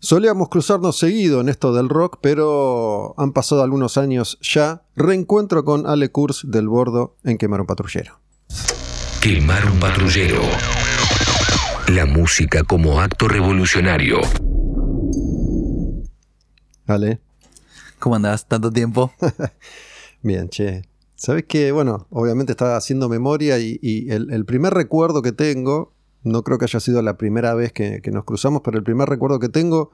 [0.00, 4.82] Solíamos cruzarnos seguido en esto del rock, pero han pasado algunos años ya.
[4.94, 8.20] Reencuentro con Ale Kurz del Bordo en Quemar un Patrullero.
[9.20, 10.40] Quemar un Patrullero.
[11.88, 14.20] La música como acto revolucionario.
[16.86, 17.20] Ale.
[17.98, 18.46] ¿Cómo andás?
[18.46, 19.12] ¿Tanto tiempo?
[20.22, 20.82] Bien, che.
[21.16, 25.92] Sabes que, bueno, obviamente estaba haciendo memoria y, el, primer recuerdo que tengo,
[26.22, 29.38] no creo que haya sido la primera vez que, nos cruzamos, pero el primer recuerdo
[29.38, 29.92] que tengo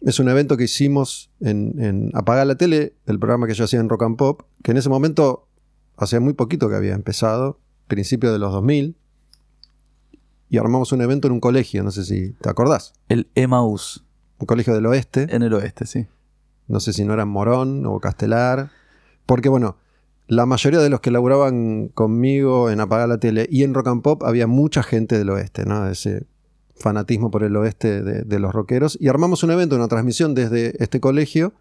[0.00, 3.80] es un evento que hicimos en, en Apagar la Tele, el programa que yo hacía
[3.80, 5.48] en Rock and Pop, que en ese momento,
[5.96, 8.96] hacía muy poquito que había empezado, principio de los 2000,
[10.48, 12.92] y armamos un evento en un colegio, no sé si te acordás.
[13.08, 14.04] El Emmaus.
[14.38, 15.26] Un colegio del oeste.
[15.30, 16.06] En el oeste, sí.
[16.68, 18.70] No sé si no era Morón o Castelar.
[19.24, 19.76] Porque bueno,
[20.28, 24.02] la mayoría de los que laburaban conmigo en Apagar la Tele y en Rock and
[24.02, 25.86] Pop había mucha gente del oeste, ¿no?
[25.88, 26.26] Ese
[26.74, 28.98] fanatismo por el oeste de, los rockeros.
[29.00, 31.54] Y armamos un evento, una transmisión desde este colegio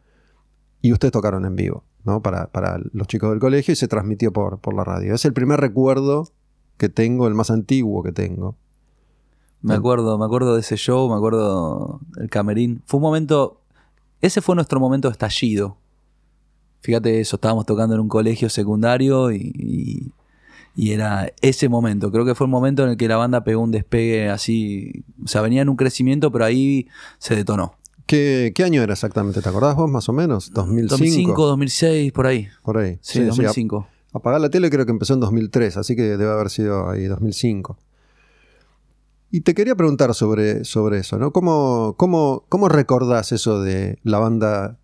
[0.81, 2.21] y ustedes tocaron en vivo, ¿no?
[2.21, 2.49] Para,
[2.91, 5.13] los chicos del colegio y se transmitió por, por la radio.
[5.13, 6.29] Es el primer recuerdo
[6.77, 8.55] que tengo, el más antiguo que tengo.
[9.61, 12.83] Me acuerdo, me acuerdo de ese show, me acuerdo del camerín.
[12.85, 13.61] Fue un momento,
[14.21, 15.77] ese fue nuestro momento de estallido.
[16.85, 20.13] Fíjate eso, estábamos tocando en un colegio secundario y,
[20.77, 22.11] era ese momento.
[22.11, 25.03] Creo que fue el momento en el que la banda pegó un despegue así.
[25.23, 27.73] O sea, venía en un crecimiento, pero ahí se detonó.
[28.05, 29.41] ¿Qué, año era exactamente?
[29.41, 30.53] ¿Te acordás vos más o menos?
[30.53, 30.87] ¿2005?
[30.89, 32.49] 2005, 2006, por ahí.
[32.61, 32.99] Por ahí.
[33.01, 33.87] Sí, 2005.
[34.13, 37.79] apagar la tele creo que empezó en 2003, así que debe haber sido ahí 2005.
[39.31, 41.31] Y te quería preguntar sobre, sobre eso, ¿no?
[41.31, 44.77] ¿Cómo, cómo, cómo recordás eso de la banda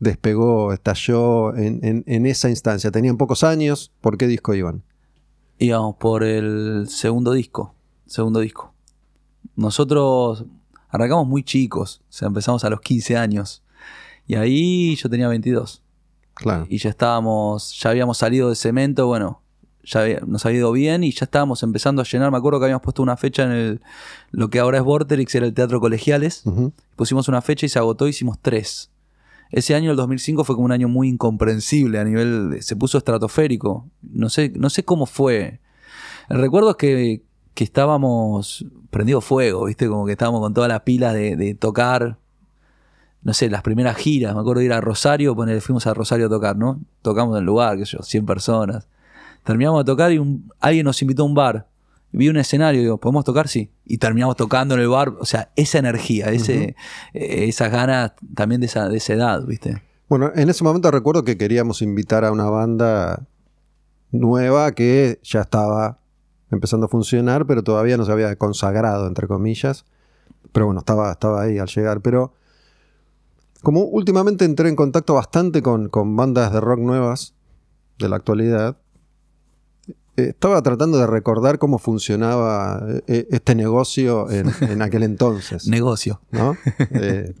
[0.00, 2.90] despegó, estalló en, esa instancia?
[2.90, 3.92] ¿Tenían pocos años?
[4.00, 4.82] ¿Por qué disco iban?
[5.58, 7.74] Íbamos por el segundo disco.
[8.06, 8.74] Segundo disco.
[9.54, 10.44] Nosotros
[10.88, 13.62] arrancamos muy chicos, o sea, empezamos a los 15 años.
[14.26, 15.82] Y ahí yo tenía 22.
[16.34, 16.66] Claro.
[16.68, 19.42] Y ya estábamos, ya habíamos salido de cemento, bueno,
[19.84, 22.30] ya nos ha ido bien y ya estábamos empezando a llenar.
[22.30, 23.80] Me acuerdo que habíamos puesto una fecha en el,
[24.30, 26.44] lo que ahora es Vorterix, era el Teatro Colegiales.
[26.96, 28.90] Pusimos una fecha y se agotó, hicimos tres.
[29.50, 32.58] Ese año, el 2005, fue como un año muy incomprensible a nivel.
[32.60, 33.88] se puso estratosférico.
[34.02, 35.60] No sé, no sé cómo fue.
[36.28, 37.22] El recuerdo es que,
[37.54, 39.88] que estábamos prendido fuego, ¿viste?
[39.88, 42.18] Como que estábamos con todas las pilas de, tocar.
[43.22, 44.34] No sé, las primeras giras.
[44.34, 46.80] Me acuerdo de ir a Rosario, poner, fuimos a Rosario a tocar, ¿no?
[47.02, 48.88] Tocamos en el lugar, qué sé yo, 100 personas.
[49.44, 50.20] Terminamos de tocar y
[50.60, 51.66] alguien nos invitó a un bar.
[52.12, 53.48] Vi un escenario y digo, ¿podemos tocar?
[53.48, 53.70] Sí.
[53.84, 55.14] Y terminamos tocando en el bar.
[55.20, 56.76] O sea, esa energía, ese,
[57.14, 59.82] eh, esas ganas también de esa, de esa edad, ¿viste?
[60.08, 63.26] Bueno, en ese momento recuerdo que queríamos invitar a una banda
[64.10, 66.00] nueva que ya estaba
[66.50, 69.84] empezando a funcionar, pero todavía no se había consagrado, entre comillas.
[70.52, 72.00] Pero bueno, estaba, estaba ahí al llegar.
[72.00, 72.32] Pero
[73.62, 77.34] como últimamente entré en contacto bastante con, con bandas de rock nuevas
[77.98, 78.78] de la actualidad,
[80.28, 85.66] estaba tratando de recordar cómo funcionaba eh, este negocio en, aquel entonces.
[85.68, 86.20] negocio.
[86.30, 86.56] ¿no?
[86.78, 87.34] Eh,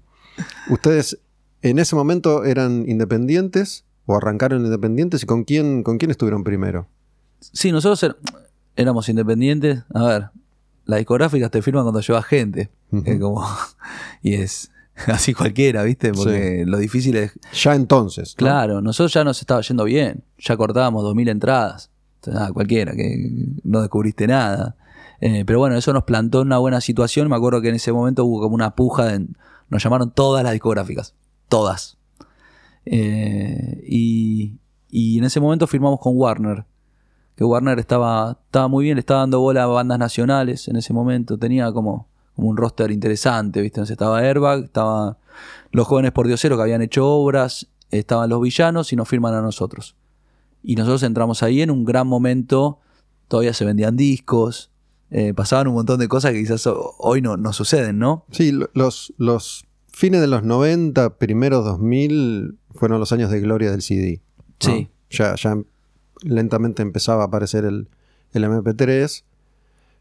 [0.68, 1.18] ¿Ustedes
[1.62, 6.88] en ese momento eran independientes o arrancaron independientes y con quién, con quién estuvieron primero?
[7.40, 8.16] Sí, nosotros er,
[8.76, 9.82] éramos independientes.
[9.94, 10.30] A ver,
[10.84, 12.70] las discográficas te firman cuando llevas gente.
[13.20, 13.46] como,
[14.22, 14.70] y es
[15.06, 16.12] así cualquiera, ¿viste?
[16.12, 17.32] Porque lo difícil es...
[17.52, 18.34] Ya entonces.
[18.34, 20.24] Claro, nosotros ya nos estaba yendo bien.
[20.38, 21.89] Ya cortábamos 2.000 entradas
[22.52, 23.32] cualquiera, que
[23.64, 24.76] no descubriste nada.
[25.20, 27.28] Eh, pero bueno, eso nos plantó una buena situación.
[27.28, 29.18] Me acuerdo que en ese momento hubo como una puja.
[29.68, 31.14] nos llamaron todas las discográficas.
[31.48, 31.98] Todas.
[32.86, 34.58] Eh, y,
[34.90, 36.64] en ese momento firmamos con Warner.
[37.36, 40.92] Que Warner estaba, estaba muy bien, le estaba dando bola a bandas nacionales en ese
[40.92, 41.38] momento.
[41.38, 43.78] Tenía como, como un roster interesante, ¿viste?
[43.78, 45.16] Entonces estaba Airbag, estaban
[45.70, 49.42] los jóvenes por Diosero que habían hecho obras, estaban los villanos y nos firman a
[49.42, 49.96] nosotros.
[50.62, 52.78] Y nosotros entramos ahí en un gran momento,
[53.28, 54.70] todavía se vendían discos,
[55.10, 58.24] eh, pasaban un montón de cosas que quizás hoy no, no suceden, ¿no?
[58.30, 63.82] Sí, los, los fines de los 90, primeros 2000, fueron los años de gloria del
[63.82, 64.20] CD.
[64.60, 64.88] Sí.
[65.10, 65.56] Ya, ya
[66.22, 67.88] lentamente empezaba a aparecer el,
[68.32, 69.24] el MP3,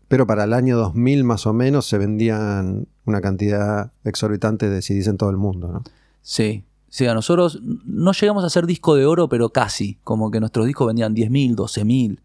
[0.08, 5.08] pero para el año 2000 más o menos se vendían una cantidad exorbitante de CDs
[5.08, 5.84] en todo el mundo, ¿no?
[6.22, 10.00] Sí, Sí, a nosotros no llegamos a hacer disco de oro, pero casi.
[10.04, 12.20] Como que nuestros discos vendían 10.000, 12.000.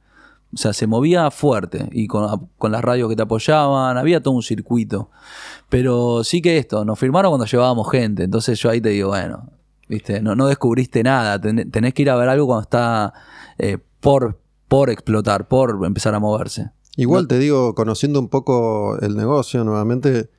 [0.54, 4.42] O sea, se movía fuerte y con, las radios que te apoyaban, había todo un
[4.42, 5.10] circuito.
[5.68, 8.22] Pero sí que esto, nos firmaron cuando llevábamos gente.
[8.22, 9.50] Entonces yo ahí te digo, bueno,
[9.88, 11.40] viste, no, no descubriste nada.
[11.40, 13.12] tenés que ir a ver algo cuando está
[13.58, 16.70] eh, por, por explotar, por empezar a moverse.
[16.96, 20.30] Igual te digo, conociendo un poco el negocio nuevamente,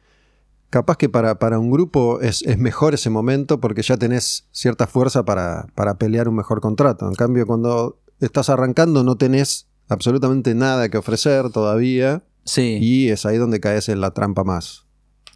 [0.75, 4.87] capaz que para, para un grupo es, es mejor ese momento porque ya tenés cierta
[4.87, 7.07] fuerza para, para pelear un mejor contrato.
[7.07, 12.77] En cambio, cuando estás arrancando no tenés absolutamente nada que ofrecer todavía Sí.
[12.81, 14.85] y es ahí donde caes en la trampa más,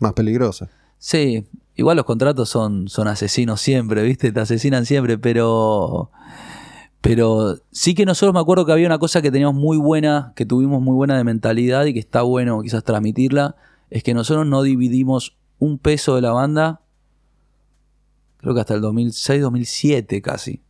[0.01, 0.67] más peligrosa.
[0.97, 4.33] Sí, igual los contratos son, son asesinos siempre, ¿viste?
[4.33, 6.11] Te asesinan siempre, pero.
[6.99, 10.45] Pero sí que nosotros me acuerdo que había una cosa que teníamos muy buena, que
[10.45, 13.55] tuvimos muy buena de mentalidad y que está bueno quizás transmitirla,
[13.89, 16.81] es que nosotros no dividimos un peso de la banda,
[18.37, 20.61] creo que hasta el 2006, 2007 casi.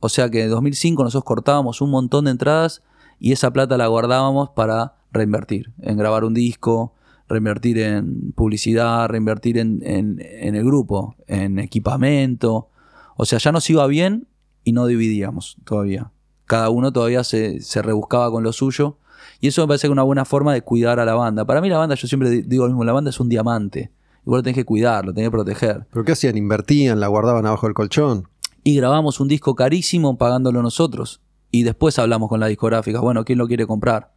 [0.00, 2.82] O sea que en 2005 nosotros cortábamos un montón de entradas
[3.18, 6.94] y esa plata la guardábamos para reinvertir, en grabar un disco,
[7.28, 10.20] reinvertir en publicidad, reinvertir en, en-
[10.54, 12.68] el grupo, en equipamiento.
[13.16, 14.26] O sea, ya nos iba bien
[14.64, 16.10] y no dividíamos todavía.
[16.46, 18.96] Cada uno todavía se, se rebuscaba con lo suyo.
[19.40, 21.44] Y eso me parece que es una buena forma de cuidar a la banda.
[21.44, 23.90] Para mí la banda, yo siempre di- digo lo mismo, la banda es un diamante.
[24.26, 25.86] Igual lo tenés que cuidar, lo tenés que proteger.
[25.92, 26.36] ¿Pero qué hacían?
[26.36, 27.00] ¿Invertían?
[27.00, 28.28] ¿La guardaban abajo del colchón?
[28.64, 31.20] Y grabamos un disco carísimo pagándolo nosotros.
[31.50, 34.12] Y después hablamos con la discográfica, bueno, ¿quién lo quiere comprar?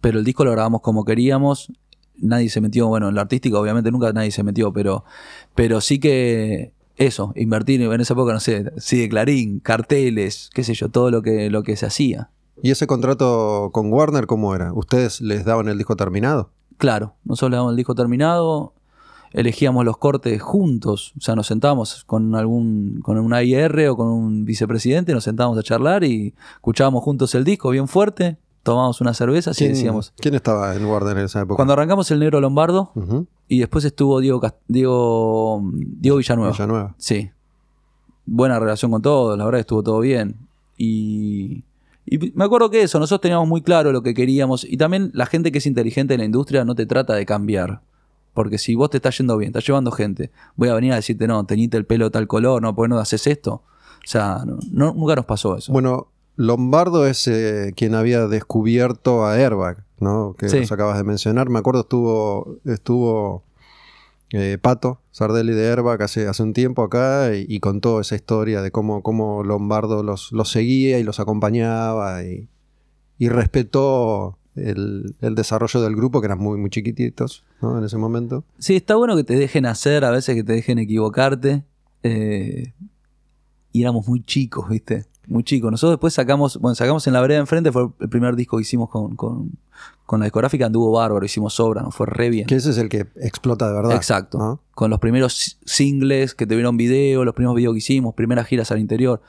[0.00, 1.70] Pero el disco lo grabamos como queríamos.
[2.18, 5.04] Nadie se metió, bueno, en la artística obviamente nunca nadie se metió, pero,
[5.54, 10.64] pero sí que eso, invertir en esa época, no sé, sí de Clarín, carteles, qué
[10.64, 12.30] sé yo, todo lo que, lo que se hacía.
[12.62, 14.72] ¿Y ese contrato con Warner cómo era?
[14.72, 16.50] ¿Ustedes les daban el disco terminado?
[16.78, 18.72] Claro, nosotros le damos el disco terminado,
[19.32, 24.08] elegíamos los cortes juntos, o sea, nos sentábamos con algún, con un AIR o con
[24.08, 29.16] un vicepresidente, nos sentábamos a charlar y escuchábamos juntos el disco bien fuerte, tomábamos unas
[29.16, 30.12] cervezas y ¿Quién, decíamos.
[30.16, 31.56] quién estaba en Warner en esa época?
[31.56, 32.92] Cuando arrancamos el Negro Lombardo
[33.48, 36.52] y después estuvo Diego, Diego, Diego Villanueva.
[36.52, 36.94] Villanueva.
[36.98, 37.30] Sí.
[38.24, 40.48] Buena relación con todos, la verdad que estuvo todo bien.
[40.76, 41.64] Y,
[42.06, 44.64] y me acuerdo que eso, nosotros teníamos muy claro lo que queríamos.
[44.64, 47.80] Y también la gente que es inteligente en la industria no te trata de cambiar.
[48.32, 51.26] Porque si vos te estás yendo bien, estás llevando gente, voy a venir a decirte,
[51.26, 53.62] no, teñite el pelo de tal color, no, ¿por qué no haces esto?
[54.04, 55.72] O sea, no, no- nunca nos pasó eso.
[55.72, 60.34] Bueno, Lombardo es eh, quien había descubierto a Airbag, ¿no?
[60.38, 60.60] Que Sí.
[60.60, 61.48] nos acabas de mencionar.
[61.48, 63.42] Me acuerdo estuvo, estuvo
[64.32, 68.60] eh, Pato Sardelli de Airbag hace, hace un tiempo acá y, y contó esa historia
[68.60, 72.50] de cómo, cómo Lombardo los, los seguía y los acompañaba y,
[73.16, 77.78] y respetó el, el desarrollo del grupo, que eran muy, muy chiquititos ¿no?
[77.78, 78.44] en ese momento.
[78.58, 81.64] Sí, está bueno que te dejen hacer, a veces que te dejen equivocarte.
[82.02, 82.74] eh,
[83.72, 85.06] y éramos muy chicos, ¿viste?
[85.26, 85.70] Muy chicos.
[85.70, 88.88] Nosotros después sacamos, bueno, sacamos en la vereda enfrente, fue el primer disco que hicimos
[88.88, 89.50] con, con,
[90.06, 92.46] con la discográfica, anduvo bárbaro, hicimos obra, nos fue re bien.
[92.46, 93.96] Que ese es el que explota de verdad.
[93.96, 94.38] Exacto.
[94.38, 94.60] ¿no?
[94.74, 98.70] Con los primeros si- singles que tuvieron video, los primeros videos que hicimos, primeras giras
[98.70, 99.20] al interior.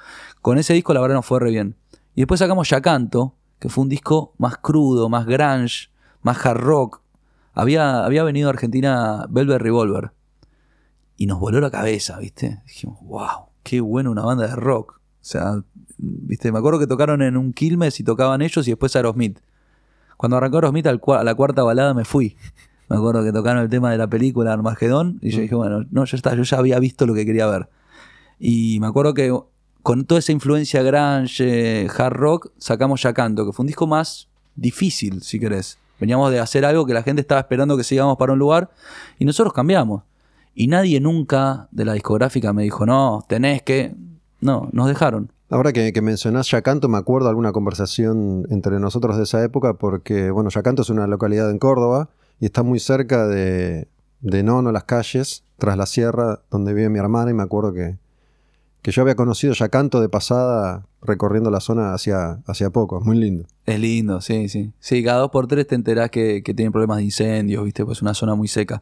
[0.41, 1.75] Con ese disco la verdad nos fue re bien.
[2.13, 5.89] Y después sacamos Ya Canto, que fue un disco más crudo, más grunge,
[6.21, 7.01] más hard rock.
[7.53, 10.11] Había, había venido a Argentina Velvet Revolver.
[11.15, 12.61] Y nos voló la cabeza, ¿viste?
[12.67, 14.99] Dijimos, wow, qué bueno una banda de rock.
[15.27, 15.61] O sea,
[15.97, 16.53] ¿viste?
[16.53, 19.39] Me acuerdo que tocaron en un Quilmes y tocaban ellos y después Aerosmith.
[20.15, 22.37] Cuando arrancó Aerosmith al a la cuarta balada me fui.
[22.87, 26.05] Me acuerdo que tocaron el tema de la película Armagedón y yo dije, bueno, no,
[26.05, 27.67] ya está, yo ya había visto lo que quería ver.
[28.39, 29.37] Y me acuerdo que
[29.83, 34.29] con toda esa influencia grunge, hard rock, sacamos Ya Canto, que fue un disco más
[34.55, 35.77] difícil, si querés.
[35.99, 38.69] Veníamos de hacer algo que la gente estaba esperando que sigamos para un lugar
[39.19, 40.03] y nosotros cambiamos.
[40.55, 43.93] Y nadie nunca de la discográfica me dijo, no, tenés que...
[44.41, 45.31] No, nos dejaron.
[45.49, 50.29] Ahora que, que mencionás Yacanto, me acuerdo alguna conversación entre nosotros de esa época, porque,
[50.29, 53.87] bueno, Yacanto es una localidad en Córdoba y está muy cerca de,
[54.21, 57.97] de Nono, las calles, tras la sierra, donde vive mi hermana, y me acuerdo que,
[58.81, 62.99] que yo había conocido Yacanto de pasada recorriendo la zona hacia, hacia poco.
[62.99, 63.45] Es muy lindo.
[63.65, 64.73] Es lindo, sí, sí.
[64.79, 67.85] Sí, cada dos por tres te enterás que, que tienen problemas de incendios, ¿viste?
[67.85, 68.81] Pues es una zona muy seca.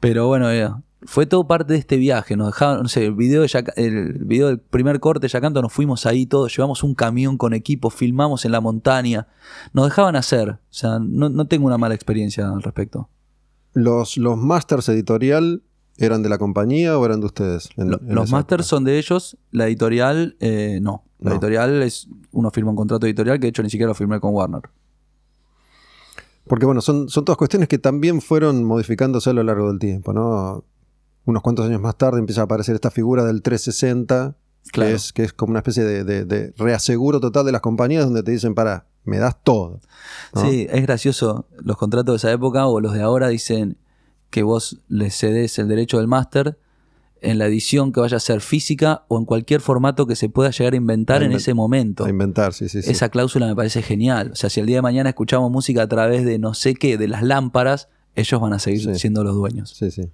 [0.00, 0.70] Pero bueno, eh,
[1.06, 2.36] fue todo parte de este viaje.
[2.36, 5.62] Nos dejaban, no sé, el video, de Yaca- el video del primer corte de Yacanto,
[5.62, 9.28] nos fuimos ahí todos, llevamos un camión con equipo, filmamos en la montaña.
[9.72, 10.50] Nos dejaban hacer.
[10.50, 13.08] O sea, no, no tengo una mala experiencia al respecto.
[13.72, 15.62] ¿Los, los masters editorial
[15.98, 17.68] eran de la compañía o eran de ustedes?
[17.76, 18.68] en- Lo- en los esa masters época?
[18.68, 21.04] son de ellos, la editorial eh, no.
[21.18, 21.36] La No.
[21.36, 24.34] editorial es, uno firma un contrato editorial que de hecho ni siquiera lo firmé con
[24.34, 24.62] Warner.
[26.46, 30.12] Porque bueno, son, son todas cuestiones que también fueron modificándose a lo largo del tiempo,
[30.12, 30.64] ¿no?
[31.26, 34.34] Unos cuantos años más tarde empieza a aparecer esta figura del 360,
[34.72, 34.90] Claro.
[34.90, 38.04] que, es, que es como una especie de, de- de reaseguro total de las compañías
[38.04, 39.80] donde te dicen, para, me das todo.
[40.34, 40.40] ¿no?
[40.40, 41.46] Sí, es gracioso.
[41.62, 43.76] Los contratos de esa época o los de ahora dicen
[44.30, 46.58] que vos le cedes el derecho del máster
[47.22, 50.50] en la edición que vaya a ser física o en cualquier formato que se pueda
[50.50, 52.04] llegar a inventar A en ese momento.
[52.04, 52.90] A inventar, sí, sí, sí.
[52.90, 54.30] Esa cláusula me parece genial.
[54.32, 56.98] O sea, si el día de mañana escuchamos música a través de no sé qué,
[56.98, 58.94] de las lámparas, ellos van a seguir Sí.
[58.98, 59.70] siendo los dueños.
[59.70, 60.10] Sí, sí.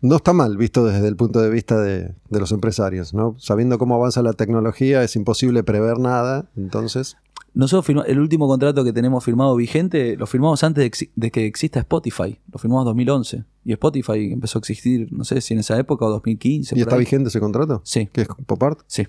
[0.00, 3.34] No está mal visto desde el punto de vista de, de los empresarios, ¿no?
[3.38, 7.16] Sabiendo cómo avanza la tecnología, es imposible prever nada, entonces.
[7.54, 11.80] Nosotros firma- el último contrato que tenemos firmado vigente lo firmamos antes de, que exista
[11.80, 12.38] Spotify.
[12.52, 13.44] Lo firmamos en 2011.
[13.64, 16.76] Y Spotify empezó a existir, no sé si en esa época o 2015.
[16.76, 17.00] ¿Y está ahí.
[17.00, 17.80] vigente ese contrato?
[17.84, 18.08] Sí.
[18.12, 18.80] ¿Que es pop art?
[18.86, 19.08] Sí.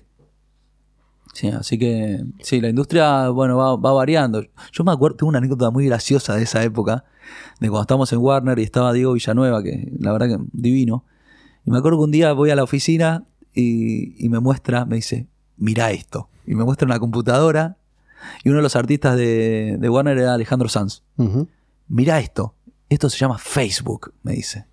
[1.32, 4.42] Sí, así que sí, la industria, bueno, va, va variando.
[4.72, 7.04] Yo me acuerdo, tengo una anécdota muy graciosa de esa época,
[7.60, 11.04] de cuando estábamos en Warner y estaba Diego Villanueva, que la verdad que divino.
[11.64, 14.96] Y me acuerdo que un día voy a la oficina y, y me muestra, me
[14.96, 16.28] dice, mira esto.
[16.46, 17.76] Y me muestra una computadora
[18.42, 21.02] y uno de los artistas de, de Warner era Alejandro Sanz.
[21.16, 21.48] Ujú.
[21.88, 22.54] Mira esto,
[22.88, 24.66] esto se llama Facebook, me dice.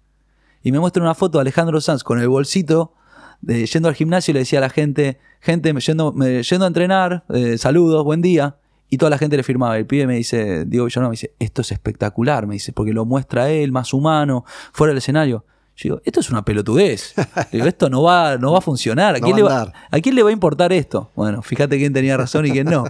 [0.63, 2.93] Y me muestra una foto de Alejandro Sanz con el bolsito,
[3.41, 7.23] de, yendo al gimnasio le decía a la gente, gente, yendo, me- yendo a entrenar,
[7.33, 8.57] eh, saludos, buen día.
[8.89, 9.77] Y toda la gente le firmaba.
[9.77, 13.03] El pibe me dice, Diego Villanueva me dice, esto es espectacular, me dice, porque lo
[13.05, 15.43] muestra él, más humano, fuera del escenario.
[15.75, 17.13] Yo digo, esto es una pelotudez.
[17.51, 19.15] Digo, esto no va, no va a funcionar.
[19.15, 19.73] ¿A No quién, va le va.
[19.91, 21.11] ¿A quién le va a importar esto?
[21.15, 22.85] Bueno, fíjate quién tenía razón y quién no.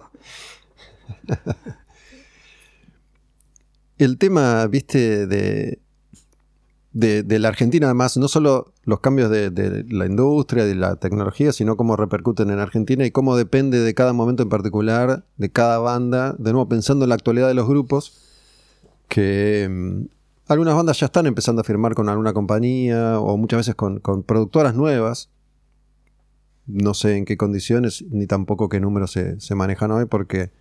[3.98, 5.80] El tema, viste, de,
[6.98, 11.77] de, la Argentina, además, no solo los cambios de, la industria, de la tecnología, sino
[11.77, 16.36] cómo repercuten en Argentina y cómo depende de cada momento en particular, de cada banda.
[16.39, 18.18] De nuevo, pensando en la actualidad de los grupos,
[19.10, 20.06] que mm,
[20.48, 24.24] algunas bandas ya están empezando a firmar con alguna compañía o muchas veces con, con
[24.24, 25.30] productoras nuevas.
[26.66, 30.51] No sé en qué condiciones ni tampoco qué números se, se manejan hoy porque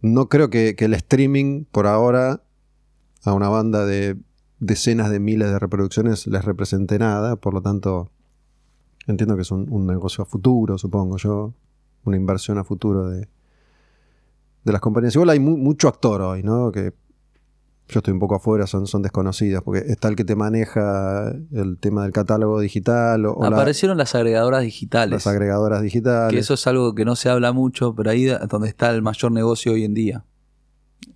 [0.00, 2.42] no creo que el streaming por ahora
[3.24, 4.16] a una banda de
[4.64, 8.10] decenas de miles de reproducciones les represente nada, por lo tanto
[9.08, 11.52] entiendo que es un, un negocio a futuro, supongo yo,
[12.04, 13.26] una inversión a futuro de,
[14.64, 15.14] de las compañías.
[15.16, 16.70] Igual hay mu- mucho actor hoy, ¿no?
[16.70, 16.94] Que
[17.88, 21.78] yo estoy un poco afuera, son, son desconocidos, porque está el que te maneja el
[21.78, 25.10] tema del catálogo digital o, o la- Aparecieron las agregadoras digitales.
[25.12, 26.32] las agregadoras digitales.
[26.32, 29.02] Que eso es algo que no se habla mucho, pero ahí es donde está el
[29.02, 30.24] mayor negocio hoy en día.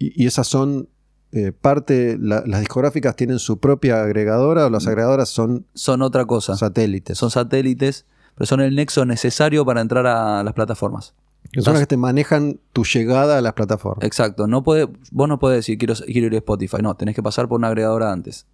[0.01, 0.89] Y, y esas son
[1.37, 6.25] eh, parte, la- las discográficas tienen su propia agregadora o las agregadoras son Son otra
[6.25, 6.57] cosa.
[6.57, 7.17] satélites.
[7.19, 11.15] Son satélites, pero son el nexo necesario para entrar a las plataformas.
[11.59, 14.05] Son las que te manejan tu llegada a las plataformas.
[14.05, 14.47] Exacto.
[14.49, 16.79] No puede, vos no podés decir quiero, quiero ir a Spotify.
[16.83, 18.47] No, tenés que pasar por una agregadora antes.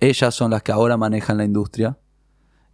[0.00, 1.98] Ellas son las que ahora manejan la industria.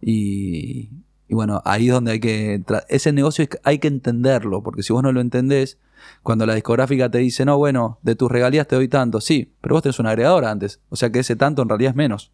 [0.01, 0.89] Y,
[1.27, 2.63] y bueno, ahí es donde hay que.
[2.89, 5.77] Ese negocio hay que entenderlo, porque si vos no lo entendés,
[6.23, 9.75] cuando la discográfica te dice, no, bueno, de tus regalías te doy tanto, sí, pero
[9.75, 10.79] vos tenés una agregadora antes.
[10.89, 12.31] O sea que ese tanto en realidad es menos.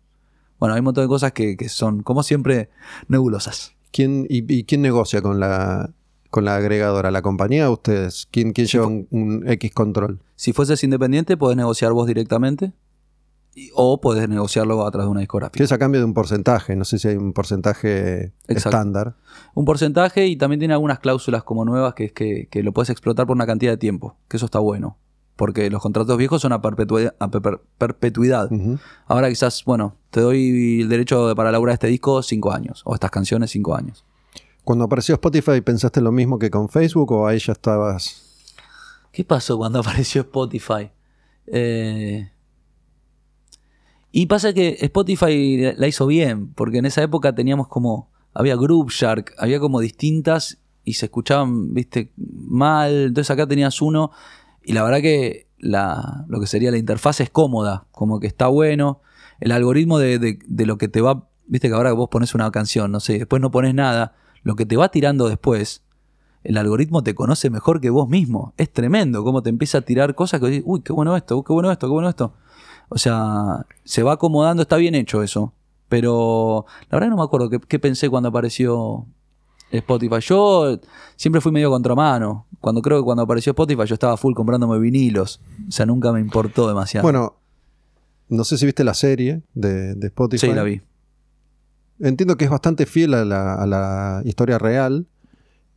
[0.59, 2.69] Bueno, hay un montón de cosas que, que son, como siempre,
[3.07, 3.73] nebulosas.
[3.91, 5.91] ¿Quién, y, y quién negocia con la,
[6.29, 7.11] con la agregadora?
[7.11, 8.27] ¿La compañía o ustedes?
[8.31, 10.19] ¿Quién, quién lleva un, un X control?
[10.35, 12.73] Si fueses independiente, podés negociar vos directamente.
[13.75, 15.63] O podés negociarlo a través de una Que discográfica.
[15.63, 16.75] es a cambio de un porcentaje.
[16.75, 18.69] No sé si hay un porcentaje Exacto.
[18.69, 19.15] estándar.
[19.53, 22.89] Un porcentaje y también tiene algunas cláusulas como nuevas que es que, que lo puedes
[22.89, 24.15] explotar por una cantidad de tiempo.
[24.27, 24.97] Que eso está bueno.
[25.35, 28.49] Porque los contratos viejos son a, perpetua- a per- perpetuidad.
[29.07, 32.81] Ahora quizás, bueno, te doy el derecho de- para elaborar este disco cinco años.
[32.85, 34.05] O estas canciones cinco años.
[34.63, 38.21] Cuando apareció Spotify, ¿pensaste lo mismo que con Facebook o ahí ya estabas...
[39.11, 40.89] ¿Qué pasó cuando apareció Spotify?
[41.47, 42.29] Eh,
[44.15, 48.11] Y pasa que Spotify la hizo bien, porque en esa época teníamos como.
[48.35, 53.05] Había Group Shark, había como distintas y se escuchaban, viste, mal.
[53.07, 54.11] Entonces acá tenías uno
[54.63, 58.47] y la verdad que la, lo que sería la interfaz es cómoda, como que está
[58.47, 59.01] bueno.
[59.39, 61.27] El algoritmo de, de- de lo que te va.
[61.47, 64.15] Viste que ahora vos pones una canción, no sé, después no pones nada.
[64.43, 65.83] Lo que te va tirando después,
[66.43, 68.53] el algoritmo te conoce mejor que vos mismo.
[68.57, 71.43] Es tremendo cómo te empieza a tirar cosas que dices, uy, qué bueno esto, uy,
[71.45, 72.33] qué bueno esto, qué bueno esto.
[72.89, 75.53] O sea, se va acomodando, está bien hecho eso.
[75.89, 79.05] Pero la verdad no me acuerdo qué, qué pensé cuando apareció
[79.71, 80.17] Spotify.
[80.21, 80.79] Yo
[81.15, 82.47] siempre fui medio contramano.
[82.59, 85.41] Cuando creo que cuando apareció Spotify yo estaba full comprándome vinilos.
[85.67, 87.03] O sea, nunca me importó demasiado.
[87.03, 87.35] Bueno,
[88.29, 90.47] no sé si viste la serie de, de Spotify.
[90.47, 90.81] sí, la vi.
[91.99, 95.07] Entiendo que es bastante fiel a la, a la historia real.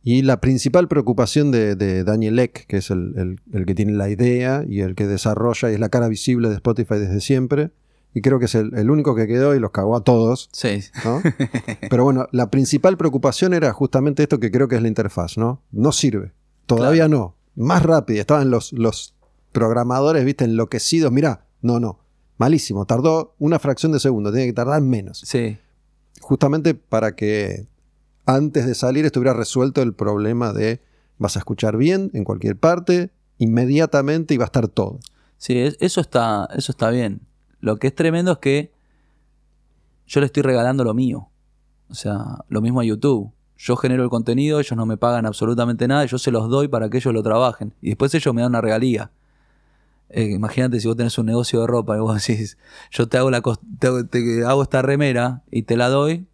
[0.09, 3.91] Y la principal preocupación de, de Daniel Ek, que es el, el- el que tiene
[3.91, 7.71] la idea y el que desarrolla y es la cara visible de Spotify desde siempre,
[8.13, 10.79] y creo que es el, el único que quedó y los cagó a todos, Sí.
[11.03, 11.21] ¿no?
[11.89, 15.61] Pero bueno, la principal preocupación era justamente esto que creo que es la interfaz, ¿no?
[15.71, 16.31] No sirve.
[16.67, 17.35] Todavía no.
[17.55, 18.21] Más rápido.
[18.21, 19.13] Estaban los, los
[19.51, 21.11] programadores, viste, enloquecidos.
[21.11, 21.99] Mirá, no, no.
[22.37, 22.85] Malísimo.
[22.85, 24.31] Tardó una fracción de segundo.
[24.31, 25.57] Tiene que tardar menos Sí.
[26.21, 27.65] justamente para que
[28.27, 30.81] antes de salir estuviera resuelto el problema de
[31.17, 34.99] vas a escuchar bien en cualquier parte, inmediatamente y va a estar todo.
[35.37, 37.21] Sí, es- eso está, eso está bien.
[37.59, 38.71] Lo que es tremendo es que
[40.05, 41.29] yo le estoy regalando lo mío.
[41.89, 43.31] O sea, lo mismo a YouTube.
[43.57, 46.89] Yo genero el contenido, ellos no me pagan absolutamente nada, yo se los doy para
[46.89, 47.73] que ellos lo trabajen.
[47.81, 49.11] Y después ellos me dan una regalía.
[50.09, 52.57] Eh, imagínate si vos tenés un negocio de ropa y vos decís,
[52.91, 53.41] yo te hago, la
[53.79, 56.27] te, te hago esta remera y te la doy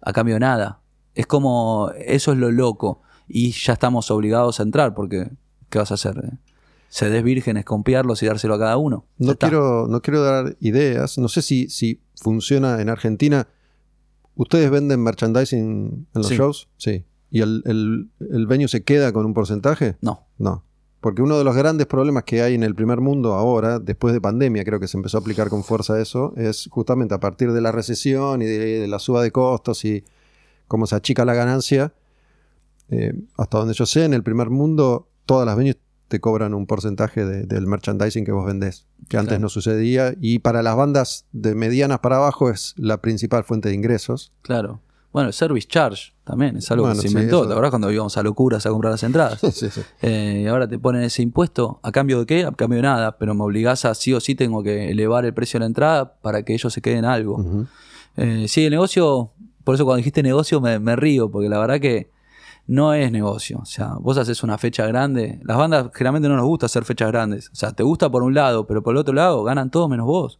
[0.00, 0.80] a cambio de nada.
[1.14, 3.02] Es como, eso es lo loco.
[3.28, 5.30] Y ya estamos obligados a entrar porque,
[5.70, 6.16] ¿qué vas a hacer?
[6.18, 6.36] eh?
[6.88, 9.06] Sedes vírgenes, compiarlos y dárselo a cada uno.
[9.18, 9.48] No está.
[9.48, 11.18] quiero, no quiero dar ideas.
[11.18, 13.48] No sé si, si funciona en Argentina.
[14.36, 16.36] ¿Ustedes venden merchandising en los Sí.
[16.36, 16.68] shows?
[16.76, 17.04] Sí.
[17.30, 19.96] ¿Y el, el, el venue se queda con un porcentaje?
[20.00, 20.26] No.
[20.38, 20.64] No.
[21.00, 24.20] Porque uno de los grandes problemas que hay en el primer mundo ahora, después de
[24.20, 27.60] pandemia, creo que se empezó a aplicar con fuerza eso, es justamente a partir de
[27.60, 30.04] la recesión y de, de la suba de costos y
[30.68, 31.92] cómo se achica la ganancia.
[32.90, 35.78] eh, hasta donde yo sé, en el primer mundo, todas las venues
[36.08, 40.14] te cobran un porcentaje de- del merchandising que vos vendés, que antes no sucedía.
[40.20, 44.32] Y para las bandas de medianas para abajo es la principal fuente de ingresos.
[44.42, 44.80] Claro.
[45.14, 47.38] Bueno, el service charge también es algo Bueno, que se sí, inventó.
[47.38, 47.46] eso.
[47.46, 49.40] ¿Te acordás cuando íbamos a locuras a comprar las entradas?
[49.54, 49.80] sí, sí.
[50.02, 51.80] Eh, y ahora te ponen ese impuesto.
[51.82, 52.44] ¿A cambio de qué?
[52.44, 53.16] A cambio de nada.
[53.16, 56.16] Pero me obligás a sí o sí tengo que elevar el precio de la entrada
[56.20, 57.66] para que ellos se queden algo.
[58.16, 59.32] Eh, sí, el negocio,
[59.64, 62.10] por eso cuando dijiste negocio me, río, porque la verdad que
[62.66, 63.58] no es negocio.
[63.60, 65.40] O sea, vos haces una fecha grande.
[65.42, 67.50] Las bandas generalmente no nos gusta hacer fechas grandes.
[67.50, 70.06] O sea, te gusta por un lado, pero por el otro lado ganan todos menos
[70.06, 70.38] vos.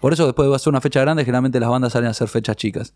[0.00, 2.56] Por eso después de hacer una fecha grande, generalmente las bandas salen a hacer fechas
[2.56, 2.94] chicas.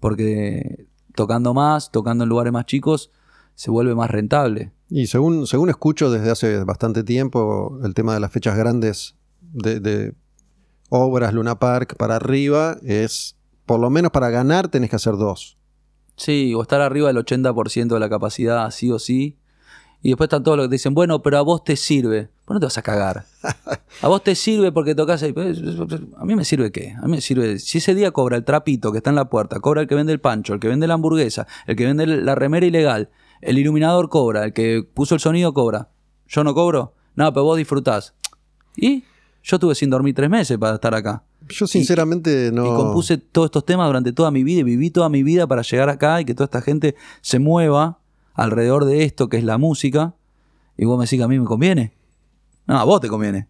[0.00, 3.10] Porque tocando más, tocando en lugares más chicos,
[3.54, 4.72] se vuelve más rentable.
[4.88, 9.80] Y según, según escucho desde hace bastante tiempo, el tema de las fechas grandes de,
[9.80, 10.14] de
[10.90, 15.56] obras Luna Park para arriba es, por lo menos para ganar, tenés que hacer dos.
[16.16, 19.38] Sí, o estar arriba del 80% de la capacidad, sí o sí.
[20.02, 22.28] Y después están todos los que te dicen, bueno, pero a vos te sirve.
[22.44, 23.24] Pues no te vas a cagar.
[24.02, 25.32] A vos te sirve porque tocas ahí.
[25.32, 25.58] Pues,
[26.18, 26.94] A mí me sirve qué?
[27.00, 27.58] A mí me sirve.
[27.58, 30.12] Si ese día cobra el trapito que está en la puerta, cobra el que vende
[30.12, 33.08] el pancho, el que vende la hamburguesa, el que vende la remera ilegal,
[33.40, 35.88] el iluminador cobra, el que puso el sonido cobra.
[36.26, 36.92] ¿Yo no cobro?
[37.14, 38.14] No, pero vos disfrutás.
[38.76, 39.04] ¿Y?
[39.44, 41.22] Yo estuve sin dormir tres meses para estar acá.
[41.48, 42.64] Yo sinceramente no...
[42.64, 45.60] Y compuse todos estos temas durante toda mi vida y viví toda mi vida para
[45.60, 48.00] llegar acá y que toda esta gente se mueva
[48.32, 50.14] alrededor de esto que es la música.
[50.78, 51.92] Y vos me decís que a mí me conviene.
[52.66, 53.46] No, a vos te conviene.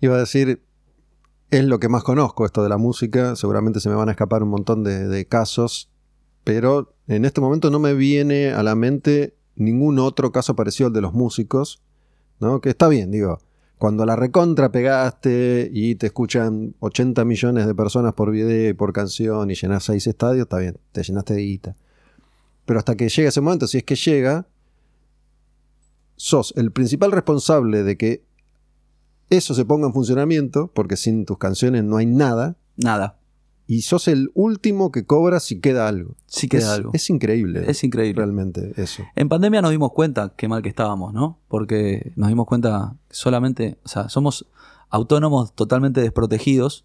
[0.00, 0.62] Iba a decir,
[1.50, 4.42] es lo que más conozco esto de la música, seguramente se me van a escapar
[4.42, 5.90] un montón de, de casos,
[6.42, 10.94] pero en este momento no me viene a la mente ningún otro caso parecido al
[10.94, 11.82] de los músicos,
[12.40, 12.62] ¿no?
[12.62, 13.40] Que está bien, digo,
[13.82, 18.92] cuando la recontra pegaste y te escuchan 80 millones de personas por video y por
[18.92, 21.76] canción y llenas seis estadios, está bien, te llenaste de guita.
[22.64, 24.46] Pero hasta que llega ese momento, si es que llega,
[26.14, 28.24] sos el principal responsable de que
[29.30, 33.18] eso se ponga en funcionamiento, porque sin tus canciones no hay nada, Nada.
[33.72, 36.14] Y sos el último que cobra si queda algo.
[36.26, 36.90] Sí queda es, algo.
[36.92, 37.64] Es increíble.
[37.66, 38.22] Es increíble.
[38.22, 39.02] Realmente eso.
[39.16, 41.38] En pandemia nos dimos cuenta qué mal que estábamos, ¿no?
[41.48, 44.44] Porque nos dimos cuenta solamente, o sea, somos
[44.90, 46.84] autónomos totalmente desprotegidos.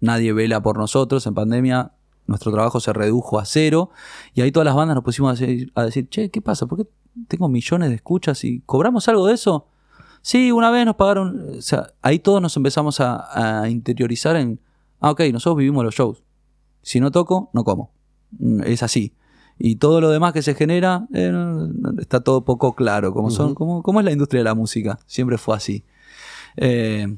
[0.00, 1.24] Nadie vela por nosotros.
[1.28, 1.92] En pandemia
[2.26, 3.90] nuestro trabajo se redujo a cero.
[4.34, 6.66] Y ahí todas las bandas nos pusimos a decir, a decir, che, ¿qué pasa?
[6.66, 6.88] ¿Por qué
[7.28, 9.68] tengo millones de escuchas y cobramos algo de eso?
[10.22, 11.50] Sí, una vez nos pagaron.
[11.58, 14.58] O sea, ahí todos nos empezamos a, a interiorizar en,
[15.00, 16.22] ah, ok, nosotros vivimos los shows.
[16.82, 17.90] Si no toco, no como.
[18.38, 19.12] Mm, Es así.
[19.58, 21.32] Y todo lo demás que se genera eh,
[21.98, 23.12] está todo poco claro.
[23.14, 24.98] Como, son, como, como es la industria de la música.
[25.06, 25.84] Siempre fue así.
[26.56, 27.16] Eh,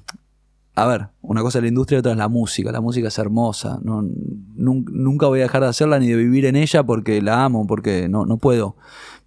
[0.74, 2.70] a ver, una cosa es la industria y otra es la música.
[2.70, 3.80] La música es hermosa.
[3.82, 7.44] No, nun- nunca voy a dejar de hacerla ni de vivir en ella porque la
[7.44, 8.76] amo, porque no, no puedo.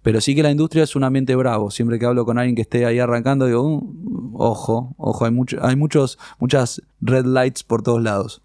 [0.00, 1.70] Pero sí que la industria es un ambiente bravo.
[1.70, 5.58] Siempre que hablo con alguien que esté ahí arrancando, digo, "Uh, ojo, ojo, hay, mucho,
[5.60, 8.41] hay muchos, muchas red lights por todos lados.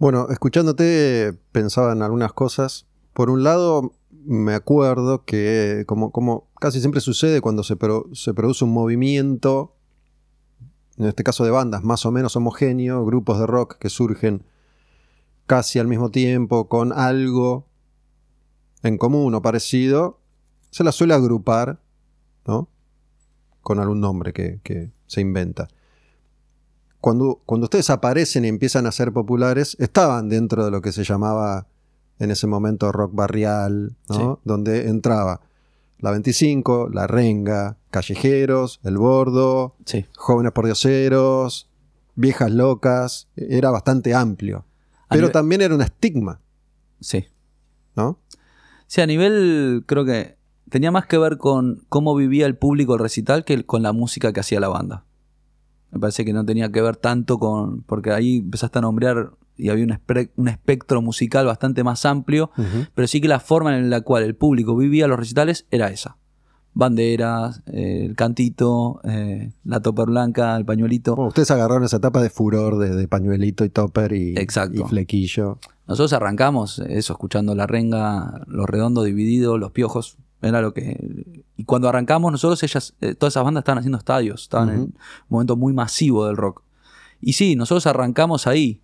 [0.00, 2.86] Bueno, escuchándote pensaba en algunas cosas.
[3.12, 8.64] Por un lado, me acuerdo que, como, casi siempre sucede cuando se, pro- se produce
[8.64, 9.76] un movimiento,
[10.96, 14.42] en este caso de bandas más o menos homogéneo, grupos de rock que surgen
[15.46, 17.66] casi al mismo tiempo, con algo
[18.82, 20.18] en común o parecido,
[20.70, 21.78] se las suele agrupar.
[23.60, 25.68] Con algún nombre que se inventa
[27.00, 31.04] cuando, cuando ustedes aparecen y empiezan a ser populares, estaban dentro de lo que se
[31.04, 31.66] llamaba
[32.18, 34.40] en ese momento rock barrial, ¿no?
[34.44, 35.40] donde entraba
[35.98, 40.06] la 25, la renga, callejeros, el bordo, Sí.
[40.16, 41.68] jóvenes pordioseros,
[42.14, 44.64] viejas locas, era bastante amplio.
[45.08, 46.40] A Pero nivel- también era un estigma,
[47.00, 47.24] Sí.
[47.96, 48.18] ¿no?
[48.86, 50.36] Sí, a nivel, creo que
[50.68, 54.32] tenía más que ver con cómo vivía el público el recital que con la música
[54.32, 55.04] que hacía la banda.
[55.92, 57.82] Me parece que no tenía que ver tanto con.
[57.82, 62.50] Porque ahí empezaste a nombrar y había un, espectro musical bastante más amplio,
[62.94, 66.16] pero sí que la forma en la cual el público vivía los recitales era esa.
[66.72, 71.16] Banderas, eh, el cantito, eh, la toper blanca, el pañuelito.
[71.16, 74.82] Bueno, ustedes agarraron esa etapa de furor de, de pañuelito y topper y, Exacto.
[74.86, 75.58] y flequillo.
[75.88, 80.16] Nosotros arrancamos eso, escuchando la renga, los redondos divididos, los piojos.
[80.42, 81.42] Era lo que.
[81.56, 84.98] Y cuando arrancamos, nosotros, ellas, eh, todas esas bandas estaban haciendo estadios, estaban en un
[85.28, 86.62] momento muy masivo del rock.
[87.20, 88.80] Y sí, nosotros arrancamos ahí.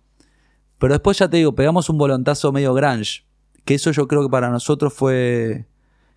[0.77, 3.25] Pero después ya te digo, pegamos un volantazo medio grunge.
[3.65, 5.67] Que eso yo creo que para nosotros fue.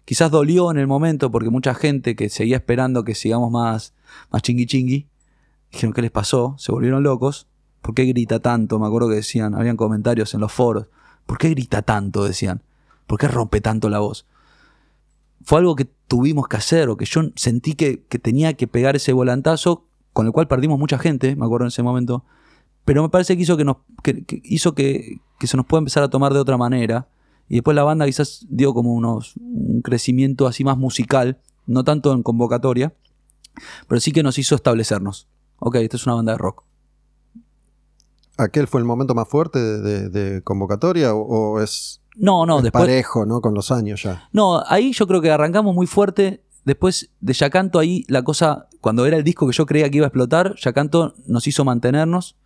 [0.05, 3.95] Quizás dolió en el momento, porque mucha gente que seguía esperando que sigamos más,
[4.31, 5.09] más chingui chingui,
[5.71, 6.57] dijeron, ¿qué les pasó?
[6.59, 7.47] Se volvieron locos.
[7.81, 8.79] ¿Por qué grita tanto?
[8.79, 10.87] Me acuerdo que decían, habían comentarios en los foros.
[11.27, 12.25] ¿Por qué grita tanto?
[12.25, 12.63] Decían.
[13.07, 14.27] ¿Por qué rompe tanto la voz?
[15.43, 18.97] Fue algo que tuvimos que hacer, o que yo sentí que, que tenía que pegar
[18.97, 22.25] ese volantazo, con el cual perdimos mucha gente, me acuerdo en ese momento.
[22.85, 26.11] Pero me parece que hizo que nos, que, hizo que, se nos pueda empezar a
[26.11, 27.09] tomar de otra manera.
[27.49, 32.13] Y después la banda quizás dio como unos, un crecimiento así más musical, no tanto
[32.13, 32.95] en convocatoria,
[33.89, 35.29] pero sí que nos hizo establecernos.
[35.59, 36.65] Ok, esta es una banda de rock.
[38.37, 42.83] ¿Aquel fue el momento más fuerte de, convocatoria o es, No, no, es después.
[42.85, 43.41] parejo, ¿no?
[43.41, 44.29] Con los años ya.
[44.33, 46.43] No, ahí yo creo que arrancamos muy fuerte.
[46.65, 50.07] Después de Yacanto, ahí la cosa, cuando era el disco que yo creía que iba
[50.07, 52.37] a explotar, Yacanto nos hizo mantenernos.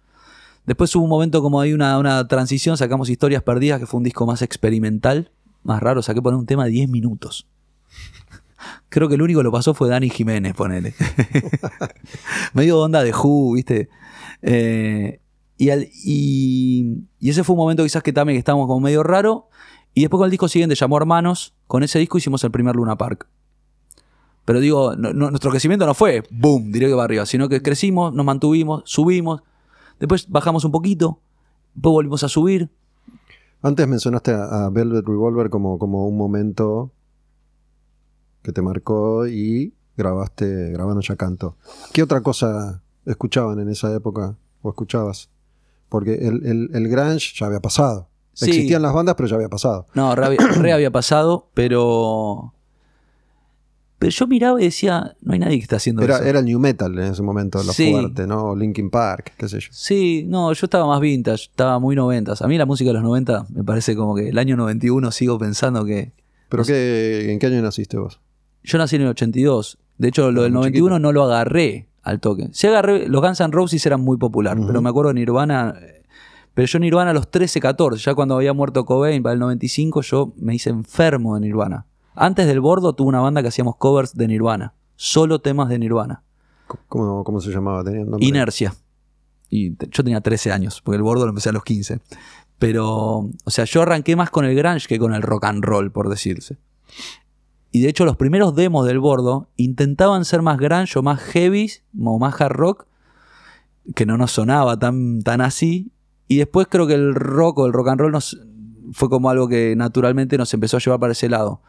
[0.64, 4.04] Después hubo un momento como ahí una, una transición, sacamos Historias Perdidas, que fue un
[4.04, 5.32] disco más experimental,
[5.64, 7.48] más raro, saqué poner un tema de 10 minutos.
[8.88, 10.94] Creo que el único que lo pasó fue Dani Jiménez, ponele.
[12.54, 13.88] Medio onda de Who, ¿viste?
[14.42, 15.20] Eh,
[15.58, 19.02] y, al- y- y ese fue un momento quizás que también que estábamos como medio
[19.02, 19.48] raro.
[19.94, 21.54] Y después con el disco siguiente llamó Hermanos.
[21.66, 23.28] Con ese disco hicimos el primer Luna Park.
[24.44, 28.82] Pero digo, nuestro crecimiento no fue boom, directo para arriba, sino que crecimos, nos mantuvimos,
[28.84, 29.42] subimos,
[29.98, 31.18] después bajamos un poquito,
[31.74, 32.68] después volvimos a subir.
[33.62, 36.90] Antes mencionaste a, Velvet Revolver como, como un momento
[38.42, 41.56] que te marcó y grabaste, grabaron ya canto.
[41.94, 45.30] ¿Qué otra cosa escuchaban en esa época o escuchabas?
[45.88, 48.08] Porque el, el, el grunge ya había pasado.
[48.34, 48.50] Sí.
[48.50, 49.86] Existían las bandas, pero ya había pasado.
[49.94, 52.52] No, re, había- re había pasado, pero.
[53.98, 56.24] Pero yo miraba y decía, no hay nadie que está haciendo Era, eso.
[56.24, 57.90] era el new metal en ese momento, lo Sí.
[57.92, 58.54] fuerte, ¿no?
[58.54, 59.68] Linkin Park, qué sé yo.
[59.70, 62.42] Sí, no, yo estaba más vintage, estaba muy noventas.
[62.42, 65.38] A mí la música de los 90 me parece como que el año 91 sigo
[65.38, 66.12] pensando que.
[66.50, 68.20] ¿Pero qué, en qué año naciste vos?
[68.62, 69.78] Yo nací en el 82.
[69.96, 70.98] De hecho, lo del muy 91 chiquito.
[71.00, 72.48] no lo agarré al toque.
[72.52, 75.76] Sí agarré, los Guns N' Roses eran muy populares, pero me acuerdo de Nirvana.
[76.54, 80.02] Pero yo Nirvana a los 13, 14, ya cuando había muerto Cobain para el 95,
[80.02, 81.86] yo me hice enfermo de Nirvana.
[82.14, 84.74] Antes del bordo tuve una banda que hacíamos covers de Nirvana.
[84.94, 86.22] Solo temas de Nirvana.
[86.88, 87.82] ¿Cómo, cómo se llamaba?
[87.82, 88.04] ¿Tenía?
[88.20, 88.74] Inercia.
[89.50, 92.00] Y yo tenía 13 años, porque el bordo lo empecé a los 15.
[92.58, 95.90] Pero, o sea, yo arranqué más con el grunge que con el rock and roll,
[95.90, 96.56] por decirse.
[97.72, 101.70] Y de hecho, los primeros demos del bordo intentaban ser más grunge o más heavy
[102.00, 102.86] o más hard rock,
[103.96, 105.90] que no nos sonaba tan, tan así.
[106.28, 108.38] Y después creo que el rock o el rock and roll nos,
[108.92, 111.60] fue como algo que naturalmente nos empezó a llevar para ese lado.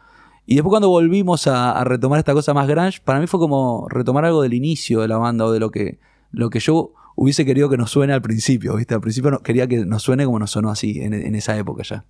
[0.46, 4.24] Y después cuando volvimos a, retomar esta cosa más grunge, para mí fue como retomar
[4.24, 5.98] algo del inicio de la banda o de lo que,
[6.30, 8.94] lo que yo hubiese querido que nos suene al principio, ¿viste?
[8.94, 11.82] Al principio no- quería que nos suene como nos sonó así, en, en esa época
[11.82, 12.04] ya.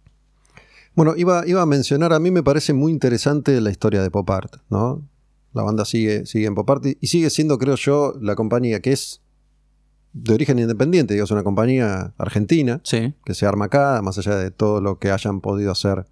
[0.95, 4.29] Bueno, iba, iba a mencionar, a mí me parece muy interesante la historia de Pop
[4.31, 5.03] Art, ¿no?
[5.53, 8.93] La banda sigue, sigue en Pop Art y sigue siendo, creo yo, la compañía que
[8.93, 9.23] es
[10.18, 13.12] de origen independiente, digamos, una compañía argentina Sí.
[13.24, 16.07] que se arma acá, más allá de todo lo que hayan podido hacer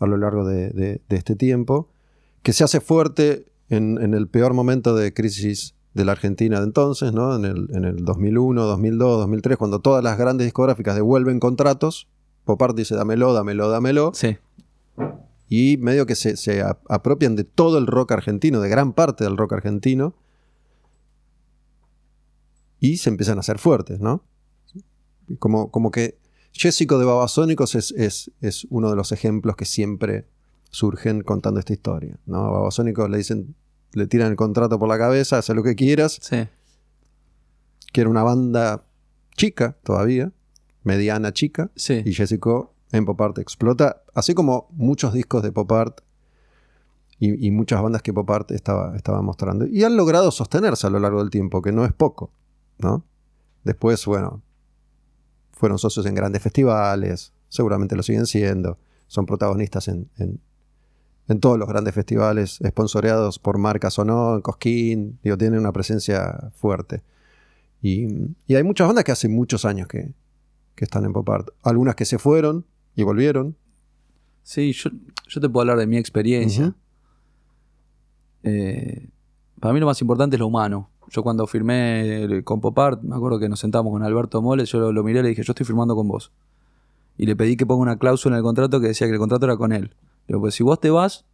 [0.00, 1.88] a lo largo de, de- de este tiempo,
[2.42, 6.66] que se hace fuerte en, en el peor momento de crisis de la Argentina de
[6.66, 7.34] entonces, ¿no?
[7.36, 12.08] En el, en el 2001, 2002, 2003, cuando todas las grandes discográficas devuelven contratos,
[12.44, 14.36] Pop Art dice dámelo, dámelo, dámelo, Sí.
[15.48, 19.36] y medio que se, se apropian de todo el rock argentino, de gran parte del
[19.36, 20.14] rock argentino,
[22.80, 24.24] y se empiezan a hacer fuertes, ¿no?
[25.38, 26.18] Como, como que
[26.52, 30.26] Jessico de Babasónicos es, es, es uno de los ejemplos que siempre
[30.70, 32.38] surgen contando esta historia, ¿no?
[32.44, 33.54] A Babasónicos le dicen,
[33.92, 36.48] le tiran el contrato por la cabeza, haz lo que quieras, Sí.
[37.92, 38.84] que era una banda
[39.36, 40.32] chica todavía,
[40.82, 42.02] mediana chica, Sí.
[42.04, 46.00] y Jessico en Pop Art explota, así como muchos discos de Pop Art
[47.18, 49.66] y, y muchas bandas que Pop Art estaba, estaba mostrando.
[49.66, 52.32] Y han logrado sostenerse a lo largo del tiempo, que no es poco,
[52.80, 53.04] ¿no?
[53.64, 54.42] Después, bueno,
[55.52, 60.40] fueron socios en grandes festivales, seguramente lo siguen siendo, son protagonistas en, en-
[61.28, 65.70] en todos los grandes festivales, esponsoreados por marcas o no, en Cosquín, digo, tienen una
[65.70, 67.02] presencia fuerte.
[67.82, 70.12] Y, y hay muchas bandas que hace muchos años que,
[70.74, 71.48] que están en pop art.
[71.62, 72.66] Algunas que se fueron
[72.96, 73.56] y volvieron.
[74.42, 74.90] Sí, yo,
[75.28, 76.74] yo te puedo hablar de mi experiencia.
[78.42, 79.08] Eh,
[79.60, 80.90] para mí lo más importante es lo humano.
[81.10, 85.02] Yo cuando firmé con Popart, me acuerdo que nos sentamos con Alberto Moles, yo lo,
[85.02, 86.30] miré y le dije, yo estoy firmando con vos.
[87.18, 89.44] Y le pedí que ponga una cláusula en el contrato que decía que el contrato
[89.44, 89.92] era con él.
[90.28, 91.24] Digo, pues si vos te vas,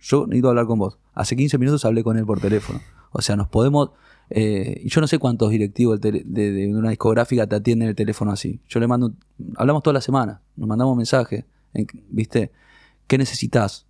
[0.00, 0.98] yo necesito hablar con vos.
[1.12, 2.80] Hace 15 minutos hablé con él por teléfono.
[3.12, 3.90] O sea, nos podemos...
[4.30, 8.60] eh, yo no sé cuántos directivos de, una discográfica te atienden el teléfono así.
[8.68, 9.12] Yo le mando...
[9.56, 11.44] hablamos toda la semana, nos mandamos mensajes.
[11.74, 12.50] en- ¿Viste?
[13.06, 13.86] ¿Qué necesitas?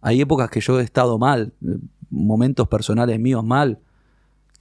[0.00, 1.76] Hay épocas que yo he estado mal, eh,
[2.10, 3.78] momentos personales míos mal.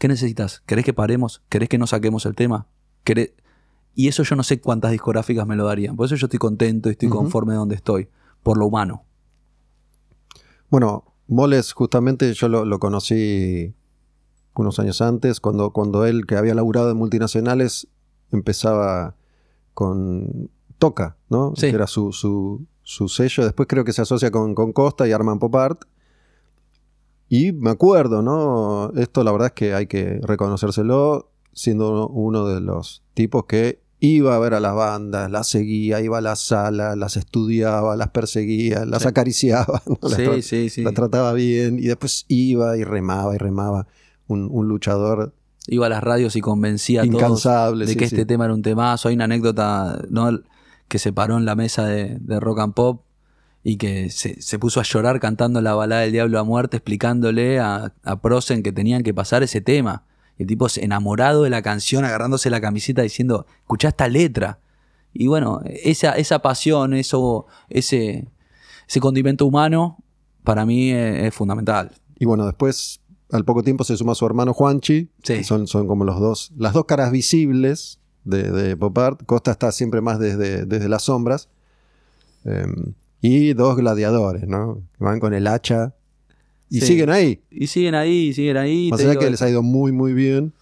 [0.02, 0.64] ¿Qué necesitas?
[0.66, 1.44] ¿Querés que paremos?
[1.48, 2.66] ¿Querés que no saquemos el tema?
[3.06, 3.34] ¿Querés-
[3.94, 5.96] Y eso yo no sé cuántas discográficas me lo darían.
[5.96, 8.10] Por eso yo estoy contento y estoy conforme de donde estoy.
[8.42, 9.04] Por lo humano.
[10.72, 13.76] Bueno, Moles justamente yo lo, lo conocí
[14.56, 17.88] unos años antes, cuando, cuando él, que había laburado en multinacionales,
[18.32, 19.16] empezaba
[19.76, 21.54] con Toca, ¿no?
[21.56, 21.70] Sí.
[21.70, 23.44] Que era su, su, su sello.
[23.44, 25.84] Después creo que se asocia con, con Costa y arman Pop Art.
[27.34, 28.92] Y me acuerdo, ¿no?
[28.98, 34.36] Esto la verdad es que hay que reconocérselo, siendo uno de los tipos que iba
[34.36, 38.84] a ver a las bandas, las seguía, iba a la sala, las estudiaba, las perseguía,
[38.84, 39.08] las Sí.
[39.08, 39.82] acariciaba.
[40.02, 40.82] Las Sí, sí, sí.
[40.84, 43.88] la trataba bien y después iba y remaba y remaba.
[44.28, 45.34] Un, un luchador
[45.68, 48.16] Iba a las radios y convencía a todos de sí, que sí.
[48.16, 49.08] este tema era un temazo.
[49.08, 50.42] Hay una anécdota ¿no?
[50.90, 53.04] que se paró en la mesa de, de rock and pop
[53.64, 57.60] y que se, se puso a llorar cantando la balada del diablo a muerte, explicándole
[57.60, 60.04] a, a Prosen que tenían que pasar ese tema.
[60.38, 64.60] Y el tipo se- enamorado de la canción, agarrándose la camiseta diciendo, escuchá esta letra.
[65.14, 68.28] Y bueno, esa, esa pasión, eso, ese,
[68.88, 69.98] ese condimento humano,
[70.44, 71.92] para mí es, es fundamental.
[72.18, 75.10] Y bueno, después, al poco tiempo, se suma su hermano Juanchi.
[75.22, 75.36] Sí.
[75.38, 79.22] que Son, son como los dos, las dos caras visibles de, de Pop Art.
[79.26, 81.50] Costa está siempre más desde, desde las sombras.
[82.44, 84.82] Em, y dos gladiadores, ¿no?
[84.98, 85.94] Que van con el hacha.
[86.70, 86.88] Y Sí.
[86.88, 87.42] siguen ahí.
[87.52, 88.90] Y siguen ahí, siguen ahí.
[88.90, 90.54] Más allá que les ha ido muy, muy bien.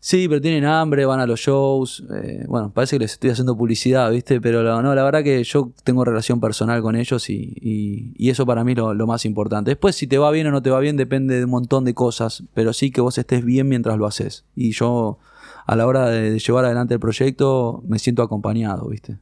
[0.00, 2.04] Sí, pero tienen hambre, van a los shows.
[2.14, 4.40] eh, bueno, parece que les estoy haciendo publicidad, ¿viste?
[4.40, 8.30] Pero la- no, la verdad que yo tengo relación personal con ellos y, y- y
[8.30, 9.70] eso para mí es lo, lo más importante.
[9.72, 11.94] Después, si te va bien o no te va bien, depende de un montón de
[11.94, 14.44] cosas, pero sí que vos estés bien mientras lo haces.
[14.54, 15.18] Y yo,
[15.66, 19.18] a la hora de, de llevar adelante el proyecto, me siento acompañado, ¿viste?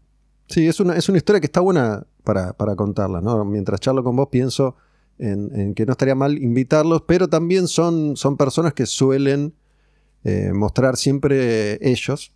[0.48, 3.44] Sí, es una, es una historia que está buena para, para contarla, ¿no?
[3.44, 4.76] Mientras charlo con vos pienso
[5.18, 9.54] en, en que no estaría mal invitarlos, pero también son, son personas que suelen
[10.24, 12.32] eh, mostrar siempre ellos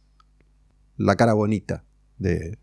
[0.97, 1.85] la cara bonita
[2.19, 2.59] de,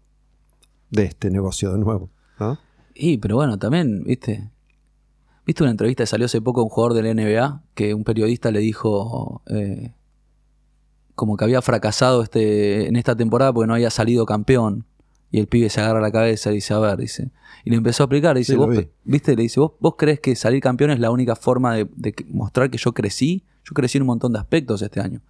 [0.89, 2.59] de este negocio de nuevo, ¿no?
[2.93, 4.49] Y, pero bueno, también, ¿viste?
[5.45, 7.63] ¿Viste una entrevista que salió hace poco un jugador del NBA?
[7.75, 9.93] Que un periodista le dijo eh,
[11.13, 14.85] como que había fracasado este, en esta temporada porque no había salido campeón.
[15.31, 17.29] Y el pibe se agarra la cabeza y dice, a ver, dice.
[17.63, 18.87] Y le empezó a explicar, dice, Sí, lo vos, vi.
[19.03, 19.35] ¿viste?
[19.35, 22.77] Le dice, ¿vos, ¿vos crees que salir campeón es la única forma de, mostrar que
[22.77, 23.43] yo crecí?
[23.63, 25.21] Yo crecí en un montón de aspectos este año.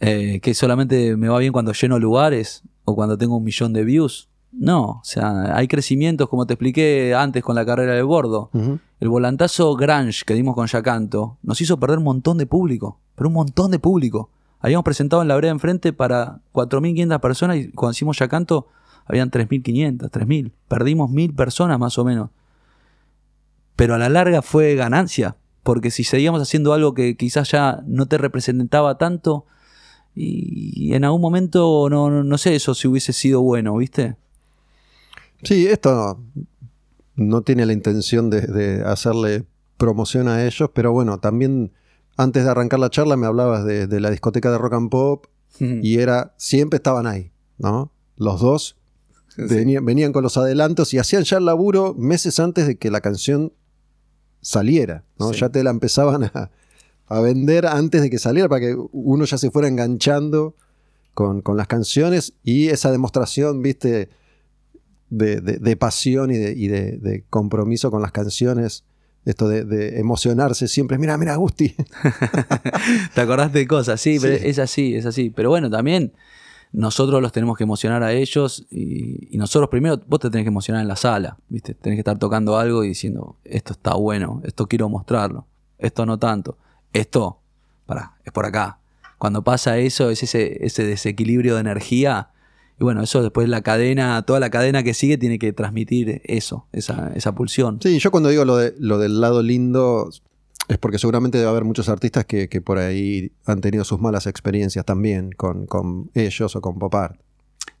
[0.00, 3.84] Eh, que solamente me va bien cuando lleno lugares o cuando tengo un millón de
[3.84, 4.28] views.
[4.52, 8.50] No, o sea, hay crecimientos, como te expliqué antes con la carrera de bordo.
[9.00, 13.28] El volantazo Grange que dimos con Yacanto nos hizo perder un montón de público, pero
[13.28, 14.30] un montón de público.
[14.64, 18.66] Habíamos presentado en la vereda enfrente para 4.500 personas y cuando hicimos Yacanto
[19.04, 20.52] habían 3.500, 3.000.
[20.68, 22.30] Perdimos 1.000 personas más o menos.
[23.76, 28.06] Pero a la larga fue ganancia, porque si seguíamos haciendo algo que quizás ya no
[28.06, 29.44] te representaba tanto,
[30.14, 34.16] y en algún momento no, no, sé eso si hubiese sido bueno, ¿viste?
[35.42, 36.18] Sí, esto
[37.16, 39.44] no tiene la intención de, de hacerle
[39.76, 41.72] promoción a ellos, pero bueno, también
[42.16, 45.26] antes de arrancar la charla me hablabas de, de la discoteca de rock and pop
[45.82, 47.92] y era, siempre estaban ahí, ¿no?
[48.16, 48.76] Los dos
[49.36, 53.00] venían, venían con los adelantos y hacían ya el laburo meses antes de que la
[53.00, 53.52] canción
[54.40, 55.32] saliera, ¿no?
[55.32, 55.40] Sí.
[55.40, 56.50] Ya te la empezaban a,
[57.06, 60.54] a vender antes de que saliera para que uno ya se fuera enganchando
[61.14, 64.08] con, con las canciones y esa demostración, viste,
[65.10, 68.84] de, de- de pasión y, de, y de- de compromiso con las canciones.
[69.24, 70.98] Esto de, de emocionarse siempre.
[70.98, 71.74] Mira, mira, Gusti.
[73.14, 75.30] Te acordaste de cosas, sí, pero es así, es así.
[75.30, 76.12] Pero bueno, también
[76.72, 80.48] nosotros los tenemos que emocionar a ellos y, y nosotros primero, vos te tenés que
[80.48, 81.72] emocionar en la sala, ¿viste?
[81.74, 85.46] Tenés que estar tocando algo y diciendo, esto está bueno, esto quiero mostrarlo,
[85.78, 86.58] esto no tanto,
[86.92, 87.38] esto,
[87.86, 88.78] pará, es por acá.
[89.18, 92.28] Cuando pasa eso, es ese, ese desequilibrio de energía.
[92.78, 96.66] Y bueno, eso después la cadena, toda la cadena que sigue tiene que transmitir eso,
[96.72, 97.78] esa, esa pulsión.
[97.80, 100.10] Sí, yo cuando digo lo, de, lo del lado lindo,
[100.68, 104.26] es porque seguramente debe haber muchos artistas que, que por ahí han tenido sus malas
[104.26, 107.20] experiencias también con, con ellos o con pop art.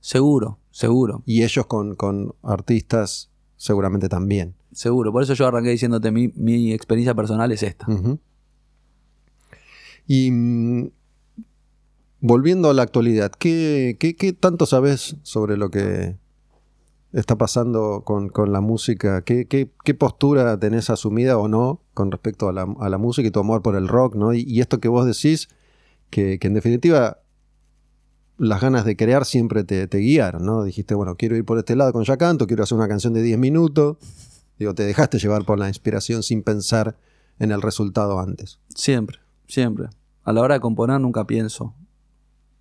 [0.00, 1.22] Seguro, seguro.
[1.26, 4.54] Y ellos con, con artistas seguramente también.
[4.72, 5.12] Seguro.
[5.12, 7.86] Por eso yo arranqué diciéndote mi, mi experiencia personal es esta.
[10.06, 10.90] Y mm,
[12.24, 16.16] volviendo a la actualidad, ¿qué, tanto sabes sobre lo que
[17.12, 19.20] está pasando con, la música?
[19.20, 23.76] ¿Qué, postura tenés asumida o no con respecto a la, música y tu amor por
[23.76, 24.14] el rock?
[24.14, 24.32] ¿no?
[24.32, 25.50] Y, esto que vos decís,
[26.08, 27.18] que, que en definitiva
[28.38, 30.64] las ganas de crear siempre te, te guiaron, ¿no?
[30.64, 33.20] Dijiste, bueno, quiero ir por este lado con Ya Canto, quiero hacer una canción de
[33.20, 33.98] 10 minutos.
[34.58, 36.96] Digo, te dejaste llevar por la inspiración sin pensar
[37.38, 38.60] en el resultado antes.
[38.74, 39.90] Siempre, siempre.
[40.22, 41.74] A la hora de componer nunca pienso.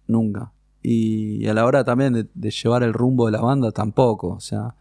[0.07, 0.53] Nunca.
[0.81, 4.29] Y a la hora también de, llevar el rumbo de la banda tampoco.
[4.29, 4.75] O sea,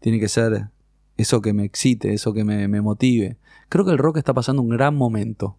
[0.00, 0.70] tiene que ser
[1.16, 3.38] eso que me excite, eso que me, motive.
[3.68, 5.56] Creo que el rock está pasando un gran momento.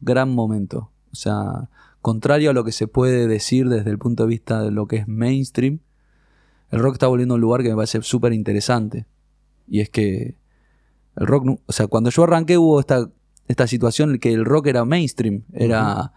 [0.00, 0.90] Gran momento.
[1.12, 1.70] O sea,
[2.02, 4.96] contrario a lo que se puede decir desde el punto de vista de lo que
[4.96, 5.80] es mainstream,
[6.70, 9.06] el rock está volviendo a un lugar que me parece súper interesante.
[9.66, 10.36] Y es que
[11.16, 13.10] el rock, o sea, cuando yo arranqué hubo esta,
[13.48, 16.12] esta situación en que el rock era mainstream, era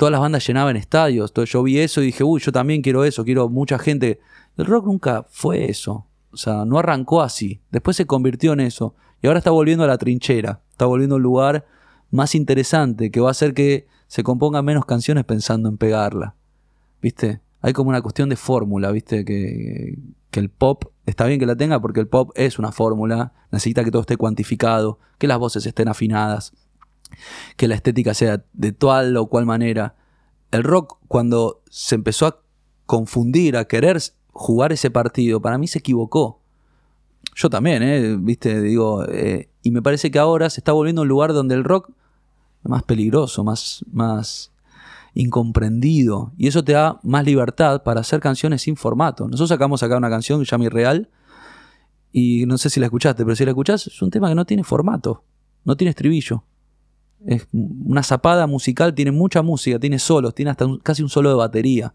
[0.00, 3.04] todas las bandas llenaban estadios, todo- yo vi eso y dije, uy, yo también quiero
[3.04, 4.18] eso, quiero mucha gente.
[4.56, 8.94] El rock nunca fue eso, o sea, no arrancó así, después se convirtió en eso
[9.20, 11.66] y ahora está volviendo a la trinchera, está volviendo a un lugar
[12.10, 16.34] más interesante que va a hacer que se compongan menos canciones pensando en pegarla.
[17.02, 17.40] ¿Viste?
[17.60, 19.26] Hay como una cuestión de fórmula, ¿viste?
[19.26, 19.98] Que,
[20.30, 23.84] que el pop está bien que la tenga porque el pop es una fórmula, necesita
[23.84, 26.54] que todo esté cuantificado, que las voces estén afinadas,
[27.56, 29.96] que la estética sea de tal o cual manera.
[30.50, 32.40] El rock, cuando se empezó a
[32.86, 34.00] confundir, a querer
[34.32, 36.40] jugar ese partido, para mí se equivocó.
[37.34, 38.16] Yo también, ¿eh?
[38.18, 38.60] ¿Viste?
[38.60, 41.90] Digo, eh, y me parece que ahora se está volviendo un lugar donde el rock
[42.64, 44.52] es más peligroso, más, más
[45.14, 46.32] incomprendido.
[46.36, 49.26] Y eso te da más libertad para hacer canciones sin formato.
[49.26, 50.68] Nosotros sacamos acá una canción que se llama.
[52.12, 54.44] Y no sé si la escuchaste, pero si la escuchás, es un tema que no
[54.44, 55.24] tiene formato.
[55.64, 56.44] No tiene estribillo.
[57.26, 61.34] Es una zapada musical, tiene mucha música, tiene solos, tiene hasta casi un solo de
[61.36, 61.92] batería.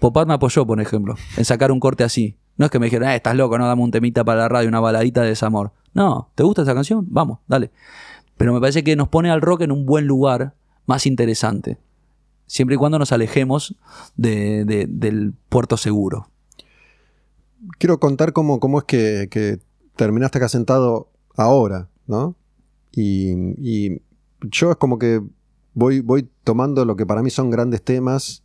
[0.00, 2.36] Popar me apoyó, por ejemplo, en sacar un corte así.
[2.56, 4.68] No es que me dijeron, eh, estás loco, no dame un temita para la radio,
[4.68, 5.72] una baladita de desamor.
[5.94, 7.06] No, ¿te gusta esa canción?
[7.10, 7.70] Vamos, dale.
[8.36, 10.54] Pero me parece que nos pone al rock en un buen lugar,
[10.86, 11.78] más interesante.
[12.46, 13.76] Siempre y cuando nos alejemos
[14.16, 16.28] de- de- del puerto seguro.
[17.78, 19.58] Quiero contar cómo, cómo es que, que
[19.96, 22.34] terminaste acá sentado ahora, ¿no?
[22.92, 24.02] Y,
[24.42, 25.22] yo es como que
[25.74, 28.42] voy, voy tomando lo que para mí son grandes temas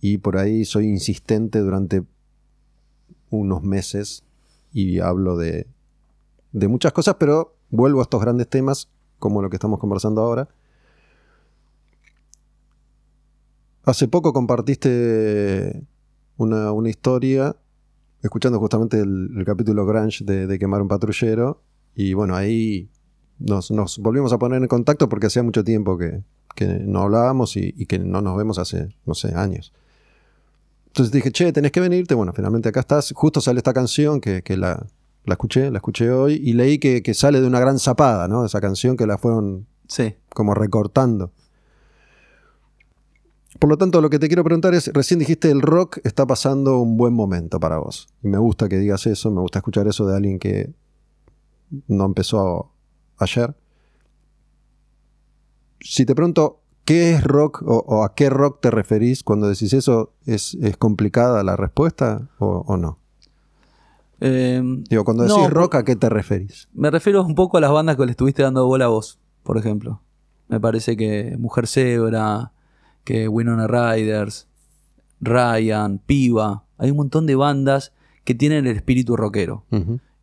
[0.00, 2.04] y por ahí soy insistente durante
[3.30, 4.24] unos meses
[4.72, 5.66] y hablo de,
[6.52, 10.48] de muchas cosas, pero vuelvo a estos grandes temas como lo que estamos conversando ahora.
[13.84, 15.84] Hace poco compartiste
[16.36, 17.56] una, una historia
[18.22, 21.62] escuchando justamente el, el capítulo Grunge de, de Quemar un Patrullero.
[21.94, 22.88] Y bueno, ahí
[23.38, 26.22] nos, nos volvimos a poner en contacto porque hacía mucho tiempo que,
[26.54, 29.72] que no hablábamos y, y que no nos vemos hace, no sé, años.
[30.88, 32.14] Entonces dije, che, tenés que venirte.
[32.14, 33.12] Bueno, finalmente acá estás.
[33.14, 34.86] Justo sale esta canción que, que la,
[35.24, 38.44] la escuché, la escuché hoy y leí que, que sale de una gran zapada, ¿no?
[38.44, 40.14] Esa canción que la fueron Sí.
[40.30, 41.32] como recortando.
[43.58, 46.78] Por lo tanto, lo que te quiero preguntar es, recién dijiste el rock está pasando
[46.80, 48.08] un buen momento para vos.
[48.22, 50.72] Y me gusta que digas eso, me gusta escuchar eso de alguien que
[51.86, 52.71] no empezó
[53.22, 53.54] ayer.
[55.80, 59.72] Si te pregunto, ¿qué es rock o, o a qué rock te referís cuando decís
[59.72, 60.12] eso?
[60.26, 62.98] ¿Es, es complicada la respuesta o, o no?
[64.20, 66.68] Eh, Digo, cuando decís rock, ¿a qué te referís?
[66.72, 69.58] Me refiero un poco a las bandas que le estuviste dando bola a vos, por
[69.58, 70.00] ejemplo.
[70.48, 72.52] Me parece que Mujer Zebra,
[73.02, 74.46] que Winona Riders,
[75.20, 76.64] Ryan, Piva.
[76.78, 77.92] Hay un montón de bandas
[78.24, 79.64] que tienen el espíritu rockero.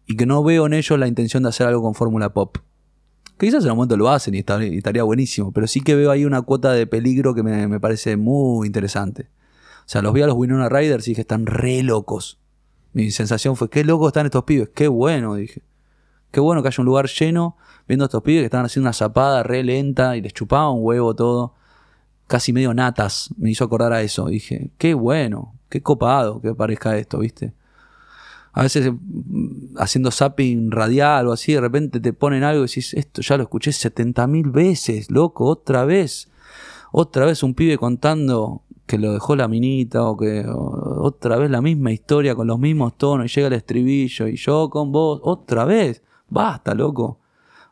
[0.05, 2.57] Y que no veo en ellos la intención de hacer algo con fórmula pop.
[3.39, 5.53] Que quizás en un momento lo hacen y, estaría buenísimo.
[5.53, 9.29] Pero sí que veo ahí una cuota de peligro que me, me parece muy interesante.
[9.79, 12.37] O sea, los vi a los Winona Riders y dije, están re locos.
[12.91, 14.69] Mi sensación fue, qué locos están estos pibes.
[14.75, 15.61] Qué bueno, dije.
[16.31, 17.55] Qué bueno que haya un lugar lleno
[17.87, 20.83] viendo a estos pibes que estaban haciendo una zapada re lenta y les chupaba un
[20.83, 21.55] huevo todo.
[22.27, 23.33] Casi medio natas.
[23.37, 24.27] Me hizo acordar a eso.
[24.27, 27.53] Dije, qué bueno, qué copado que parezca esto, ¿viste?
[28.59, 32.93] A veces mm, haciendo zapping radial o así, de repente te ponen algo y decís,
[32.93, 36.29] esto ya lo escuché 70 mil veces, loco, otra vez.
[36.91, 41.61] Otra vez un pibe contando que lo dejó la minita o que otra vez la
[41.61, 45.63] misma historia con los mismos tonos y llega el estribillo y yo con vos, otra
[45.63, 46.03] vez.
[46.27, 47.17] Basta, loco.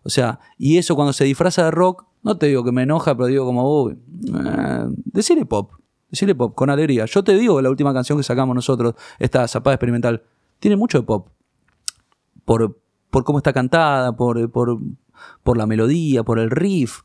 [0.04, 3.14] O sea, y eso cuando se disfraza de rock, no te digo que me enoja,
[3.14, 3.98] pero digo como, uy,
[4.34, 5.74] eh, decirle pop,
[6.10, 7.04] decirle pop, con alegría.
[7.08, 10.24] Yo te digo la última canción que sacamos nosotros, esta zapada experimental,
[10.60, 11.30] tiene mucho de pop.
[12.46, 12.80] Por,
[13.10, 14.80] por cómo está cantada, por, por,
[15.44, 17.02] por la melodía, por el riff.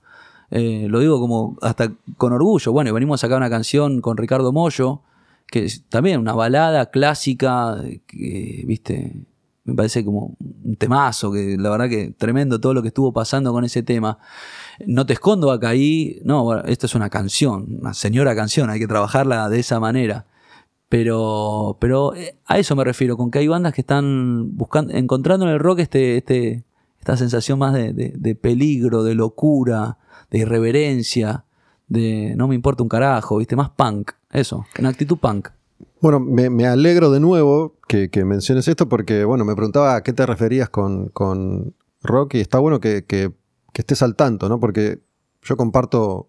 [0.50, 2.72] Eh, lo digo como hasta con orgullo.
[2.72, 5.02] Bueno, y venimos a sacar una canción con Ricardo Mollo,
[5.46, 7.76] que es también una balada clásica,
[8.06, 9.24] que, viste,
[9.64, 13.52] me parece como un temazo, que la verdad que tremendo todo lo que estuvo pasando
[13.52, 14.18] con ese tema.
[14.86, 18.88] No te escondo acá ahí, no, bueno, es una canción, una señora canción, hay que
[18.88, 20.26] trabajarla de esa manera.
[20.92, 25.46] Pero, pero eh, a eso me refiero, con que hay bandas que están buscando, encontrando
[25.46, 26.64] en el rock este, este,
[26.98, 29.96] esta sensación más de, de peligro, de locura,
[30.30, 31.46] de irreverencia,
[31.88, 33.56] de no me importa un carajo, ¿viste?
[33.56, 35.48] Más punk, eso, en actitud punk.
[36.02, 40.26] Bueno, me, alegro de nuevo que, menciones esto porque, bueno, me preguntaba a qué te
[40.26, 43.32] referías con, con rock y está bueno que,
[43.72, 44.60] estés al tanto, ¿no?
[44.60, 44.98] Porque
[45.40, 46.28] yo comparto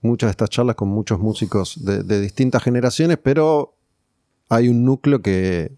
[0.00, 3.76] muchas de estas charlas con muchos músicos de, distintas generaciones, pero
[4.52, 5.72] hay un núcleo que,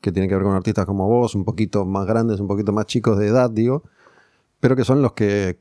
[0.00, 2.86] que tiene que ver con artistas como vos, un poquito más grandes, un poquito más
[2.86, 3.82] chicos de edad, digo,
[4.60, 5.58] pero que son los que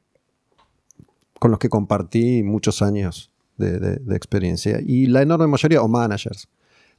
[1.40, 4.80] con los que compartí muchos años de, experiencia.
[4.86, 6.48] Y la enorme mayoría, o managers,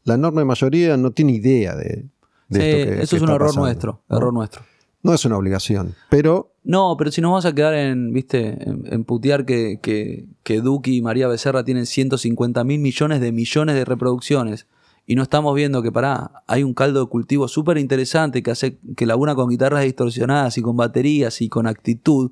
[0.02, 2.06] la enorme mayoría no tiene idea de,
[2.48, 4.62] esto que, Eso es un error nuestro, error nuestro.
[5.04, 6.52] No es una obligación, pero...
[6.64, 10.96] No, pero si nos vamos a quedar en, viste, en, putear que, que, que Duki
[10.96, 14.66] y María Becerra tienen 150 mil millones de millones de reproducciones
[15.08, 18.78] y no estamos viendo que para hay un caldo de cultivo súper interesante que hace
[18.96, 22.30] que labura con guitarras distorsionadas y con baterías y con actitud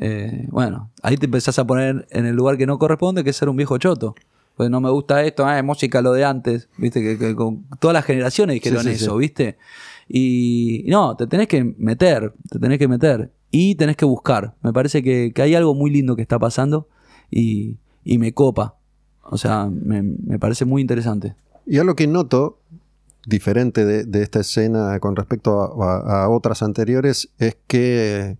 [0.00, 3.36] eh, bueno, ahí te empezás a poner en el lugar que no corresponde, que es
[3.36, 4.14] ser un viejo choto.
[4.56, 7.94] Pues no me gusta esto, ah, es música lo de antes, viste, que, con todas
[7.94, 9.56] las generaciones dijeron eso, viste.
[10.08, 14.54] Y no, te tenés que meter, te tenés que meter y tenés que buscar.
[14.62, 16.88] Me parece que, hay algo muy lindo que está pasando
[17.30, 18.76] y, me copa.
[19.22, 21.36] O sea, me, parece muy interesante.
[21.70, 22.60] Y algo que noto,
[23.26, 28.38] diferente de, esta escena con respecto a, otras anteriores, es que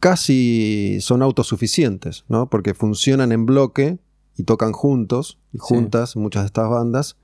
[0.00, 2.48] casi son autosuficientes, ¿no?
[2.48, 3.98] Porque funcionan en bloque
[4.34, 7.18] y tocan juntos y juntas muchas de estas bandas.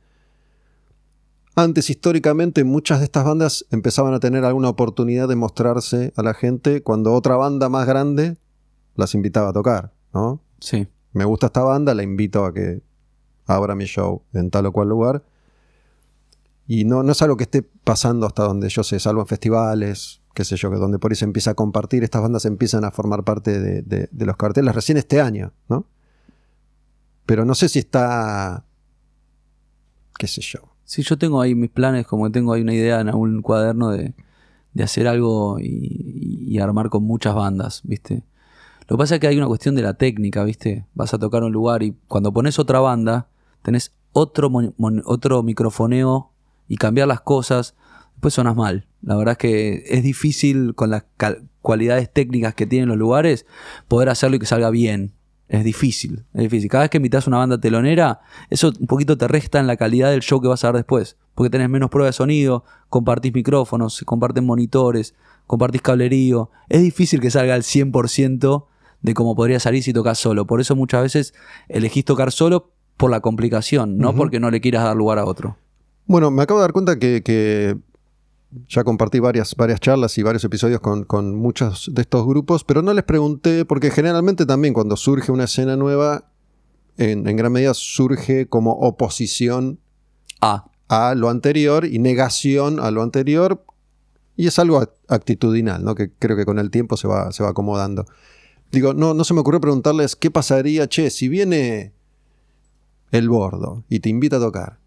[1.54, 6.34] Antes, históricamente, muchas de estas bandas empezaban a tener alguna oportunidad de mostrarse a la
[6.34, 8.36] gente cuando otra banda más grande
[8.94, 10.42] las invitaba a tocar, ¿no?
[10.60, 10.86] Sí.
[11.14, 12.82] Me gusta esta banda, la invito a que
[13.46, 15.24] abra mi show en tal o cual lugar.
[16.66, 20.22] Y no, no es algo que esté pasando hasta donde yo sé, salvo en festivales,
[20.34, 22.90] qué sé yo, que donde por ahí se empieza a compartir, estas bandas empiezan a
[22.90, 25.86] formar parte de, los carteles recién este año, ¿no?
[27.26, 28.64] Pero no sé si está,
[30.18, 30.60] qué sé yo.
[30.84, 33.90] Sí, yo tengo ahí mis planes, como que tengo ahí una idea en algún cuaderno
[33.90, 34.14] de,
[34.82, 38.24] hacer algo y, armar con muchas bandas, ¿viste?
[38.88, 40.86] Lo que pasa es que hay una cuestión de la técnica, ¿viste?
[40.94, 43.28] Vas a tocar un lugar y cuando pones otra banda,
[43.62, 44.50] tenés otro,
[45.04, 46.30] otro microfoneo
[46.68, 47.74] y cambiar las cosas
[48.20, 48.86] pues sonas mal.
[49.02, 51.04] La verdad es que es difícil con las
[51.60, 53.46] cualidades técnicas que tienen los lugares
[53.88, 55.14] poder hacerlo y que salga bien.
[55.48, 56.70] Es difícil, es difícil.
[56.70, 60.10] Cada vez que invitas una banda telonera, eso un poquito te resta en la calidad
[60.10, 61.18] del show que vas a dar después.
[61.34, 65.14] Porque tenés menos prueba de sonido, compartís micrófonos, comparten monitores,
[65.46, 66.50] compartís cablerío.
[66.68, 68.66] Es difícil que salga al 100%
[69.02, 70.46] de cómo podría salir si tocas solo.
[70.46, 71.34] Por eso muchas veces
[71.68, 72.72] elegís tocar solo
[73.02, 75.56] por la complicación, no porque no le quieras dar lugar a otro.
[76.06, 77.76] Bueno, me acabo de dar cuenta que
[78.68, 82.92] ya compartí varias, varias charlas y varios episodios con, muchos de estos grupos, pero no
[82.92, 86.30] les pregunté, porque generalmente también cuando surge una escena nueva,
[86.98, 89.80] en, gran medida surge como oposición
[90.40, 90.66] a.
[90.88, 93.64] a lo anterior y negación a lo anterior,
[94.36, 95.94] y es algo actitudinal, ¿no?
[95.94, 98.06] que creo que con el tiempo se va, se va acomodando.
[98.70, 101.92] Digo, no, no se me ocurrió preguntarles qué pasaría, che, si viene
[103.12, 104.78] el bordo y te invita a tocar.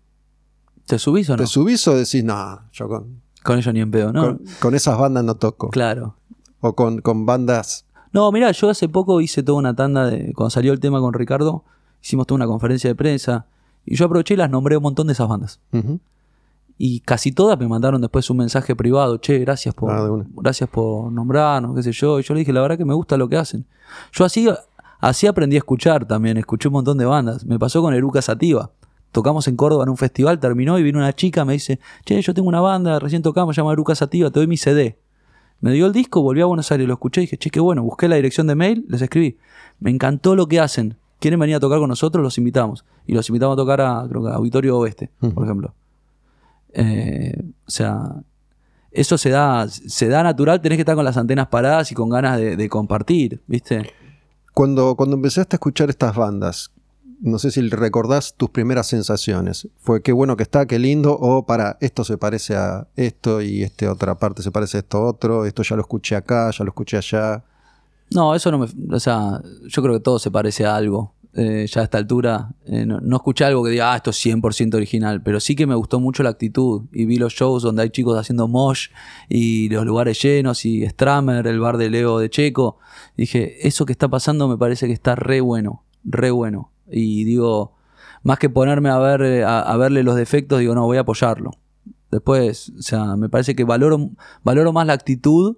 [0.85, 1.43] ¿Te subís o no?
[1.43, 4.39] ¿Te subís o decís, no, yo con, con ellos ni en pedo, ¿no?
[4.59, 5.69] Con, esas bandas no toco.
[5.69, 6.15] Claro.
[6.59, 7.85] O con, con bandas.
[8.11, 10.33] No, mira, yo hace poco hice toda una tanda de.
[10.33, 11.63] Cuando salió el tema con Ricardo,
[12.01, 13.45] hicimos toda una conferencia de prensa.
[13.85, 15.59] Y yo aproveché y las nombré un montón de esas bandas.
[16.77, 19.17] Y casi todas me mandaron después un mensaje privado.
[19.17, 22.19] Che, gracias por, ah, gracias por nombrarnos, qué sé yo.
[22.19, 23.65] Y yo le dije, la verdad que me gusta lo que hacen.
[24.11, 24.47] Yo así,
[25.09, 26.37] así aprendí a escuchar también.
[26.37, 27.45] Escuché un montón de bandas.
[27.45, 28.71] Me pasó con Eruca Sativa
[29.15, 32.33] tocamos en Córdoba en un festival, terminó y vino una chica, me dice, che, yo
[32.33, 34.99] tengo una banda, recién tocamos, se llama Eruca Sativa, te doy mi CD.
[35.61, 37.81] Me dio el disco, volví a Buenos Aires, lo escuché y dije, che, qué bueno,
[37.81, 39.37] busqué la dirección de mail, les escribí.
[39.79, 40.97] Me encantó lo que hacen.
[41.19, 42.21] ¿Quieren venir a tocar con nosotros?
[42.21, 42.83] Los invitamos.
[43.07, 45.73] Y los invitamos a tocar a, creo que Auditorio Oeste, por ejemplo.
[46.73, 48.21] Eh, o sea,
[48.91, 52.09] eso se da, se da natural, tenés que estar con las antenas paradas y con
[52.09, 53.93] ganas de, de compartir, ¿viste?
[54.55, 56.71] Cuando, cuando empezaste a escuchar estas bandas,
[57.19, 59.67] no sé si recordás tus primeras sensaciones.
[59.79, 61.11] ¿Fue qué bueno que está, qué lindo?
[61.11, 65.03] ¿O para esto se parece a esto y esta otra parte se parece a esto
[65.03, 65.45] otro?
[65.45, 67.43] Esto ya lo escuché acá, ya lo escuché allá.
[68.11, 68.67] No, eso no me.
[68.95, 71.11] O sea, yo creo que todo se parece a algo.
[71.37, 74.75] Eh, ya a esta altura, eh, no, escuché algo que diga, ah, esto es 100%
[74.75, 76.83] original, pero sí que me gustó mucho la actitud.
[76.93, 78.87] Y vi los shows donde hay chicos haciendo mosh
[79.27, 82.77] y los lugares llenos y Stramer, el bar de Leo de Checo.
[83.17, 86.71] dije, eso que está pasando me parece que está re bueno, re bueno.
[86.89, 87.73] Y digo,
[88.23, 91.51] más que ponerme a, ver, eh, a, verle los defectos, digo, no, voy a apoyarlo.
[92.11, 94.09] Después, o sea, me parece que valoro,
[94.43, 95.57] valoro más la actitud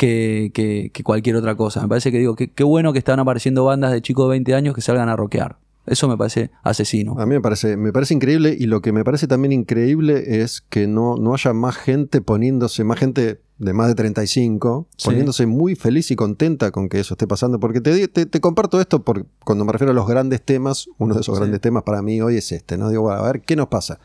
[0.00, 1.82] que, cualquier otra cosa.
[1.82, 4.74] Me parece que digo, qué bueno que están apareciendo bandas de chicos de 20 años
[4.74, 5.58] que salgan a rockear.
[5.86, 7.18] Eso me parece asesino.
[7.18, 10.60] A mí me parece, me parece increíble y lo que me parece también increíble es
[10.60, 15.74] que no, no haya más gente poniéndose, más gente de más de 35, poniéndose muy
[15.74, 17.58] feliz y contenta con que eso esté pasando.
[17.60, 21.22] Porque te, te, comparto esto por, cuando me refiero a los grandes temas, uno de
[21.22, 22.88] esos grandes temas para mí hoy es este, ¿no?
[22.88, 24.00] Digo, a ver, ¿qué nos pasa?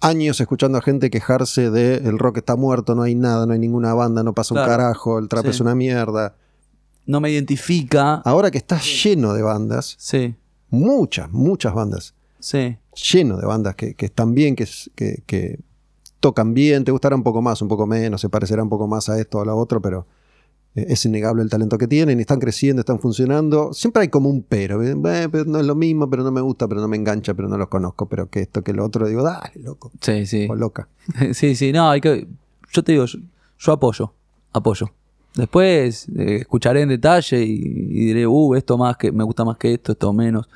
[0.00, 3.58] Años escuchando a gente quejarse de el rock está muerto, no hay nada, no hay
[3.58, 6.34] ninguna banda, no pasa un carajo, el trap es una mierda.
[7.06, 8.14] No me identifica.
[8.24, 10.34] Ahora que está lleno de bandas, sí.
[10.70, 12.14] muchas, muchas bandas.
[12.38, 12.78] Sí.
[13.12, 15.60] Lleno de bandas que, están bien, que, que,
[16.20, 19.08] tocan bien, te gustará un poco más, un poco menos, se parecerá un poco más
[19.08, 20.06] a esto o a lo otro, pero
[20.74, 23.72] es innegable el talento que tienen, están creciendo, están funcionando.
[23.72, 26.80] Siempre hay como un pero, eh, no es lo mismo, pero no me gusta, pero
[26.80, 29.52] no me engancha, pero no los conozco, pero que esto, que lo otro, digo, dale,
[29.62, 29.90] loco.
[30.00, 30.46] Sí, sí.
[30.48, 30.88] O loca.
[31.32, 32.28] sí, sí, no, hay que,
[32.72, 34.12] yo te digo, yo, apoyo,
[34.52, 34.90] apoyo.
[35.34, 39.74] Después eh, escucharé en detalle y, diré, uh, esto más que me gusta más que
[39.74, 40.48] esto, esto menos.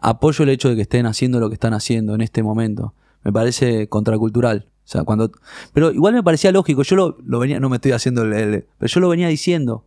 [0.00, 2.94] Apoyo el hecho de que estén haciendo lo que están haciendo en este momento.
[3.24, 5.30] Me parece contracultural sea, cuando.
[5.72, 6.82] Pero igual me parecía lógico.
[6.82, 7.60] Yo lo, venía.
[7.60, 9.84] No me estoy haciendo el, Pero yo lo venía diciendo.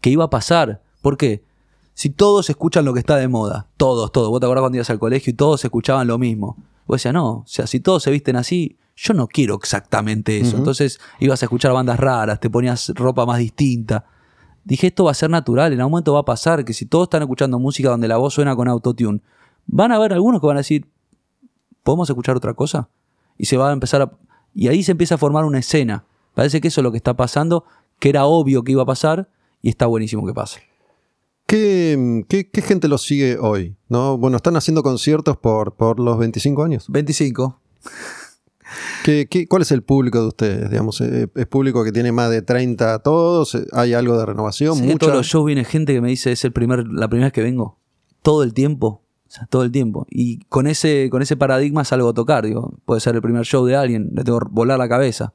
[0.00, 0.82] Que iba a pasar.
[1.02, 1.42] ¿Por qué?
[1.94, 3.68] Si todos escuchan lo que está de moda.
[3.76, 4.28] Todos, todos.
[4.28, 6.56] Vos te acordás cuando ibas al colegio y todos escuchaban lo mismo.
[6.86, 7.30] Vos decías, no.
[7.30, 8.76] O sea, si todos se visten así.
[8.96, 10.56] Yo no quiero exactamente eso.
[10.56, 14.04] Entonces ibas a escuchar bandas raras, te ponías ropa más distinta.
[14.64, 17.06] Dije, esto va a ser natural, en algún momento va a pasar que si todos
[17.06, 19.20] están escuchando música donde la voz suena con autotune,
[19.66, 20.86] van a haber algunos que van a decir,
[21.82, 22.88] ¿podemos escuchar otra cosa?
[23.36, 24.12] Y se va a empezar a,
[24.54, 26.04] y ahí se empieza a formar una escena.
[26.34, 27.64] Parece que eso es lo que está pasando,
[27.98, 29.28] que era obvio que iba a pasar
[29.62, 30.62] y está buenísimo que pase.
[31.46, 33.76] ¿Qué, qué, gente lo sigue hoy?
[33.88, 34.16] ¿No?
[34.16, 36.86] Bueno, están haciendo conciertos por, por los 25 años.
[36.88, 37.60] 25.
[39.04, 40.70] ¿Qué, qué, cuál es el público de ustedes?
[40.70, 43.56] Digamos, ¿Es público que tiene más de 30 todos?
[43.72, 44.76] ¿Hay algo de renovación?
[44.76, 47.32] Sí, todos los shows viene gente que me dice es el primer, la primera vez
[47.34, 47.78] que vengo.
[48.22, 49.03] Todo el tiempo
[49.48, 50.06] todo el tiempo.
[50.10, 53.64] Y con ese, con ese paradigma salgo a tocar, digo, puede ser el primer show
[53.64, 55.32] de alguien, le tengo que volar la cabeza.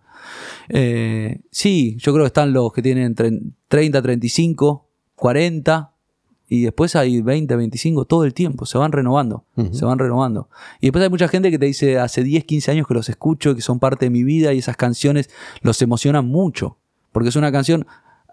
[0.70, 5.92] Eh, sí, yo creo que están los que tienen 30, 35, 40,
[6.52, 10.50] y después hay 20, 25, todo el tiempo, se van renovando, se van renovando.
[10.82, 13.54] Y después hay mucha gente que te dice, hace 10, 15 años que los escucho,
[13.54, 15.30] que son parte de mi vida, y esas canciones
[15.62, 16.78] los emocionan mucho,
[17.12, 17.86] porque es una canción...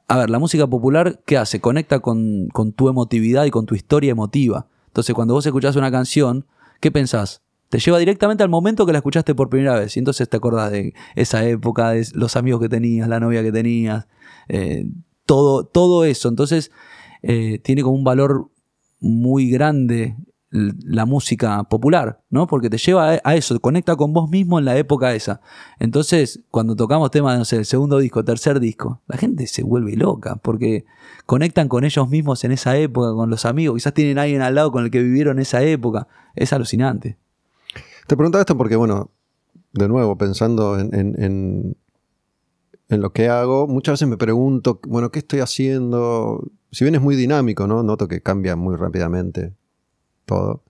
[0.08, 1.60] A ver, la música popular, ¿qué hace?
[1.60, 4.68] Conecta con, con tu emotividad y con tu historia emotiva.
[4.96, 6.46] Entonces, cuando vos escuchás una canción,
[6.80, 7.42] ¿qué pensás?
[7.68, 9.94] Te lleva directamente al momento que la escuchaste por primera vez.
[9.94, 13.52] Y entonces te acordás de esa época, de los amigos que tenías, la novia que
[13.52, 14.06] tenías,
[14.48, 14.86] eh,
[15.26, 16.30] todo, todo eso.
[16.30, 16.70] Entonces,
[17.20, 18.48] eh, tiene como un valor
[18.98, 20.16] muy grande
[20.50, 22.46] la música popular, ¿no?
[22.46, 25.40] Porque te lleva a eso, conecta con vos mismo en la época esa.
[25.78, 29.96] Entonces, cuando tocamos temas, no sé, el segundo disco, tercer disco, la gente se vuelve
[29.96, 30.84] loca, porque
[31.26, 34.70] conectan con ellos mismos en esa época, con los amigos, quizás tienen alguien al lado
[34.70, 36.06] con el que vivieron esa época.
[36.36, 37.18] Es alucinante.
[38.06, 39.10] Te preguntaba esto porque, bueno,
[39.72, 41.76] de nuevo, pensando en, en,
[42.88, 46.44] en lo que hago, muchas veces me pregunto, bueno, ¿qué estoy haciendo?
[46.70, 47.82] Si bien es muy dinámico, ¿no?
[47.82, 49.54] Noto que cambia muy rápidamente
[50.26, 50.62] todo.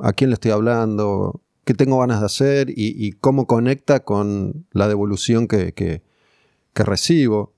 [0.00, 1.42] ¿A quién le estoy hablando?
[1.64, 2.72] ¿Qué tengo ganas de hacer?
[2.74, 6.02] Y, cómo conecta con la devolución que, que,
[6.74, 7.52] recibo.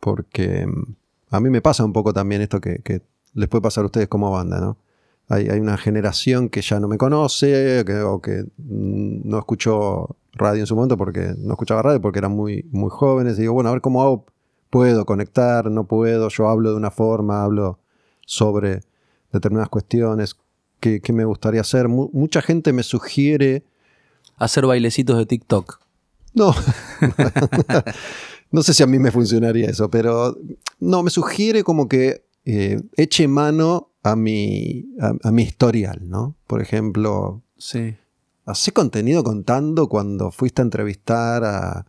[0.00, 0.94] Porque mm,
[1.30, 3.02] a mí me pasa un poco también esto que,
[3.34, 4.76] les puede pasar a ustedes como banda, ¿no?
[5.28, 10.60] Hay, una generación que ya no me conoce que, o que mm, no escuchó radio
[10.60, 13.38] en su momento porque no escuchaba radio porque eran muy, muy jóvenes.
[13.38, 14.26] Digo, bueno, a ver cómo hago,
[14.70, 17.78] puedo conectar, no puedo, yo hablo de una forma, hablo
[18.26, 18.80] sobre
[19.32, 20.36] determinadas cuestiones,
[20.82, 21.88] que, me gustaría hacer.
[21.88, 23.64] mucha gente me sugiere...
[24.36, 25.78] Hacer bailecitos de TikTok.
[26.34, 26.54] No.
[28.50, 30.36] no sé si a mí me funcionaría eso, pero
[30.80, 36.36] no, me sugiere como que eh, eche mano a mi, a, mi historial, ¿no?
[36.46, 37.94] Por ejemplo, sí.
[38.72, 41.86] contenido contando cuando fuiste a entrevistar a,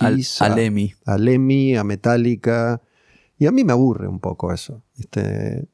[0.00, 0.94] Al- Kiss, a a, Lemmy.
[1.04, 2.80] a Lemmy, a Metallica.
[3.38, 4.82] Y a mí me aburre un poco eso.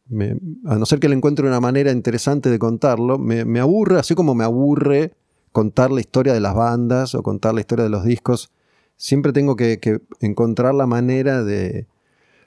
[0.08, 0.36] Me-
[0.66, 4.14] a no ser que le encuentre una manera interesante de contarlo, me, me aburre, así
[4.14, 5.12] como me aburre
[5.52, 8.50] contar la historia de las bandas o contar la historia de los discos.
[8.96, 11.86] Siempre tengo que, que encontrar la manera de...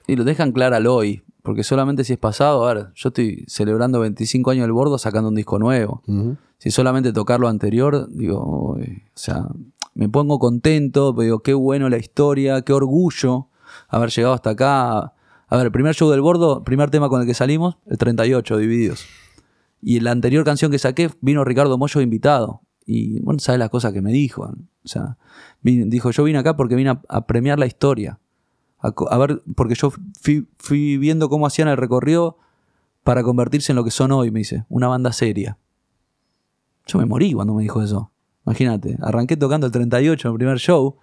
[0.06, 1.22] Y lo dejan claro al hoy.
[1.42, 5.28] Porque solamente si es pasado, a ver, yo estoy celebrando 25 años del bordo sacando
[5.28, 6.02] un disco nuevo.
[6.58, 9.46] Si solamente tocar lo anterior, digo, uy, o sea,
[9.94, 13.46] me pongo contento, digo, qué bueno la historia, qué orgullo
[13.88, 15.12] haber llegado hasta acá.
[15.48, 18.56] A ver, el primer show del bordo, primer tema con el que salimos, el 38,
[18.58, 19.06] divididos.
[19.80, 22.62] Y la anterior canción que saqué vino Ricardo Mollo invitado.
[22.84, 24.42] Y bueno, sabes las cosas que me dijo.
[24.42, 25.18] O sea,
[25.62, 28.20] dijo, yo vine acá porque vine a, premiar la historia.
[28.80, 32.38] A ver, porque yo fui, fui viendo cómo hacían el recorrido
[33.02, 35.58] para convertirse en lo que son hoy, me dice, una banda seria.
[36.86, 38.10] Yo me morí cuando me dijo eso.
[38.44, 40.96] Imagínate, arranqué tocando el 38 en el primer show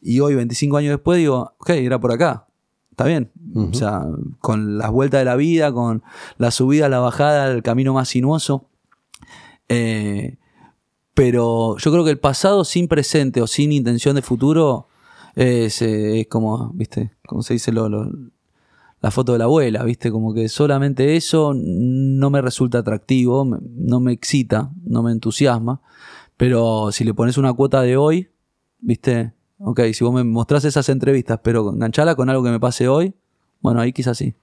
[0.00, 2.46] y hoy, 25 años después, digo, ok, era por acá.
[2.90, 3.30] Está bien.
[3.54, 4.04] O sea,
[4.40, 6.02] con las vueltas de la vida, con
[6.38, 8.66] la subida, la bajada, el camino más sinuoso.
[9.68, 10.36] Eh,
[11.14, 14.88] pero yo creo que el pasado sin presente o sin intención de futuro
[15.34, 17.12] es, eh, es como, ¿viste?
[17.26, 18.10] Como se dice lo, lo-
[19.02, 20.10] la foto de la abuela, ¿viste?
[20.10, 25.80] Como que solamente eso no me resulta atractivo, no me excita, no me entusiasma.
[26.36, 28.28] Pero si le pones una cuota de hoy,
[28.78, 29.32] ¿viste?
[29.62, 33.14] Ok, si vos me mostrás esas entrevistas, pero enganchala con algo que me pase hoy,
[33.60, 34.34] bueno, ahí quizás sí.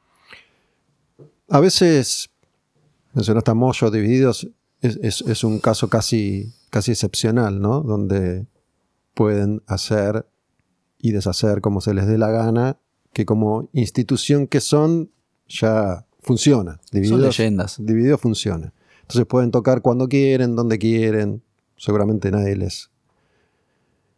[1.49, 2.29] A veces,
[3.13, 4.47] mencionaste a Moyo Divididos,
[4.81, 7.81] es, es- es un caso casi, casi excepcional, ¿no?
[7.81, 8.45] Donde
[9.13, 10.27] pueden hacer
[10.99, 12.77] y deshacer como se les dé la gana,
[13.13, 15.09] que como institución que son,
[15.47, 16.79] ya funciona.
[16.91, 17.77] Son leyendas.
[17.79, 18.73] Divididos funciona.
[19.01, 21.41] Entonces pueden tocar cuando quieren, donde quieren.
[21.77, 22.91] Seguramente nadie les,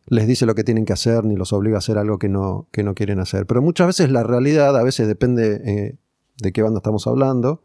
[0.09, 2.67] les dice lo que tienen que hacer ni los obliga a hacer algo que no,
[2.71, 3.45] que no quieren hacer.
[3.45, 5.97] Pero muchas veces la realidad, a veces depende eh,
[6.37, 7.63] de qué banda estamos hablando,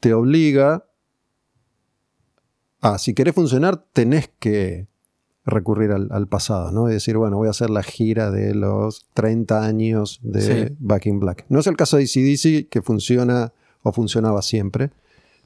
[0.00, 0.84] te obliga
[2.82, 4.88] a, si querés funcionar, tenés que
[5.46, 6.88] recurrir al, al pasado, ¿no?
[6.90, 10.76] Y decir, bueno, voy a hacer la gira de los 30 años de Sí.
[10.78, 11.46] Back in Black.
[11.48, 13.52] No es el caso de ACDC, que funciona
[13.82, 14.90] o funcionaba siempre,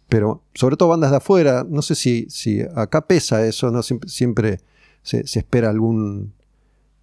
[0.09, 3.83] pero sobre todo bandas de afuera, no sé si, si acá pesa eso, ¿no?
[3.83, 4.61] Siempre, siempre
[5.09, 6.35] se, se espera algún,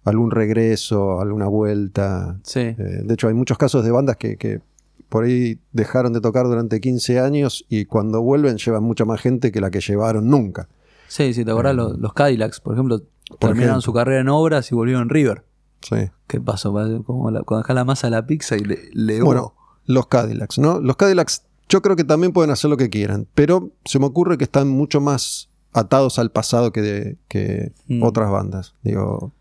[0.04, 2.38] algún regreso, alguna vuelta.
[2.44, 2.60] Sí.
[2.60, 4.60] Eh, de hecho, hay muchos casos de bandas que, que
[5.08, 9.50] por ahí dejaron de tocar durante 15 años y cuando vuelven llevan mucha más gente
[9.50, 10.68] que la que llevaron nunca.
[11.08, 13.02] Sí, sí, te acordás, los, los Cadillacs, por ejemplo,
[13.40, 13.80] terminaron ejemplo.
[13.80, 15.44] su carrera en obras y volvieron en River.
[15.80, 16.10] Sí.
[16.28, 16.72] ¿Qué pasó?
[17.04, 19.54] Como la, cuando dejás la masa a la pizza y le, le Bueno,
[19.84, 20.80] los Cadillacs, ¿no?
[20.80, 24.38] Los Cadillacs yo creo que también pueden hacer lo que quieran, pero se me ocurre
[24.38, 28.02] que están mucho más atados al pasado que, de, que Mm.
[28.02, 28.74] otras bandas.
[28.82, 29.32] Digo,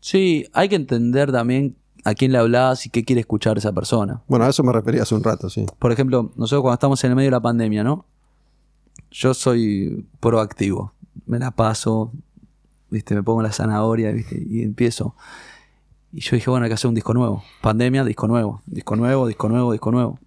[0.00, 4.20] Sí, hay que entender también a quién le hablas y qué quiere escuchar esa persona.
[4.26, 5.64] bueno, a eso me refería hace un rato, sí.
[5.78, 8.04] Por ejemplo, nosotros cuando estamos en el medio de la pandemia, ¿no?
[9.12, 10.92] Yo soy proactivo.
[11.26, 12.12] Me la paso,
[12.90, 13.14] ¿viste?
[13.14, 14.42] Me pongo la zanahoria, ¿viste?
[14.44, 15.14] Y empiezo.
[16.12, 17.44] Y yo dije, bueno, hay que hacer un disco nuevo.
[17.60, 18.60] Pandemia, disco nuevo.
[18.66, 20.18] Disco nuevo, disco nuevo, disco nuevo.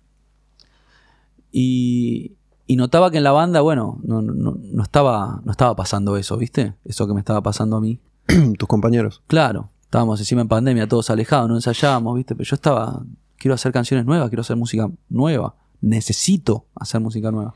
[1.52, 2.34] Y,
[2.68, 6.38] y notaba que en la banda, bueno, no, no, no estaba, no estaba pasando eso,
[6.38, 6.74] ¿viste?
[6.84, 8.00] Eso que me estaba pasando a mí.
[8.58, 9.22] Tus compañeros.
[9.28, 12.36] Claro, estábamos encima en pandemia, todos alejados, no ensayábamos, ¿viste?
[12.36, 13.04] Pero yo estaba,
[13.38, 17.54] quiero hacer canciones nuevas, quiero hacer música nueva, necesito hacer música nueva.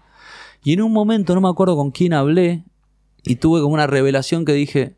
[0.63, 2.63] Y en un momento, no me acuerdo con quién hablé,
[3.23, 4.95] y tuve como una revelación que dije,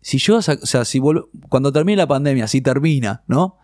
[0.00, 3.56] si yo, o sea, si vuelvo- cuando termine la pandemia, si termina, ¿no?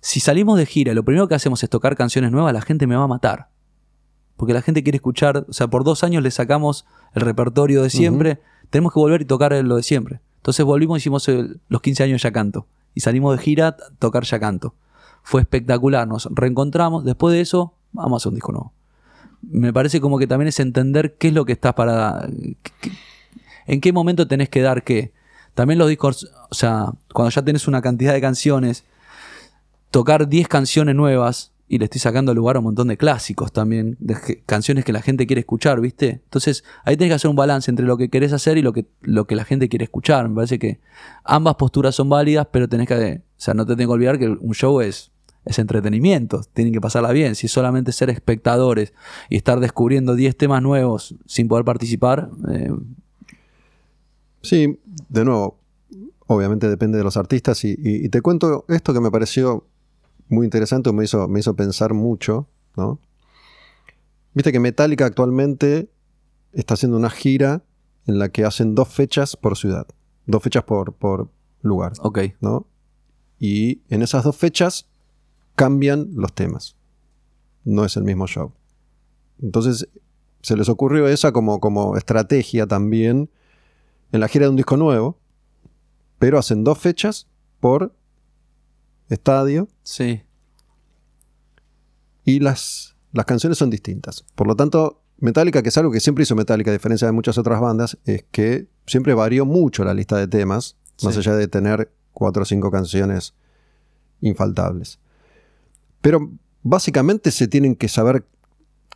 [0.00, 2.86] Si salimos de gira y lo primero que hacemos es tocar canciones nuevas, la gente
[2.86, 3.48] me va a matar.
[4.36, 7.90] Porque la gente quiere escuchar, o sea, por dos años le sacamos el repertorio de
[7.90, 10.20] siempre, tenemos que volver y tocar lo de siempre.
[10.38, 12.66] Entonces volvimos y hicimos el- los 15 años Ya Canto.
[12.94, 14.74] Y salimos de gira a tocar Ya Canto.
[15.22, 17.04] Fue espectacular, nos reencontramos.
[17.04, 18.72] Después de eso, vamos a hacer un disco nuevo.
[19.42, 22.28] Me parece como que también es entender qué es lo que estás para...
[22.80, 22.92] qué-
[23.66, 25.12] en qué momento tenés que dar qué.
[25.54, 28.84] También los discos, o sea, cuando ya tenés una cantidad de canciones,
[29.90, 33.96] tocar 10 canciones nuevas y le estoy sacando lugar a un montón de clásicos también,
[33.98, 34.14] de
[34.46, 36.20] canciones que la gente quiere escuchar, ¿viste?
[36.22, 38.86] Entonces ahí tenés que hacer un balance entre lo que querés hacer y lo que,
[39.02, 40.28] lo que la gente quiere escuchar.
[40.28, 40.78] Me parece que
[41.24, 44.28] ambas posturas son válidas, pero tenés que, o sea, no te tengo que olvidar que
[44.28, 45.10] un show es,
[45.44, 47.34] es entretenimiento, tienen que pasarla bien.
[47.34, 48.92] Si solamente ser espectadores
[49.28, 52.70] y estar descubriendo 10 temas nuevos sin poder participar, eh,
[54.42, 55.56] Sí, de nuevo,
[56.26, 59.64] obviamente depende de los artistas y- y te cuento esto que me pareció
[60.28, 62.98] muy interesante, me hizo, me hizo pensar mucho, ¿no?
[64.32, 65.88] Viste que Metallica actualmente
[66.52, 67.62] está haciendo una gira
[68.06, 69.86] en la que hacen dos fechas por ciudad,
[70.26, 71.30] dos fechas por, por
[71.62, 71.92] lugar.
[72.00, 72.18] Ok.
[72.40, 72.66] ¿no?
[73.38, 74.86] Y en esas dos fechas
[75.54, 76.76] cambian los temas.
[77.64, 78.52] No es el mismo show.
[79.40, 79.88] Entonces
[80.42, 83.30] se les ocurrió esa como, como estrategia también
[84.12, 85.18] en la gira de un disco nuevo,
[86.18, 87.26] pero hacen dos fechas
[87.60, 87.94] por
[89.08, 90.22] estadio Sí.
[92.24, 94.24] y las, las canciones son distintas.
[94.34, 97.38] Por lo tanto, Metallica, que es algo que siempre hizo Metallica, a diferencia de muchas
[97.38, 101.92] otras bandas, es que siempre varió mucho la lista de temas, más allá de tener
[102.12, 103.34] cuatro o cinco canciones
[104.20, 104.98] infaltables.
[106.00, 106.30] Pero
[106.62, 108.26] básicamente se tienen que saber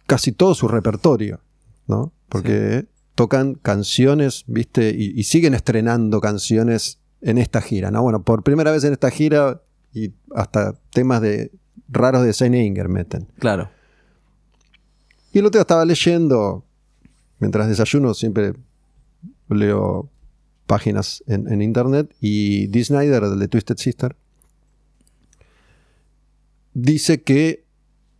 [0.06, 1.40] casi todo su repertorio,
[1.86, 2.12] ¿no?
[2.28, 4.90] Porque tocan canciones, ¿viste?
[4.96, 8.02] Y, y siguen estrenando canciones en esta gira, ¿no?
[8.02, 11.50] Bueno, por primera vez en esta gira y hasta temas de
[11.88, 13.28] raros de Saint Inger meten.
[13.38, 13.70] Claro.
[15.32, 16.64] Y el otro día estaba leyendo,
[17.38, 18.54] mientras desayuno siempre
[19.48, 20.10] leo
[20.66, 24.16] páginas en, en internet, y Dee Snyder, el de Twisted Sister,
[26.74, 27.64] dice que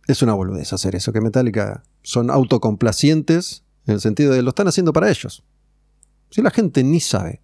[0.07, 4.67] es una boludez hacer eso, que Metallica son autocomplacientes en el sentido de lo están
[4.67, 5.43] haciendo para ellos.
[6.31, 7.41] Si la gente ni sabe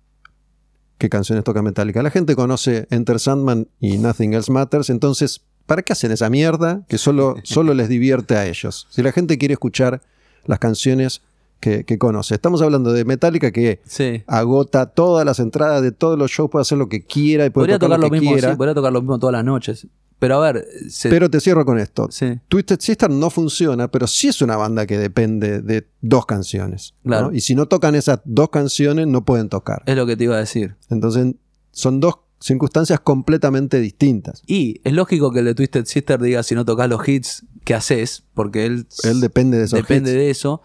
[0.98, 5.82] qué canciones toca Metallica, la gente conoce Enter Sandman y Nothing Else Matters, entonces, ¿para
[5.82, 8.88] qué hacen esa mierda que solo, solo les divierte a ellos?
[8.90, 10.02] Si la gente quiere escuchar
[10.46, 11.22] las canciones
[11.60, 12.36] que, que conoce.
[12.36, 14.24] Estamos hablando de Metallica que Sí.
[14.28, 17.64] agota todas las entradas de todos los shows, puede hacer lo que quiera y puede
[17.64, 18.52] Podría tocar, tocar lo que mismo, quiera.
[18.52, 19.88] sí, podría tocar lo mismo todas las noches.
[20.20, 22.08] Pero a ver, se- Pero te cierro con esto.
[22.10, 22.40] sí.
[22.48, 26.94] Twisted Sister no funciona, pero sí es una banda que depende de dos canciones.
[27.04, 27.10] ¿no?
[27.10, 27.32] Claro.
[27.34, 29.84] Y si no tocan esas dos canciones, no pueden tocar.
[29.86, 30.76] es lo que te iba a decir.
[30.90, 31.36] Entonces,
[31.72, 34.42] son dos circunstancias completamente distintas.
[34.48, 37.74] Y es lógico que el de Twisted Sister diga si no tocas los hits, ¿qué
[37.74, 38.24] haces?
[38.34, 40.18] Porque él, Él depende de esos depende hits.
[40.20, 40.62] de eso.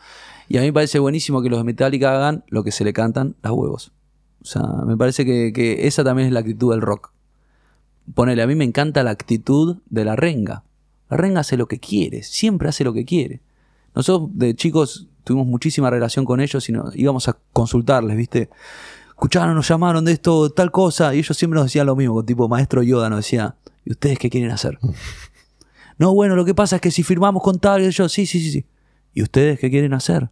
[0.48, 2.92] Y a mí me parece buenísimo que los de Metallica hagan lo que se le
[2.92, 3.92] cantan las huevos.
[4.42, 7.12] O sea, me parece que, que esa también es la actitud del rock.
[8.14, 10.64] Ponele, a mí me encanta la actitud de la renga.
[11.08, 13.40] La renga hace lo que quiere, siempre hace lo que quiere.
[13.94, 18.50] Nosotros de chicos tuvimos muchísima relación con ellos y nos, íbamos a consultarles, ¿viste?
[19.08, 22.48] Escucharon, nos llamaron de esto, tal cosa, y ellos siempre nos decían lo mismo, tipo
[22.48, 24.78] maestro Yoda nos decía, ¿y ustedes qué quieren hacer?
[25.98, 28.40] no, bueno, lo que pasa es que si firmamos con tal, y yo, sí, sí,
[28.40, 28.64] sí, sí.
[29.12, 30.30] ¿Y ustedes qué quieren hacer?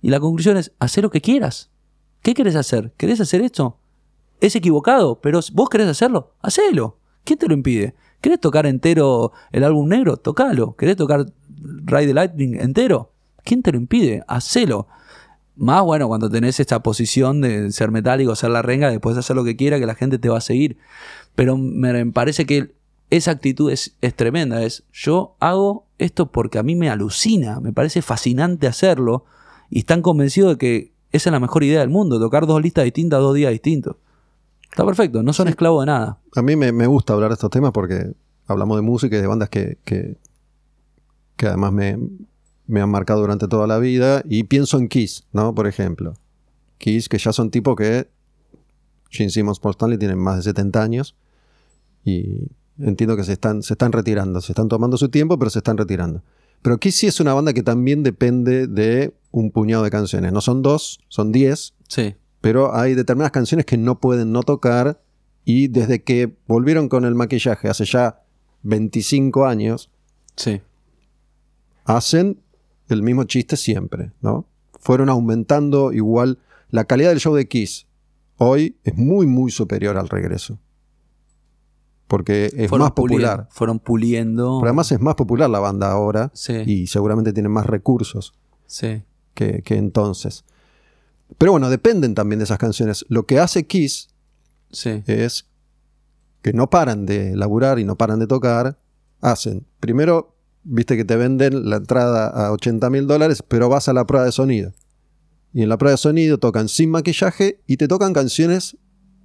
[0.00, 1.70] Y la conclusión es, hacer lo que quieras.
[2.22, 2.92] ¿Qué querés hacer?
[2.96, 3.76] ¿Querés hacer esto?
[4.42, 6.98] Es equivocado, pero vos querés hacerlo, hacelo.
[7.22, 7.94] ¿Quién te lo impide?
[8.20, 10.16] ¿Querés tocar entero el álbum negro?
[10.16, 10.74] Tocalo.
[10.74, 11.26] ¿Querés tocar
[11.60, 13.12] Ride the Lightning entero?
[13.44, 14.24] ¿Quién te lo impide?
[14.26, 14.88] Hacelo.
[15.54, 19.36] Más bueno cuando tenés esta posición de ser metálico, ser la renga, después de hacer
[19.36, 20.76] lo que quiera, que la gente te va a seguir.
[21.36, 22.74] Pero me parece que
[23.10, 24.64] esa actitud es, es tremenda.
[24.64, 29.24] Es yo hago esto porque a mí me alucina, me parece fascinante hacerlo.
[29.70, 32.82] Y están convencidos de que esa es la mejor idea del mundo, tocar dos listas
[32.82, 33.98] distintas, dos días distintos.
[34.72, 36.18] Está perfecto, no son esclavos de nada.
[36.34, 38.14] A mí me, me gusta hablar de estos temas porque
[38.46, 40.16] hablamos de música y de bandas que, que,
[41.36, 41.98] que además me,
[42.66, 44.22] me han marcado durante toda la vida.
[44.24, 45.54] Y pienso en Kiss, ¿no?
[45.54, 46.14] Por ejemplo.
[46.78, 48.08] Kiss, que ya son tipos que
[49.10, 51.16] Gene Simmons, Paul Stanley tienen más de 70 años.
[52.02, 52.48] Y
[52.78, 54.40] entiendo que se están, se están retirando.
[54.40, 56.22] Se están tomando su tiempo, pero se están retirando.
[56.62, 60.32] Pero Kiss sí es una banda que también depende de un puñado de canciones.
[60.32, 61.74] No son dos, son diez.
[61.88, 65.00] Sí, Pero hay determinadas canciones que no pueden no tocar.
[65.44, 68.22] Y desde que volvieron con el maquillaje hace ya
[68.62, 69.90] 25 años,
[70.36, 70.60] sí.
[71.84, 72.40] hacen
[72.88, 74.46] el mismo chiste siempre, ¿no?
[74.78, 76.38] Fueron aumentando igual
[76.70, 77.86] la calidad del show de Kiss.
[78.36, 80.58] Hoy es muy, muy superior al regreso.
[82.06, 83.36] Porque es Fueron más popular.
[83.36, 84.58] puliendo, fueron puliendo.
[84.60, 88.34] Pero además es más popular la banda ahora Sí, y seguramente tienen más recursos
[88.66, 89.02] sí,
[89.34, 90.44] que, que entonces.
[91.38, 93.04] Pero bueno, dependen también de esas canciones.
[93.08, 94.08] Lo que hace Kiss
[94.70, 95.02] sí.
[95.06, 95.46] es
[96.42, 98.78] que no paran de laburar y no paran de tocar.
[99.20, 103.92] Hacen, primero, viste que te venden la entrada a 80 mil dólares, pero vas a
[103.92, 104.72] la prueba de sonido.
[105.54, 108.76] Y en la prueba de sonido tocan sin maquillaje y te tocan canciones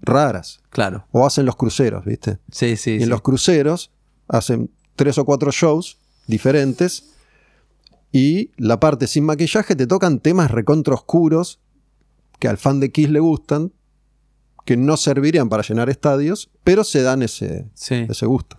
[0.01, 0.59] raras.
[0.69, 1.07] Claro.
[1.11, 2.37] O hacen los cruceros, ¿viste?
[2.51, 2.91] Sí, sí.
[2.91, 3.09] y en sí.
[3.09, 3.91] los cruceros
[4.27, 5.97] hacen tres o cuatro shows
[6.27, 7.11] diferentes.
[8.11, 11.59] Y la parte sin maquillaje te tocan temas recontra oscuros
[12.39, 13.71] que al fan de Kiss le gustan,
[14.65, 18.05] que no servirían para llenar estadios, pero se dan ese, Sí.
[18.09, 18.57] ese gusto.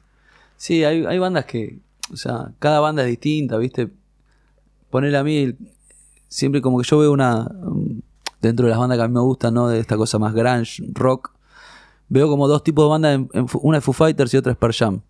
[0.56, 1.78] Sí, hay, hay bandas que,
[2.12, 3.88] o sea, cada banda es distinta, ¿viste?
[4.90, 5.54] Ponerle a mí,
[6.28, 8.00] siempre como que yo veo una, um,
[8.40, 9.68] dentro de las bandas que a mí me gustan, ¿no?
[9.68, 11.32] De esta cosa más grunge, rock,
[12.08, 14.52] veo como dos tipos de bandas, en- en Fu- una es Foo Fighters y otra
[14.52, 15.00] es Pearl Jam,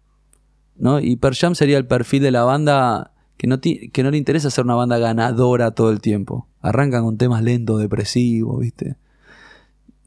[0.76, 0.98] ¿no?
[1.00, 4.18] Y Pearl Jam sería el perfil de la banda que no, ti- que no le
[4.18, 6.46] interesa ser una banda ganadora todo el tiempo.
[6.60, 8.96] Arrancan con temas lentos, depresivos, ¿viste?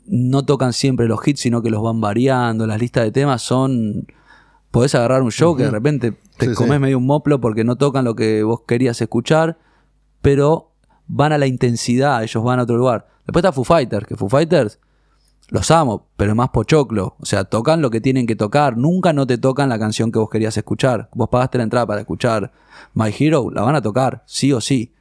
[0.08, 2.68] no tocan siempre los hits, sino que los van variando.
[2.68, 4.08] Las listas de temas son.
[4.70, 6.80] Podés agarrar un show que de repente te Sí, comes sí.
[6.80, 9.58] medio un moplo porque no tocan lo que vos querías escuchar,
[10.22, 10.72] pero
[11.08, 13.08] van a la intensidad, ellos van a otro lugar.
[13.26, 14.80] Después está Foo Fighters, que Foo Fighters
[15.52, 17.16] los amo, pero es más pochoclo.
[17.20, 18.76] O sea, tocan lo que tienen que tocar.
[18.78, 21.10] Nunca no te tocan la canción que vos querías escuchar.
[21.14, 22.52] Vos pagaste la entrada para escuchar
[22.96, 24.94] My Hero, la van a tocar, sí o sí.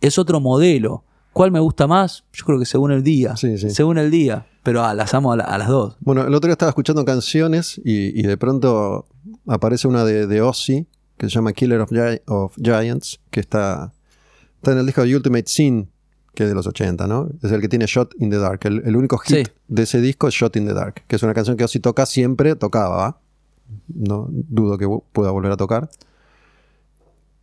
[0.00, 1.04] Es otro modelo.
[1.32, 2.24] ¿Cuál me gusta más?
[2.32, 3.36] Yo creo que según el día.
[3.36, 3.70] Sí, sí.
[3.70, 4.46] Según el día.
[4.62, 5.96] Pero ah, las amo a, la- a las dos.
[6.00, 9.06] Bueno, el otro día estaba escuchando canciones y, y de pronto
[9.46, 10.86] aparece una de, de Ozzy
[11.18, 13.92] que se llama Killer of, Gi- of Giants, que está,
[14.56, 15.90] está en el disco de Ultimate Sin,
[16.34, 17.28] que es de los 80, ¿no?
[17.42, 18.60] Es el que tiene Shot in the Dark.
[18.64, 19.52] El, el único hit Sí.
[19.68, 22.06] de ese disco es Shot in the Dark, que es una canción que Ozzy toca
[22.06, 23.20] siempre, tocaba, ¿va?
[23.88, 25.88] No dudo que pueda volver a tocar.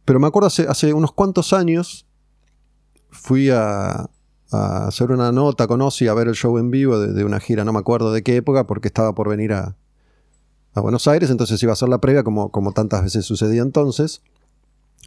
[0.05, 2.05] Pero me acuerdo hace, hace unos cuantos años
[3.09, 4.09] fui a,
[4.51, 7.39] a hacer una nota con Ozzy a ver el show en vivo de, de una
[7.39, 9.75] gira, no me acuerdo de qué época, porque estaba por venir a,
[10.73, 14.21] a Buenos Aires, entonces iba a hacer la previa como, como tantas veces sucedía entonces.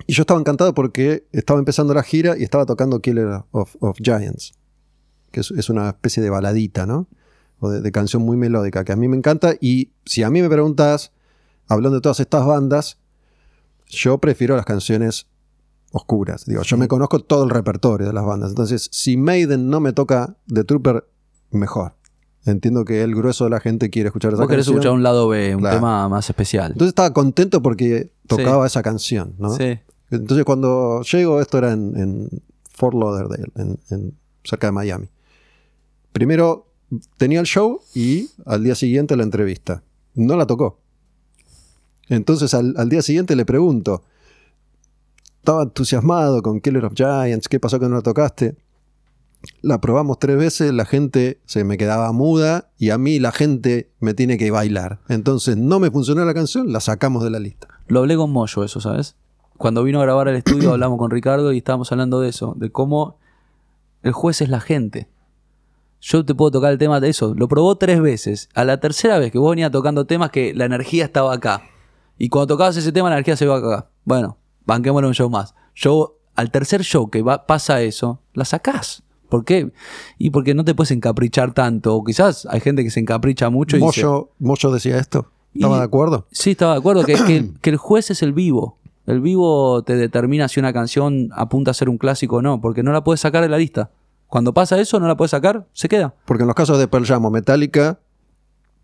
[0.06, 3.98] Y yo estaba encantado porque estaba empezando la gira y estaba tocando Killer of, of
[4.02, 4.54] Giants,
[5.30, 7.08] que es, es una especie de baladita, ¿no?
[7.60, 9.54] O de, de canción muy melódica, que a mí me encanta.
[9.60, 11.12] Y si a mí me preguntas,
[11.68, 12.98] hablando de todas estas bandas,
[13.86, 15.28] yo prefiero las canciones
[15.92, 16.44] oscuras.
[16.44, 18.50] Digo, yo me conozco todo el repertorio de las bandas.
[18.50, 21.06] Entonces, si Maiden no me toca The Trooper,
[21.50, 21.94] mejor.
[22.46, 24.76] Entiendo que el grueso de la gente quiere escuchar esa Vos querés canción.
[24.76, 25.76] escuchar un lado B, un Claro.
[25.76, 26.72] tema más especial.
[26.72, 29.54] Entonces estaba contento porque tocaba esa canción, ¿no?
[29.56, 29.78] Sí.
[30.10, 32.28] Entonces cuando llego, esto era en, en
[32.70, 34.14] Fort Lauderdale, en, en-
[34.44, 35.06] cerca de Miami.
[36.12, 36.66] Primero
[37.16, 39.82] tenía el show y al día siguiente la entrevista.
[40.14, 40.78] No la tocó.
[42.08, 44.02] Entonces al, al día siguiente le pregunto,
[45.38, 48.54] estaba entusiasmado con Killer of Giants, ¿qué pasó que no la tocaste?
[49.62, 53.90] La probamos tres veces, la gente se me quedaba muda y a mí la gente
[54.00, 55.00] me tiene que bailar.
[55.08, 57.68] Entonces no me funcionó la canción, la sacamos de la lista.
[57.88, 59.16] Lo hablé con Moyo, eso, ¿sabes?
[59.56, 62.70] Cuando vino a grabar al estudio hablamos con Ricardo y estábamos hablando de eso, de
[62.70, 63.18] cómo
[64.02, 65.08] el juez es la gente.
[66.00, 67.34] Yo te puedo tocar el tema de eso.
[67.34, 68.50] Lo probó tres veces.
[68.54, 71.62] A la tercera vez que vos venías tocando temas que la energía estaba acá.
[72.18, 73.88] Y cuando tocabas ese tema la energía se iba acá.
[74.04, 74.36] Bueno,
[74.66, 75.54] banquémoslo un show más.
[75.74, 79.03] Yo, al tercer show que va- pasa eso, la sacás.
[79.34, 79.72] ¿Por qué?
[80.16, 81.92] Y porque no te puedes encaprichar tanto.
[81.96, 84.06] O quizás hay gente que se encapricha mucho y dice,
[84.38, 85.26] Moyo, decía esto.
[85.52, 86.28] ¿Estaba Y- de acuerdo?
[86.30, 88.78] Sí, estaba de acuerdo que, que- que el juez es el vivo.
[89.06, 92.84] El vivo te determina si una canción apunta a ser un clásico o no, porque
[92.84, 93.90] no la puedes sacar de la lista.
[94.28, 96.14] Cuando pasa eso, no la puedes sacar, se queda.
[96.26, 97.98] Porque en los casos de Pearl Jam o Metallica,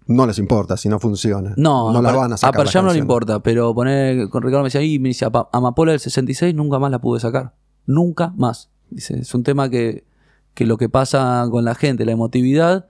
[0.08, 1.54] no les importa si no funciona.
[1.56, 2.54] No, no la van a sacar.
[2.54, 5.26] Pearl las Jam no le importa, pero poner con Ricardo me decía, y me dice,
[5.26, 7.54] "Apa- Amapola del 66 nunca más la pude sacar.
[7.86, 8.68] Nunca más.
[8.90, 10.02] Dice, es un tema que,
[10.54, 12.88] que lo que pasa con la gente, la emotividad,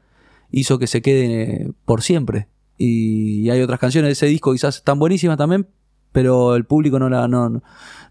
[0.50, 2.48] hizo que se quede por siempre.
[2.76, 5.68] Y hay otras canciones de ese disco quizás están buenísimas también,
[6.12, 7.62] pero el público no la no,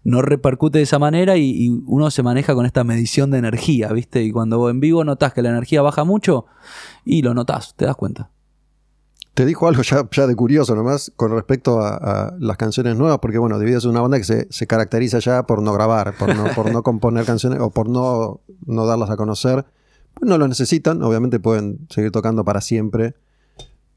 [0.04, 3.88] no repercute de esa manera y, y uno se maneja con esta medición de energía,
[3.88, 4.22] ¿viste?
[4.22, 6.46] Y cuando en vivo notás que la energía baja mucho
[7.04, 8.30] y lo notás, te das cuenta.
[9.34, 13.18] Te dijo algo ya, ya de curioso nomás con respecto a, a las canciones nuevas,
[13.20, 16.34] porque bueno, Dividido es una banda que se, se caracteriza ya por no grabar, por
[16.34, 19.64] no, por no componer canciones o por no, no darlas a conocer.
[20.14, 23.14] Pues no lo necesitan, obviamente pueden seguir tocando para siempre.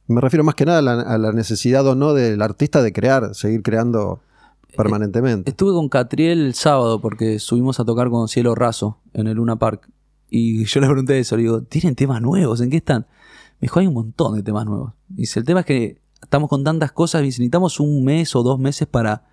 [0.08, 2.94] Me refiero más que nada a la, a la necesidad o no del artista de
[2.94, 4.22] crear, seguir creando
[4.78, 5.50] permanentemente.
[5.50, 9.58] Estuve con Catriel el sábado porque subimos a tocar con Cielo Raso en el Luna
[9.58, 9.90] Park.
[10.30, 12.62] Y yo le pregunté eso, le digo, ¿tienen temas nuevos?
[12.62, 13.06] ¿En qué están?
[13.64, 14.92] Me dijo, hay un montón de temas nuevos.
[15.08, 18.60] Dice, el tema es que estamos con tantas cosas y necesitamos un mes o dos
[18.60, 19.24] meses para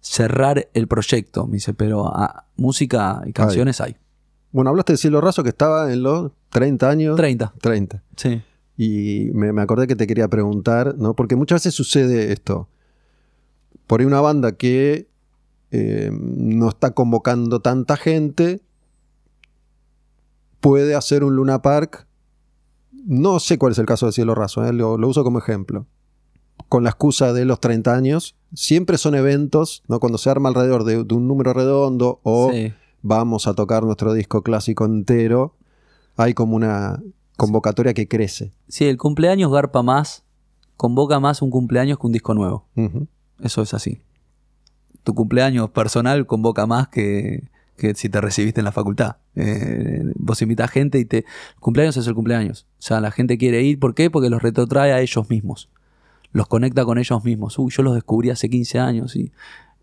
[0.00, 1.46] cerrar el proyecto.
[1.46, 3.94] Me dice, pero ah, música y canciones hay.
[4.50, 7.16] Bueno, hablaste de Cielo Raso que estaba en los 30 años.
[7.16, 7.52] 30.
[7.60, 8.02] 30.
[8.16, 8.42] Sí.
[8.76, 11.14] Y me, me acordé que te quería preguntar, ¿no?
[11.14, 12.66] Porque muchas veces sucede esto.
[13.86, 15.06] Por ahí una banda que
[15.70, 18.62] eh, no está convocando tanta gente
[20.58, 22.08] puede hacer un Luna Park.
[23.06, 24.72] No sé cuál es el caso de Cielo Raso, ¿eh?
[24.72, 25.86] lo, lo uso como ejemplo.
[26.68, 30.00] Con la excusa de los 30 años, siempre son eventos, ¿no?
[30.00, 32.72] Cuando se arma alrededor de, de un número redondo o sí.
[33.02, 35.54] vamos a tocar nuestro disco clásico entero,
[36.16, 37.00] hay como una
[37.36, 38.52] convocatoria que crece.
[38.66, 40.24] Sí, el cumpleaños garpa más,
[40.76, 42.66] convoca más un cumpleaños que un disco nuevo.
[43.40, 44.00] Eso es así.
[45.04, 49.16] Tu cumpleaños personal convoca más que, que si te recibiste en la facultad.
[49.34, 51.18] Eh, vos invitas gente y te...
[51.18, 52.66] El cumpleaños es el cumpleaños.
[52.78, 53.78] O sea, la gente quiere ir.
[53.78, 54.10] ¿Por qué?
[54.10, 55.68] Porque los retrotrae a ellos mismos.
[56.32, 57.58] Los conecta con ellos mismos.
[57.58, 59.32] Uy, yo los descubrí hace 15 años y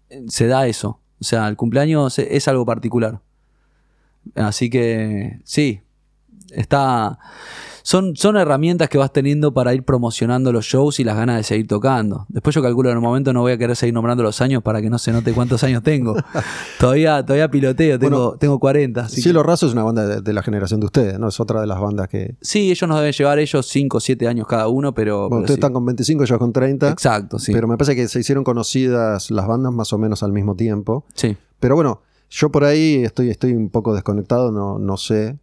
[0.09, 0.99] eh, se da eso.
[1.19, 3.21] O sea, el cumpleaños es, es algo particular.
[4.35, 5.81] Así que, sí.
[6.51, 7.19] está
[7.83, 11.43] son, son herramientas que vas teniendo para ir promocionando los shows y las ganas de
[11.43, 12.25] seguir tocando.
[12.29, 14.81] Después yo calculo en un momento no voy a querer seguir nombrando los años para
[14.81, 16.15] que no se note cuántos años tengo.
[16.79, 19.09] todavía, todavía piloteo, tengo, tengo 40.
[19.09, 21.27] Cielo Raso es una banda de, la generación de ustedes, ¿no?
[21.27, 22.35] Es otra de las bandas que...
[22.41, 25.27] Sí, ellos nos deben llevar ellos 5 o 7 años cada uno, pero...
[25.27, 26.89] Bueno, ustedes están con 25, yo con 30.
[26.89, 27.51] Exacto, sí.
[27.51, 31.05] Pero me parece que se hicieron conocidas las bandas más o menos al mismo tiempo.
[31.15, 31.35] Sí.
[31.59, 35.37] Pero bueno, yo por ahí estoy, estoy un poco desconectado, no, no sé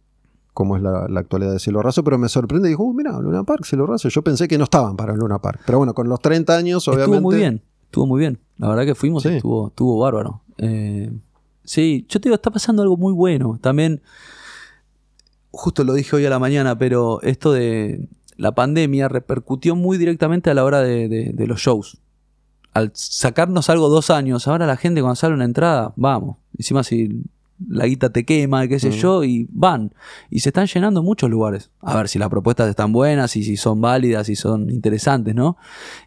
[0.53, 3.43] cómo es la, actualidad de Cielo Raso, pero me sorprende y dijo, uh, mira, Luna
[3.43, 4.09] Park, Cielo Raso.
[4.09, 5.61] Yo pensé que no estaban para Luna Park.
[5.65, 7.15] Pero bueno, con los 30 años, obviamente.
[7.15, 8.39] Estuvo muy bien, estuvo muy bien.
[8.57, 10.41] La verdad que fuimos estuvo, estuvo bárbaro.
[10.57, 11.11] Eh,
[11.63, 13.57] sí, yo te digo, está pasando algo muy bueno.
[13.61, 14.01] También,
[15.51, 20.49] justo lo dije hoy a la mañana, pero esto de la pandemia repercutió muy directamente
[20.49, 21.99] a la hora de, de los shows.
[22.73, 26.37] Al sacarnos algo dos años, ahora la gente cuando sale una entrada, vamos.
[26.57, 27.23] Encima si
[27.67, 28.93] la guita te quema, qué sé mm.
[28.93, 29.93] yo, y van.
[30.29, 31.71] Y se están llenando muchos lugares.
[31.81, 35.57] A ver si las propuestas están buenas, y si son válidas, y son interesantes, ¿no?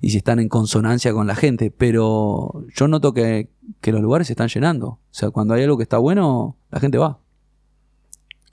[0.00, 1.70] Y si están en consonancia con la gente.
[1.70, 3.50] Pero yo noto que,
[3.82, 4.86] los lugares se están llenando.
[4.86, 7.18] O sea, cuando hay algo que está bueno, la gente va.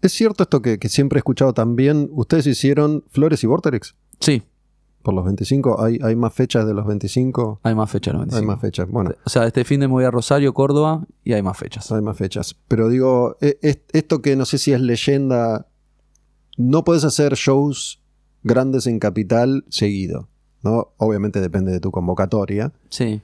[0.02, 2.10] ¿Es cierto esto que, que siempre he escuchado también?
[2.12, 3.96] ¿Ustedes hicieron Flores y Vorterix?
[4.20, 4.44] Sí,
[5.02, 5.84] por los 25.
[5.84, 7.60] ¿Hay, ¿Hay más fechas de los 25?
[7.64, 8.42] Hay más fechas de los 25.
[8.42, 9.12] Hay más fechas, bueno.
[9.26, 11.92] O sea, este fin de me voy a Rosario, Córdoba y hay más fechas.
[11.92, 12.56] Hay más fechas.
[12.68, 13.58] Pero digo, e,
[13.92, 15.68] esto que no sé si es leyenda,
[16.58, 18.02] no puedes hacer shows
[18.44, 20.28] grandes en capital seguido,
[20.64, 20.94] ¿no?
[20.98, 22.72] Obviamente depende de tu convocatoria.
[22.90, 23.22] Sí.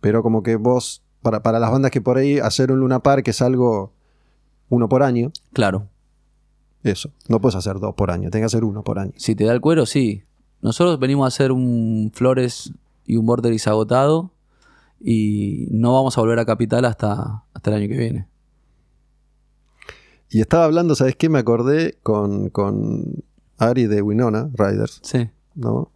[0.00, 3.28] Pero como que vos, para, para las bandas que por ahí, hacer un Luna Park
[3.28, 3.92] es algo
[4.68, 5.32] uno por año.
[5.52, 5.88] Claro.
[6.82, 9.12] Eso, no puedes hacer dos por año, tienes que hacer uno por año.
[9.16, 10.24] Si te da el cuero, sí.
[10.62, 12.72] Nosotros venimos a hacer un Flores
[13.04, 14.30] y un Borderis agotado
[15.00, 18.28] y no vamos a volver a Capital hasta, hasta el año que viene.
[20.30, 21.28] Y estaba hablando, ¿sabes qué?
[21.28, 23.24] Me acordé con, con
[23.58, 25.00] Ari de Winona Riders.
[25.02, 25.28] Sí.
[25.54, 25.90] ¿No?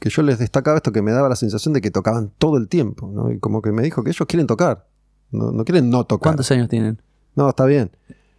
[0.00, 2.68] Que yo les destacaba esto que me daba la sensación de que tocaban todo el
[2.68, 3.30] tiempo, ¿no?
[3.30, 4.86] Y como que me dijo que ellos quieren tocar.
[5.30, 6.32] No, no quieren no tocar.
[6.32, 7.00] ¿Cuántos años tienen?
[7.36, 7.90] No, está bien.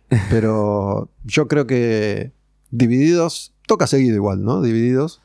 [0.29, 2.31] Pero yo creo que
[2.75, 4.61] Divididos toca seguido igual, ¿no?
[4.61, 5.21] Divididos.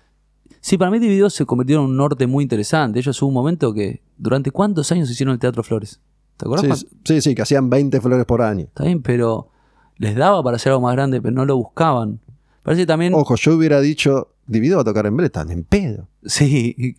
[0.61, 2.99] Sí, para mí Divididos se convirtieron en un norte muy interesante.
[2.99, 6.01] Ellos hubo un momento que, ¿durante cuántos años hicieron el Teatro Flores?
[6.36, 6.86] ¿Te acuerdas?
[7.05, 8.64] Sí, sí, que hacían 20 flores por año.
[8.64, 9.49] Está bien, pero
[9.97, 12.20] les daba para hacer algo más grande, pero no lo buscaban.
[12.62, 13.14] Parece también.
[13.14, 16.09] Ojo, yo hubiera dicho, Dividido va a tocar en Bretan, en pedo.
[16.24, 16.97] Sí,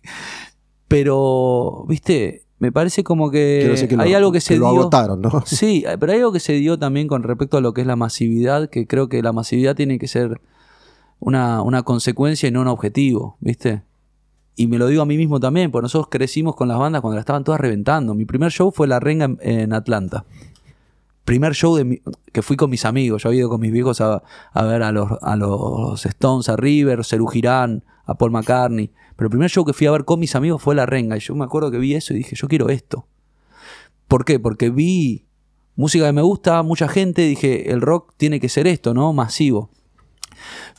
[0.88, 4.68] pero, viste, me parece como que, hay algo que se dio.
[4.68, 5.42] Agotaron, ¿no?
[5.46, 7.96] Sí, pero hay algo que se dio también con respecto a lo que es la
[7.96, 10.40] masividad, que creo que la masividad tiene que ser
[11.22, 13.82] una, consecuencia y no un objetivo, ¿viste?
[14.56, 17.14] Y me lo digo a mí mismo también, porque nosotros crecimos con las bandas cuando
[17.14, 18.14] las estaban todas reventando.
[18.14, 20.24] Mi primer show fue La Renga en, Atlanta.
[21.24, 21.78] Primer show
[22.32, 23.22] que fui con mis amigos.
[23.22, 24.22] Yo había ido con mis viejos a,
[24.54, 28.90] ver a los, a los Stones, a River, Serú Girán, a Paul McCartney.
[29.16, 31.16] Pero el primer show que fui a ver con mis amigos fue La Renga.
[31.16, 33.06] Y yo me acuerdo que vi eso y dije, yo quiero esto.
[34.08, 34.40] ¿Por qué?
[34.40, 35.24] Porque vi
[35.76, 39.12] música que me gusta, mucha gente, dije, el rock tiene que ser esto, ¿no?
[39.12, 39.70] Masivo.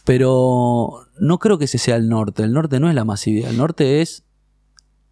[0.05, 2.43] Pero no creo que ese sea el norte.
[2.43, 3.49] El norte no es la masividad.
[3.49, 4.23] El norte es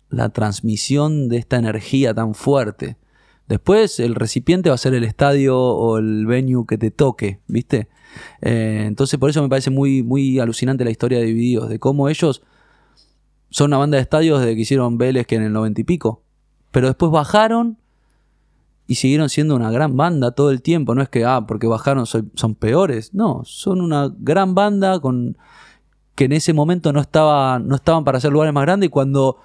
[0.10, 2.98] la transmisión de esta energía tan fuerte.
[3.48, 7.90] Después el recipiente va a ser el estadio o el venue que te toque, ¿viste?
[8.42, 12.08] Eh, entonces por eso me parece muy, muy alucinante la historia de Divididos, de cómo
[12.08, 12.44] ellos
[13.50, 16.24] son una banda de estadios desde que hicieron Vélez que en el noventa y pico.
[16.72, 17.78] Pero después bajaron
[18.92, 20.94] y siguieron siendo una gran banda todo el tiempo.
[20.96, 23.14] No es que, ah, porque bajaron son peores.
[23.14, 25.38] No, son una gran banda con
[26.14, 29.38] que en ese momento no, estaba, no estaban para hacer lugares más grandes y cuando,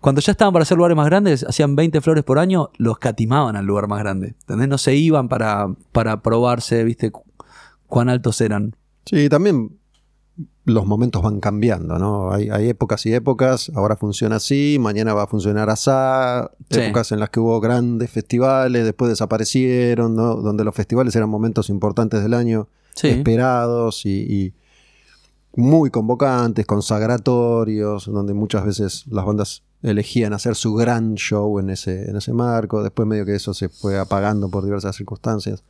[0.00, 3.56] cuando ya estaban para hacer lugares más grandes, hacían 20 flores por año, los catimaban
[3.56, 4.28] al lugar más grande.
[4.40, 4.68] ¿Entendés?
[4.68, 7.12] No se iban para, para probarse, viste,
[7.86, 8.74] cuán altos eran.
[9.04, 9.80] Sí, también
[10.64, 12.32] los momentos van cambiando, ¿no?
[12.32, 15.90] Hay, épocas y épocas, ahora funciona así, mañana va a funcionar así,
[16.70, 20.36] épocas en las que hubo grandes festivales, después desaparecieron, ¿no?
[20.36, 22.68] Donde los festivales eran momentos importantes del año,
[23.02, 24.54] esperados y,
[25.56, 32.10] muy convocantes, consagratorios, donde muchas veces las bandas elegían hacer su gran show en ese,
[32.10, 35.62] en ese marco, después medio que eso se fue apagando por diversas circunstancias,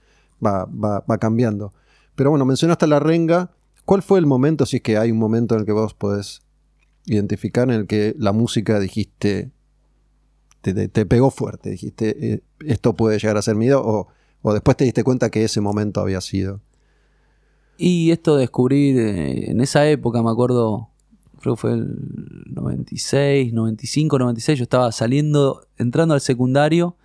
[0.45, 1.75] va, va, va cambiando.
[2.15, 3.51] Pero bueno, mencionaste la renga,
[3.85, 6.43] ¿Cuál fue el momento, si es que hay un momento en el que vos podés
[7.07, 9.51] identificar en el que la música dijiste,
[10.63, 14.09] te, pegó fuerte, dijiste, eh, esto puede llegar a ser o,
[14.41, 16.61] o, después te diste cuenta que ese momento había sido?
[17.77, 20.89] Y esto de descubrir, eh, en esa época me acuerdo,
[21.41, 26.97] creo que fue el 96, 95, 96, yo estaba saliendo, entrando al secundario,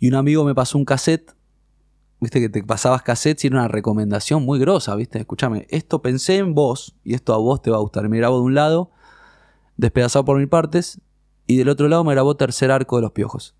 [0.00, 1.37] y un amigo me pasó un cassette
[2.20, 6.36] viste que te pasabas cassettes y era una recomendación muy grosa, viste, escúchame, esto pensé
[6.36, 8.08] en vos y esto a vos te va a gustar.
[8.08, 8.90] Me grabo de un lado,
[9.76, 11.00] despedazado por mis partes,
[11.46, 13.54] y del otro lado me grabó tercer arco de los piojos.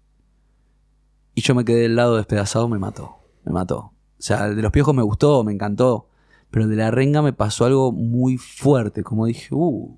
[1.35, 3.79] Y yo me quedé del lado despedazado, me mató, me mató.
[3.79, 6.09] O sea, el de los piojos me gustó, me encantó,
[6.51, 9.97] pero el de la renga me pasó algo muy fuerte, como dije, uh.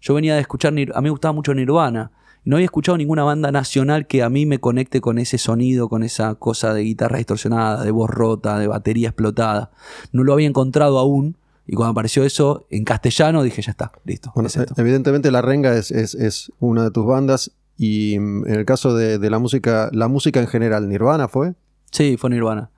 [0.00, 2.12] Yo venía de escuchar, a mí me gustaba mucho Nirvana,
[2.44, 6.02] no había escuchado ninguna banda nacional que a mí me conecte con ese sonido, con
[6.02, 9.70] esa cosa de guitarra distorsionada, de voz rota, de batería explotada.
[10.12, 11.36] No lo había encontrado aún.
[11.66, 14.32] Y cuando apareció eso en castellano, dije, ya está, listo.
[14.76, 17.52] evidentemente La Renga es, es, una de tus bandas.
[17.76, 21.54] Y mm, en el caso de, la música, la música en general, ¿Nirvana fue?
[21.92, 22.70] Sí, fue Nirvana.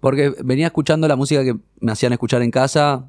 [0.00, 3.06] Porque venía escuchando la música que me hacían escuchar en casa,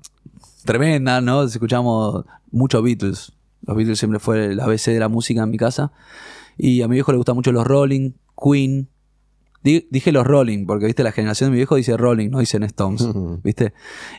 [0.65, 1.43] tremenda, ¿no?
[1.43, 3.31] Escuchamos mucho Beatles,
[3.69, 5.91] los Beatles siempre fue la ABC de la música en mi casa.
[6.57, 8.89] Y a mi viejo le gustan mucho los Rolling, Queen.
[9.61, 13.07] Dije los Rolling, porque viste, la generación de mi viejo dice Rolling, no dicen Stones,
[13.43, 13.73] viste.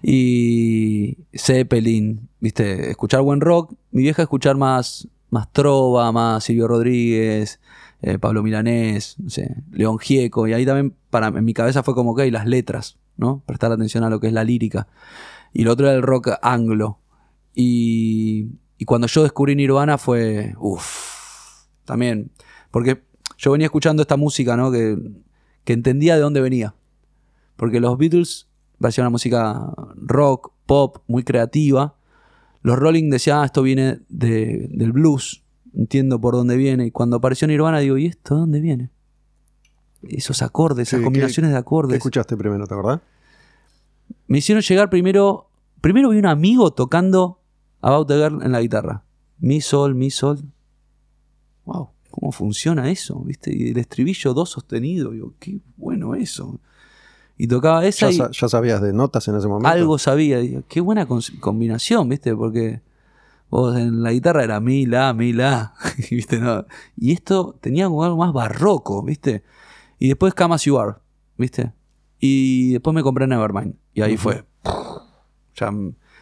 [0.05, 3.75] Y Zeppelin, viste, escuchar buen rock.
[3.91, 7.59] Mi vieja escuchar más, más trova, más Silvio Rodríguez,
[8.03, 10.47] eh, Pablo Milanés, no sé, León Gieco.
[10.47, 13.43] Y ahí también, para, en mi cabeza fue como que las letras, ¿no?
[13.47, 14.87] Prestar atención a lo que es la lírica.
[15.53, 16.99] Y lo otro era el rock anglo.
[17.53, 18.47] Y
[18.81, 22.31] y cuando yo descubrí Nirvana fue, uff, también,
[22.71, 23.03] porque
[23.37, 24.73] yo venía escuchando esta música, ¿no?
[24.73, 24.97] Que,
[25.65, 26.75] que entendía de dónde venía.
[27.57, 28.49] Porque los Beatles
[28.81, 31.95] parecían una música rock, pop, muy creativa.
[32.63, 36.87] Los Rolling decían, ah, esto viene de, del blues, entiendo por dónde viene.
[36.87, 38.89] Y cuando apareció Nirvana digo, ¿y esto de dónde viene?
[40.05, 41.91] Esos acordes, esas combinaciones de acordes.
[41.91, 43.01] ¿Qué escuchaste primero, te acordás?
[44.27, 45.51] Me hicieron llegar primero,
[45.83, 47.40] primero vi un amigo tocando
[47.81, 49.05] About the Girl en la guitarra.
[49.39, 50.41] Mi sol, mi sol.
[51.65, 53.21] Wow, ¿cómo funciona eso?
[53.25, 53.55] ¿Viste?
[53.55, 55.13] Y el estribillo do sostenido.
[55.13, 56.61] Digo, qué bueno eso.
[57.39, 58.11] Y tocaba esa.
[58.11, 59.69] Ya, ya sabías de notas en ese momento.
[59.69, 60.39] Algo sabía.
[60.39, 61.07] Digo, qué buena
[61.41, 62.37] combinación, ¿viste?
[62.37, 62.83] Porque
[63.49, 65.75] vos en la guitarra era mi, la, mi, la.
[66.11, 66.39] ¿Viste?
[66.39, 66.67] No.
[66.97, 69.43] Y esto tenía algo más barroco, ¿viste?
[69.99, 70.97] Y después Come As You Are,
[71.39, 71.73] ¿viste?
[72.19, 73.75] Y después me compré Nevermind.
[73.95, 74.45] Y ahí fue.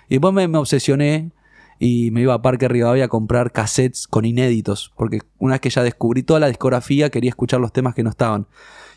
[0.09, 1.33] y después me, me obsesioné
[1.79, 5.71] y me iba a Parque Rivadavia a comprar cassettes con inéditos, porque una vez que
[5.71, 8.47] ya descubrí toda la discografía quería escuchar los temas que no estaban.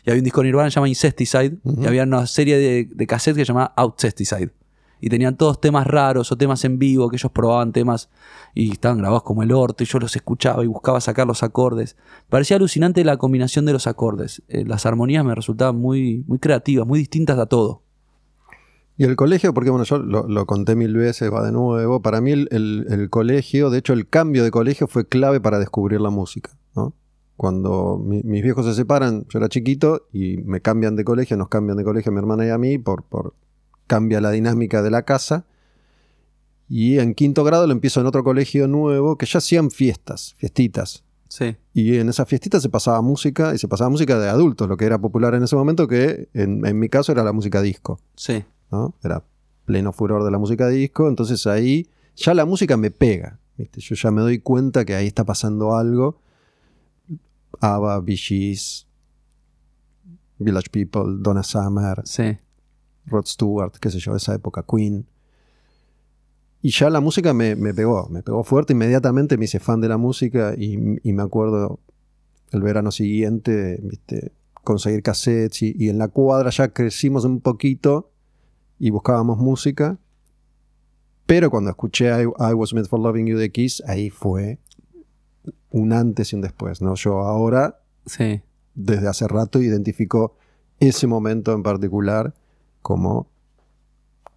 [0.04, 3.06] Y había un disco Nirvana que se llama Incesticide, y había una serie de, de
[3.06, 4.50] cassettes que se llamaba Outcesticide.
[5.00, 8.08] Y tenían todos temas raros o temas en vivo, que ellos probaban temas
[8.54, 11.96] y estaban grabados como el orto, y yo los escuchaba y buscaba sacar los acordes.
[12.28, 14.42] Parecía alucinante la combinación de los acordes.
[14.48, 17.82] Eh, las armonías me resultaban muy, muy creativas, muy distintas a todo.
[18.96, 22.02] Y el colegio, porque bueno, yo lo, conté mil veces, va de nuevo.
[22.02, 26.10] Para mí el, colegio, de hecho el cambio de colegio fue clave para descubrir la
[26.10, 26.50] música.
[26.76, 26.94] ¿no?
[27.36, 31.78] Cuando mis viejos se separan, yo era chiquito y me cambian de colegio, nos cambian
[31.78, 33.34] de colegio a mi hermana y a mí, por, por
[33.86, 35.46] cambia la dinámica de la casa.
[36.68, 41.04] Y en quinto grado lo empiezo en otro colegio nuevo que ya hacían fiestas, fiestitas.
[41.28, 41.56] Sí.
[41.72, 44.84] Y en esas fiestitas se pasaba música y se pasaba música de adultos, lo que
[44.84, 47.98] era popular en ese momento, que en, en mi caso era la música disco.
[48.16, 48.44] Sí.
[49.02, 49.24] Era
[49.64, 54.10] pleno furor de la música disco, entonces ahí ya la música me pega, Yo ya
[54.10, 56.20] me doy cuenta que ahí está pasando algo.
[57.60, 58.56] ABBA, Bee
[60.38, 62.02] Village People, Donna Summer,
[63.06, 65.06] Rod Stewart, qué sé yo, esa época, Queen.
[66.60, 69.96] Y ya la música me, pegó, me pegó fuerte, inmediatamente me hice fan de la
[69.96, 71.80] música y, me acuerdo
[72.50, 74.32] el verano siguiente, ¿viste?
[74.64, 78.11] conseguir cassettes y, y, en la cuadra ya crecimos un poquito
[78.82, 79.96] y buscábamos música.
[81.24, 84.58] Pero cuando escuché I, Was Made for Loving You de Kiss, ahí fue
[85.70, 86.96] un antes y un después, ¿no?
[86.96, 88.42] Yo ahora, sí.
[88.74, 90.34] desde hace rato, identifico
[90.80, 92.34] ese momento en particular
[92.82, 93.28] como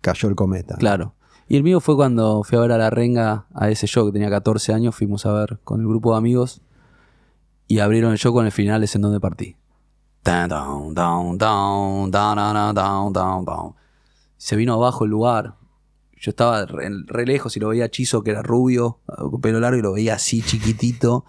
[0.02, 0.76] cayó el cometa.
[0.76, 1.16] Claro.
[1.48, 4.12] Y el mío fue cuando fui a ver a La Renga, a ese show que
[4.12, 6.62] tenía 14 años, fuimos a ver con el grupo de amigos
[7.68, 9.58] y abrieron el show con el final es en donde partí.
[10.24, 13.85] Down, down, down, down, down, down, down, down
[14.38, 15.56] se vino abajo el lugar.
[16.20, 19.82] Yo estaba re, lejos y lo veía Chizo, que era rubio, con pelo largo, y
[19.82, 21.26] lo veía así chiquitito.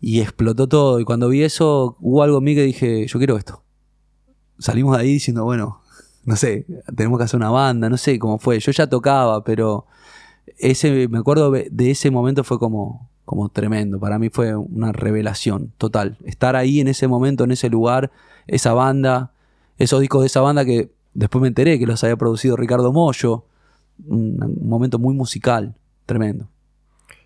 [0.00, 0.98] Y explotó todo.
[0.98, 3.62] Y cuando vi eso, hubo algo en mí que dije, yo quiero esto.
[4.58, 5.80] Salimos de ahí diciendo, bueno,
[6.24, 6.66] no sé,
[6.96, 8.58] tenemos que hacer una banda, no sé cómo fue.
[8.58, 9.86] Yo ya tocaba, pero
[10.58, 14.00] ese, me acuerdo de ese momento fue como, como tremendo.
[14.00, 16.18] Para mí fue una revelación total.
[16.24, 18.10] Estar ahí en ese momento, en ese lugar,
[18.46, 19.32] esa banda,
[19.78, 23.44] esos discos de esa banda que Después me enteré que los había producido Ricardo Mollo.
[24.06, 25.76] Un, momento muy musical,
[26.06, 26.48] tremendo.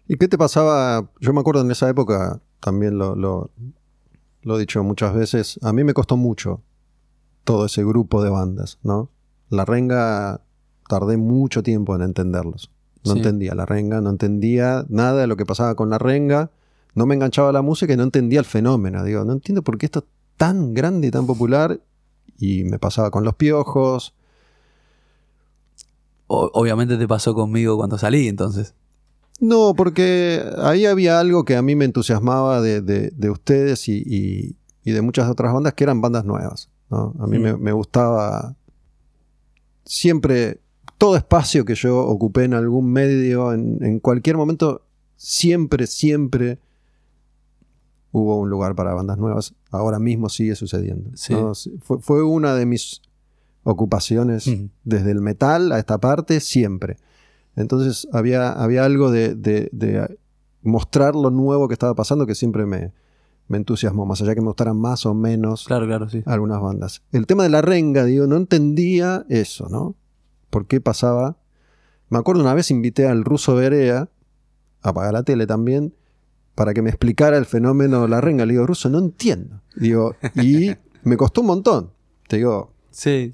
[0.09, 1.09] ¿Y qué te pasaba?
[1.21, 3.51] Yo me acuerdo en esa época, también lo, lo,
[4.57, 6.63] he dicho muchas veces, a mí me costó mucho
[7.45, 9.11] todo ese grupo de bandas, ¿no?
[9.49, 10.41] La renga
[10.89, 12.71] tardé mucho tiempo en entenderlos.
[13.05, 13.19] No Sí.
[13.19, 16.51] entendía la renga, no entendía nada de lo que pasaba con la renga,
[16.95, 19.05] no me enganchaba la música y no entendía el fenómeno.
[19.05, 20.05] Digo, no entiendo por qué esto es
[20.37, 21.81] tan grande y tan popular.
[22.39, 24.15] Y me pasaba con los piojos.
[26.27, 28.75] O- obviamente te pasó conmigo cuando salí, entonces.
[29.41, 34.03] No, porque ahí había algo que a mí me entusiasmaba de, de- de ustedes y,
[34.07, 36.71] y- y de muchas otras bandas que eran bandas nuevas.
[36.91, 37.15] ¿no?
[37.19, 38.55] A mí me, me gustaba
[39.85, 40.61] siempre,
[40.99, 44.83] todo espacio que yo ocupé en algún medio, en, en cualquier momento,
[45.17, 46.59] siempre, siempre
[48.19, 49.55] hubo un lugar para bandas nuevas.
[49.71, 51.11] Ahora mismo sigue sucediendo.
[51.15, 51.35] Sí.
[51.81, 53.03] Fue, fue una de mis
[53.63, 54.49] ocupaciones
[54.85, 56.97] desde el metal a esta parte, siempre.
[57.57, 60.19] Entonces había, había algo de, de- de
[60.63, 62.93] mostrar lo nuevo que estaba pasando que siempre me,
[63.49, 66.23] me entusiasmó, más allá que me gustaran más o menos Claro, claro, sí.
[66.27, 67.03] algunas bandas.
[67.13, 69.95] El tema de la renga, digo, no entendía eso, ¿no?
[70.51, 71.37] ¿Por qué pasaba?
[72.09, 74.09] Me acuerdo una vez invité al ruso Berea,
[74.83, 75.95] a apagar la tele también,
[76.57, 78.45] para que me explicara el fenómeno de la renga.
[78.45, 79.61] Le digo, ruso, no entiendo.
[79.77, 80.73] Digo, y
[81.05, 81.93] me costó un montón.
[82.27, 83.33] Te digo, Sí,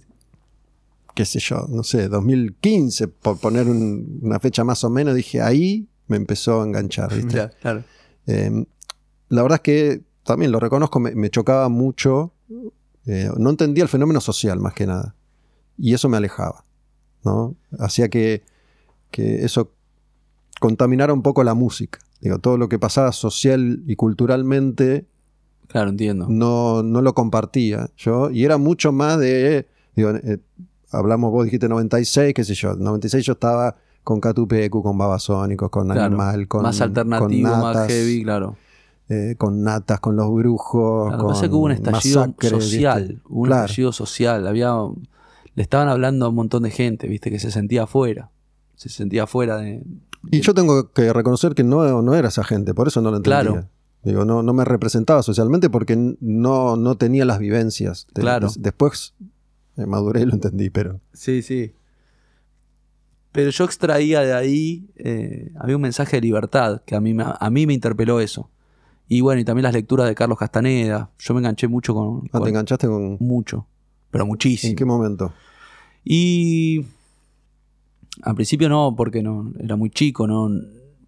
[1.15, 5.41] qué sé yo, no sé, 2015, por poner un- una fecha más o menos, dije,
[5.41, 7.29] ahí me empezó a enganchar, ¿viste?
[7.35, 7.85] claro, claro.
[8.27, 8.67] Eh,
[9.29, 12.33] la verdad es que también lo reconozco, me, me chocaba mucho.
[13.07, 15.15] eh, no entendía el fenómeno social más que nada.
[15.79, 16.65] Y eso me alejaba.
[17.25, 17.55] ¿no?
[17.79, 18.43] Hacía que,
[19.13, 19.71] que eso
[20.61, 21.99] contaminara un poco la música.
[22.23, 25.07] Digo, todo lo que pasaba social y culturalmente
[25.67, 26.27] Claro, entiendo.
[26.31, 28.31] no, no lo compartía yo.
[28.31, 29.67] Y era mucho más de.
[29.97, 30.39] Digo, eh,
[30.91, 32.75] hablamos, vos dijiste 96, qué sé yo.
[32.77, 36.63] 96 yo estaba con Catupecu, con Babasónicos, con Claro, Animal, con.
[36.63, 38.57] más alternativo, con más heavy, claro.
[39.09, 41.09] eh, con Natas, con los brujos.
[41.09, 43.23] Claro, con pasa que hubo un estallido Masacre, social, ¿viste?
[43.29, 43.65] hubo un Claro.
[43.65, 44.75] estallido social, había
[45.55, 48.31] le estaban hablando a un montón de gente, viste, que se sentía afuera,
[48.75, 49.83] se sentía afuera de
[50.31, 53.17] Y yo tengo que reconocer que no, no era esa gente, por eso no lo
[53.19, 53.41] entendía.
[53.43, 53.69] Claro.
[54.05, 58.07] Digo, no, no me representaba socialmente porque no, no tenía las vivencias.
[58.15, 58.47] Claro.
[58.49, 59.15] des- después
[59.77, 61.01] eh, maduré y lo entendí, pero.
[61.13, 61.75] Sí, sí.
[63.33, 67.25] Pero yo extraía de ahí, eh, había un mensaje de libertad, que a mí, me-
[67.27, 68.51] a mí me interpeló eso.
[69.09, 71.11] Y bueno, y también las lecturas de Carlos Castaneda.
[71.19, 72.23] Yo me enganché mucho con...
[72.27, 73.17] Ah, con- te enganchaste con.
[73.21, 73.67] mucho,
[74.11, 74.71] pero muchísimo.
[74.71, 75.33] ¿En qué momento?
[76.05, 76.87] Y
[78.21, 80.51] al principio no, porque no era muy chico, no,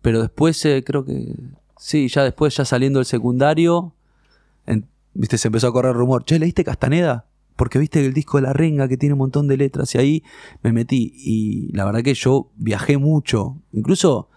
[0.02, 1.34] pero después eh, creo que
[1.78, 3.92] sí, ya después ya saliendo del secundario,
[4.66, 7.26] en- viste se empezó a correr rumor, "Che, ¿leíste Castaneda?"
[7.56, 10.22] Porque viste el disco de La Renga que tiene un montón de letras y ahí
[10.62, 14.28] me metí y la verdad que yo viajé mucho, incluso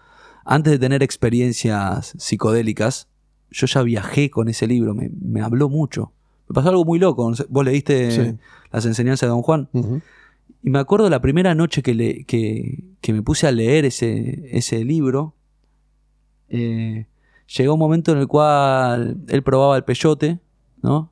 [0.44, 3.08] antes de tener experiencias psicodélicas,
[3.50, 6.12] yo ya viajé con ese libro, me, me habló mucho.
[6.48, 8.36] Me pasó algo muy loco, vos leíste Sí.
[8.70, 9.68] las enseñanzas de Don Juan.
[10.68, 14.84] Y me acuerdo la primera noche que, le, que, me puse a leer ese, ese
[14.84, 15.34] libro,
[16.50, 17.06] eh,
[17.56, 20.40] llegó un momento en el cual él probaba el peyote,
[20.82, 21.10] ¿no?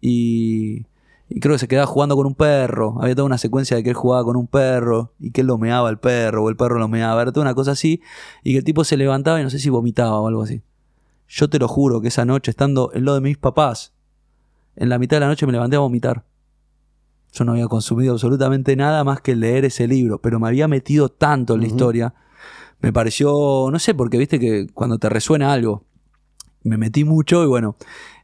[0.00, 0.86] Y,
[1.28, 3.00] y creo que se quedaba jugando con un perro.
[3.00, 5.58] Había toda una secuencia de que él jugaba con un perro y que él lo
[5.58, 7.22] meaba al perro o el perro lo meaba.
[7.22, 8.02] Era toda una cosa así.
[8.42, 10.62] Y que el tipo se levantaba y no sé si vomitaba o algo así.
[11.28, 13.92] Yo te lo juro que esa noche, estando en lo de mis papás,
[14.74, 16.24] en la mitad de la noche me levanté a vomitar.
[17.32, 21.08] Yo no había consumido absolutamente nada más que leer ese libro, pero me había metido
[21.08, 22.14] tanto en la historia.
[22.80, 25.84] Me pareció, no sé, porque viste que cuando te resuena algo,
[26.62, 27.76] me metí mucho y bueno,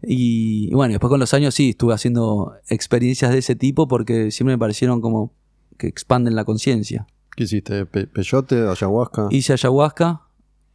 [0.03, 4.31] y, y bueno, después con los años sí, estuve haciendo experiencias de ese tipo porque
[4.31, 5.33] siempre me parecieron como
[5.79, 7.07] que expanden la conciencia.
[7.37, 7.85] ¿Qué hiciste?
[7.87, 8.69] Pe- ¿Peyote?
[8.69, 9.29] ¿Ayahuasca?
[9.31, 10.23] Hice ayahuasca,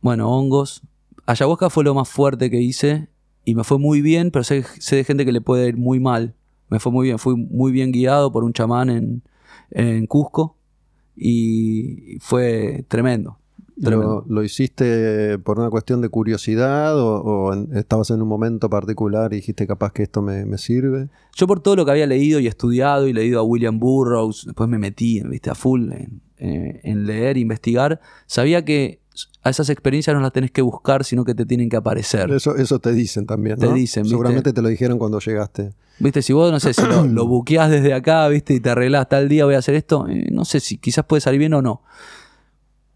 [0.02, 0.82] bueno, hongos.
[1.26, 3.10] Ayahuasca fue lo más fuerte que hice
[3.46, 6.00] y me fue muy bien, pero sé, sé de gente que le puede ir muy
[6.00, 6.36] mal.
[6.70, 9.24] Me fue muy bien, fui muy bien guiado por un chamán en,
[9.72, 10.56] en Cusco
[11.16, 13.38] y fue tremendo.
[13.82, 14.26] tremendo.
[14.28, 18.70] ¿Lo, lo hiciste por una cuestión de curiosidad o, o en- estabas en un momento
[18.70, 21.10] particular y dijiste capaz que esto me, me sirve?
[21.36, 24.70] Yo por todo lo que había leído y estudiado y leído a William Burroughs, después
[24.70, 25.50] me metí ¿viste?
[25.50, 29.00] a full en, eh, en leer, investigar, sabía que
[29.42, 32.30] a esas experiencias no las tenés que buscar, sino que te tienen que aparecer.
[32.32, 34.14] Eso, eso te dicen también, Te dicen, ¿viste?
[34.14, 35.74] Seguramente te lo dijeron cuando llegaste.
[36.00, 39.08] Viste, si vos, no sé, si lo, lo buqueás desde acá, viste, y te arreglás
[39.08, 41.62] tal día voy a hacer esto, eh, no sé si quizás puede salir bien o
[41.62, 41.82] no.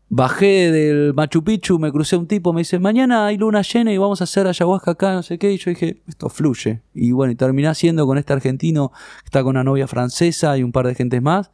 [0.09, 3.97] Bajé del Machu Picchu, me crucé un tipo, me dice, mañana hay luna llena y
[3.97, 6.81] vamos a hacer ayahuasca acá, no sé qué, y yo dije, esto fluye.
[6.93, 8.91] Y bueno, y terminé haciendo con este argentino
[9.21, 11.49] que está con una novia francesa y un par de gentes más,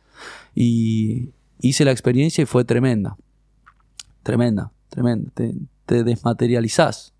[0.55, 1.29] y
[1.61, 3.15] hice la experiencia y fue tremenda.
[4.23, 5.31] Tremenda, tremenda.
[5.33, 5.55] Te,
[5.85, 7.13] te desmaterializás.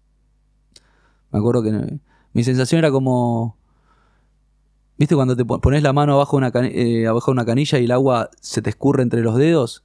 [1.31, 1.99] Me acuerdo que
[2.33, 3.57] mi sensación era como
[4.97, 7.85] ¿Viste cuando te pon- pones la mano abajo una eh, abajo de una canilla y
[7.85, 9.83] el agua se te escurre entre los dedos?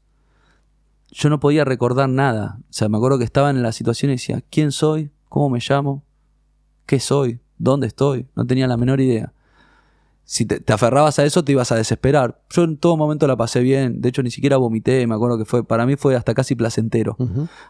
[1.12, 2.58] Yo no podía recordar nada.
[2.68, 5.12] O sea, me acuerdo que estaba en la situación y decía, ¿quién soy?
[5.28, 6.02] ¿Cómo me llamo?
[6.86, 7.38] ¿Qué soy?
[7.58, 8.26] ¿Dónde estoy?
[8.34, 9.32] No tenía la menor idea.
[10.24, 12.40] Si te, te aferrabas a eso, te ibas a desesperar.
[12.50, 14.00] Yo en todo momento la pasé bien.
[14.00, 15.06] De hecho, ni siquiera vomité.
[15.06, 17.16] Me acuerdo que fue, para mí fue hasta casi placentero.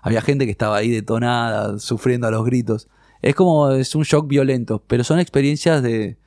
[0.03, 2.89] Había gente que estaba ahí detonada, sufriendo a los gritos.
[3.23, 6.19] Es como, es un shock violento, pero son experiencias de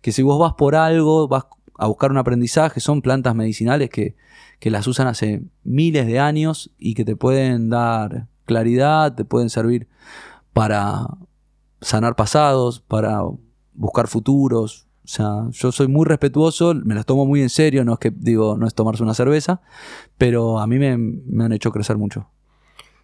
[0.00, 1.46] que si vos vas por algo, vas
[1.78, 4.14] a buscar un aprendizaje, son plantas medicinales que,
[4.60, 9.50] que las usan hace miles de años y que te pueden dar claridad, te pueden
[9.50, 9.88] servir
[10.52, 11.08] para
[11.80, 13.22] sanar pasados, para
[13.72, 14.83] buscar futuros.
[15.04, 18.10] O sea, yo soy muy respetuoso, me las tomo muy en serio, no es que
[18.10, 19.60] digo, no es tomarse una cerveza,
[20.16, 22.26] pero a mí me, me han hecho crecer mucho.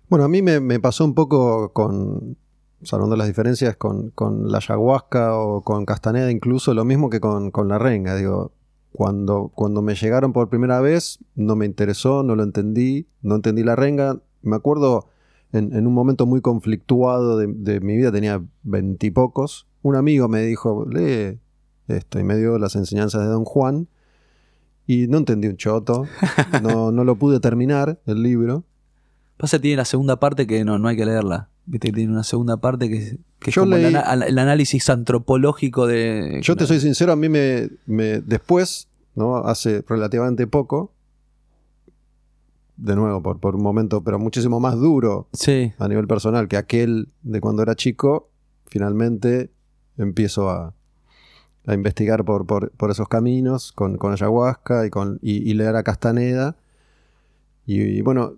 [0.08, 2.36] Bueno, a mí me, pasó un poco con,
[2.82, 7.50] salvando las diferencias, con, con la ayahuasca o con castaneda incluso, lo mismo que con,
[7.50, 8.16] con la renga.
[8.16, 8.50] Digo,
[8.92, 13.62] cuando, cuando me llegaron por primera vez, no me interesó, no lo entendí, no entendí
[13.62, 14.18] la renga.
[14.42, 15.06] Me acuerdo
[15.52, 20.42] en, en un momento muy conflictuado de, de mi vida, tenía veintipocos, un amigo me
[20.42, 21.38] dijo, lee
[21.96, 23.88] esto, y me dio las enseñanzas de Don Juan,
[24.86, 26.06] y no entendí un choto,
[26.62, 28.64] no, no lo pude terminar, el libro.
[29.36, 31.48] Pasa que tiene la segunda parte que no, no hay que leerla.
[31.66, 34.38] Viste que tiene una segunda parte que, que es Yo como el, leí- ana- el
[34.38, 36.40] análisis antropológico de.
[36.42, 39.36] Yo te soy sincero, a mí me, me- después, ¿no?
[39.36, 40.92] Hace relativamente poco,
[42.76, 46.56] de nuevo, por, por un momento, pero muchísimo más duro Sí, a nivel personal que
[46.56, 48.30] aquel de cuando era chico,
[48.66, 49.50] finalmente
[49.98, 50.74] empiezo a,
[51.70, 55.76] a investigar por, por- por esos caminos con, con ayahuasca y, con, y, y leer
[55.76, 56.56] a Castaneda.
[57.66, 58.34] Y, y bueno,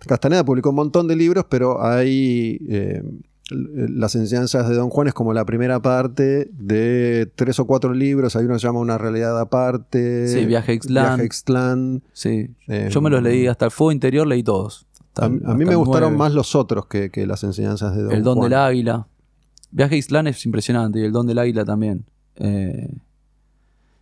[0.00, 3.02] Castaneda publicó un montón de libros, pero hay eh,
[3.50, 8.36] las enseñanzas de Don Juan es como la primera parte de tres o cuatro libros.
[8.36, 10.28] Hay uno que se llama Una realidad aparte.
[10.28, 11.16] Sí, Viaje Ixtlán.
[11.16, 12.50] Viaje sí.
[12.68, 14.86] Eh, Yo me los leí hasta el fuego interior, leí todos.
[15.14, 16.16] Hasta A, mí me gustaron nueve.
[16.18, 18.50] más los otros que, que las enseñanzas de Don El don Juan.
[18.50, 19.06] del águila.
[19.70, 22.04] Viaje a Islán es impresionante y el don del águila también.
[22.38, 22.90] Eh,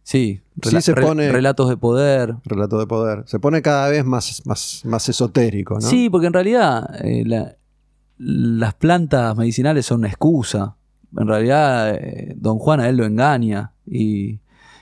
[0.02, 2.34] sí, Sí se pone- relatos de poder.
[2.44, 3.24] Relato de poder.
[3.26, 5.80] Se pone cada vez más, más, más esotérico, ¿no?
[5.82, 7.56] Sí, porque en realidad eh, la-
[8.18, 10.76] las plantas medicinales son una excusa.
[11.18, 14.38] En realidad, eh, Don Juan a él lo engaña y,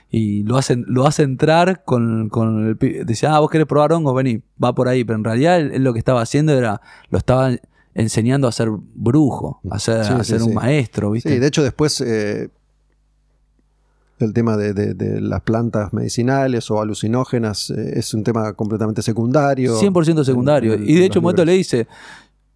[0.09, 3.05] y lo, hacen, lo hace entrar con, con el...
[3.05, 5.03] Dice, ah, vos querés probar hongos, vení, va por ahí.
[5.03, 6.79] Pero en realidad él, él lo que estaba haciendo era,
[7.09, 7.51] lo estaba
[7.93, 10.55] enseñando a ser brujo, a ser, Sí, a sí, ser un sí.
[10.55, 11.29] maestro, ¿viste?
[11.33, 12.49] Sí, de hecho después eh,
[14.19, 19.01] el tema de, de- de las plantas medicinales o alucinógenas eh, es un tema completamente
[19.01, 19.77] secundario.
[19.79, 20.73] 100% secundario.
[20.73, 21.87] en- en y de hecho, un momento le dice,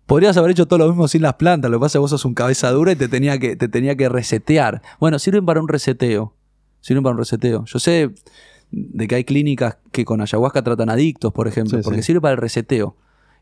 [0.05, 2.09] podrías haber hecho todo lo mismo sin las plantas, lo que pasa es que vos
[2.11, 4.81] sos un cabeza dura y te tenía que, te tenía que resetear.
[4.99, 6.33] Bueno, sirven para un reseteo.
[6.81, 7.65] Sirven para un reseteo.
[7.65, 8.11] Yo sé
[8.71, 12.07] de que hay clínicas que con ayahuasca tratan adictos, por ejemplo, Sí, porque sí.
[12.07, 12.95] sirve para el reseteo.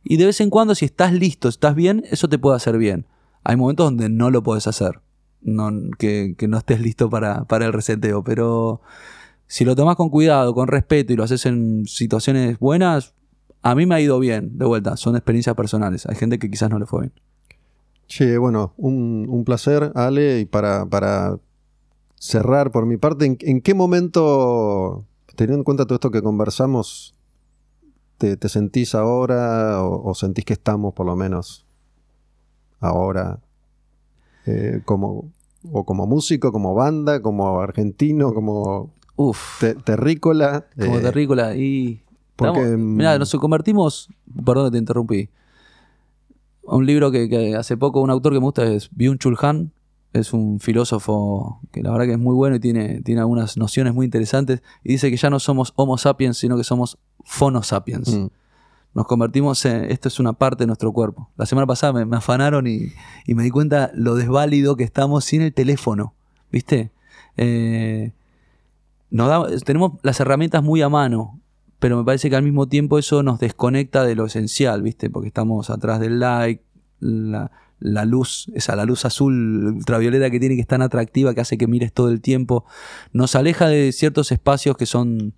[0.04, 3.06] Y de vez en cuando, si estás listo, estás bien, eso te puede hacer bien.
[3.44, 5.02] Hay momentos donde no lo puedes hacer.
[5.98, 8.24] Que, no estés listo para, para el reseteo.
[8.24, 8.82] Pero
[9.48, 13.14] si lo tomas con cuidado, con respeto y lo haces en situaciones buenas,
[13.62, 14.58] a mí me ha ido bien.
[14.58, 16.06] De vuelta, son experiencias personales.
[16.06, 17.14] Hay gente que quizás no le fue bien.
[18.08, 21.38] Che, bueno, un, un placer, Ale, y para, para
[22.16, 25.06] cerrar por mi parte, ¿en, qué momento,
[25.36, 27.16] teniendo en cuenta todo esto que conversamos,
[28.18, 31.68] te, te sentís ahora o sentís que estamos por lo menos
[32.80, 33.40] ahora
[34.48, 35.26] eh, como,
[35.72, 40.66] o como músico, como banda, como argentino, como Uf, te- terrícola?
[40.78, 41.56] como eh, terrícola.
[41.56, 42.02] Y.
[42.36, 44.10] porque, estamos- mirá, nos convertimos.
[44.46, 45.30] Perdón que te interrumpí.
[46.64, 49.72] Un libro que, que hace poco un autor que me gusta es Byung-Chul Han.
[50.14, 53.94] Es un filósofo que la verdad que es muy bueno y tiene, tiene algunas nociones
[53.94, 54.62] muy interesantes.
[54.84, 58.14] Y dice que ya no somos Homo sapiens, sino que somos Phono sapiens.
[58.18, 58.28] mm,
[58.94, 59.86] Nos convertimos en.
[59.92, 61.30] Esto es una parte de nuestro cuerpo.
[61.38, 62.94] La semana pasada me, afanaron y,
[63.28, 66.14] me di cuenta lo desválido que estamos sin el teléfono.
[66.52, 66.92] ¿Viste?
[67.36, 68.14] Eh,
[69.66, 71.40] tenemos las herramientas muy a mano,
[71.80, 75.10] pero me parece que al mismo tiempo eso nos desconecta de lo esencial, ¿viste?
[75.10, 76.64] Porque estamos atrás del like,
[77.00, 81.42] la, la luz, esa la luz azul ultravioleta que tiene que es tan atractiva que
[81.42, 82.66] hace que mires todo el tiempo,
[83.14, 85.34] nos aleja de ciertos espacios que son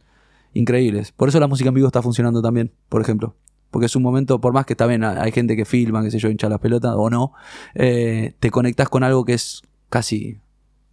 [0.54, 1.12] increíbles.
[1.12, 3.36] Por eso la música en vivo está funcionando también, por ejemplo.
[3.72, 6.30] Porque es un momento, por más que bien, hay gente que filma, que sé yo,
[6.30, 7.34] hincha las pelotas o no,
[7.76, 10.40] eh, te conectas con algo que es casi,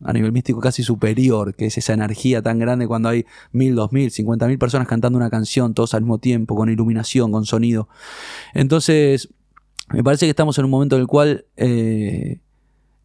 [0.05, 3.93] a nivel místico, casi superior, que es esa energía tan grande cuando hay mil, dos
[3.93, 7.89] mil, cincuenta mil personas cantando una canción, todos al mismo tiempo, con iluminación, con sonido.
[8.53, 9.31] Entonces,
[9.89, 12.41] me parece que estamos en un momento en el cual eh,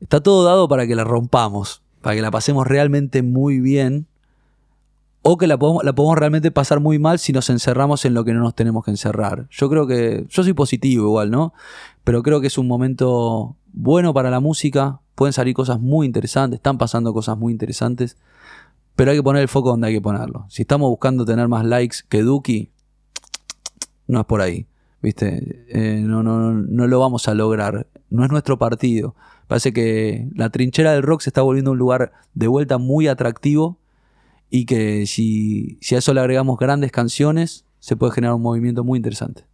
[0.01, 4.07] está todo dado para que la rompamos, para que la pasemos realmente muy bien,
[5.23, 8.25] o que la podemos, la podemos realmente pasar muy mal si nos encerramos en lo
[8.25, 9.47] que no nos tenemos que encerrar.
[9.51, 11.53] Yo creo que, yo soy positivo igual, ¿no?
[12.03, 16.57] Pero creo que es un momento bueno para la música, pueden salir cosas muy interesantes,
[16.57, 18.17] están pasando cosas muy interesantes,
[18.95, 20.45] pero hay que poner el foco donde hay que ponerlo.
[20.49, 22.71] Si estamos buscando tener más likes que Duki,
[24.07, 24.65] no es por ahí,
[25.01, 25.65] ¿viste?
[25.69, 29.15] Eh, no, no, no lo vamos a lograr, no es nuestro partido.
[29.47, 33.80] Parece que la trinchera del rock se está volviendo un lugar de vuelta muy atractivo
[34.51, 38.83] y que si, si a eso le agregamos grandes canciones, se puede generar un movimiento
[38.83, 39.45] muy interesante.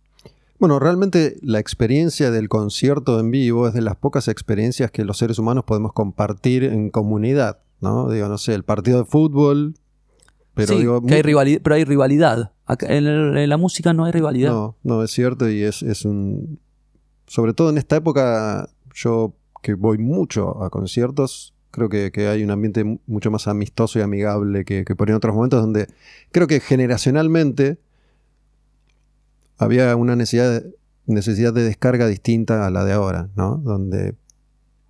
[0.60, 5.20] Bueno, realmente la experiencia del concierto en vivo es de las pocas experiencias que los
[5.20, 8.10] seres humanos podemos compartir en comunidad, ¿no?
[8.10, 9.76] Digo, no sé, el partido de fútbol,
[10.56, 11.06] pero Sí, digo...
[11.06, 12.52] que hay rivalidad, pero hay rivalidad.
[12.82, 14.50] En, el- en la música no hay rivalidad.
[14.52, 16.60] No, no, es cierto y es, es un...
[17.28, 22.44] Sobre todo en esta época, yo que voy mucho a conciertos, creo que, que hay
[22.44, 25.88] un ambiente mu- mucho más amistoso y amigable que, que por en otros momentos donde
[26.32, 27.78] creo que generacionalmente
[29.58, 30.76] había una necesidad de,
[31.06, 33.58] necesidad de descarga distinta a la de ahora, ¿no?
[33.58, 34.16] Donde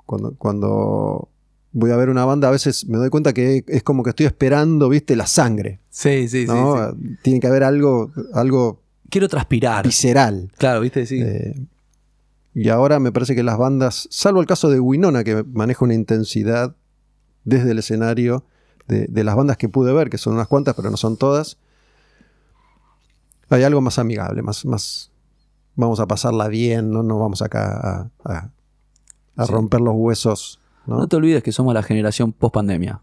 [0.06, 1.30] cuando, cuando
[1.74, 4.26] voy a ver una banda a veces me doy cuenta que es como que estoy
[4.26, 6.54] esperando, viste, la sangre, Sí, sí, sí.
[7.22, 9.86] Tiene que haber algo, algo Quiero transpirar.
[9.86, 10.52] visceral.
[10.58, 11.20] Claro, viste, sí.
[11.22, 11.56] Eh,
[12.60, 15.94] y ahora me parece que las bandas, salvo el caso de Winona, que maneja una
[15.94, 16.76] intensidad
[17.46, 18.44] desde el escenario,
[18.88, 21.58] de, de las bandas que pude ver, que son unas cuantas, pero no son todas,
[23.50, 25.12] hay algo más amigable, más, más
[25.76, 28.50] vamos a pasarla bien, no nos vamos acá a, a-
[29.38, 29.52] a Sí.
[29.52, 30.60] romper los huesos.
[30.88, 30.98] ¿no?
[30.98, 33.02] No te olvides que somos la generación post pandemia.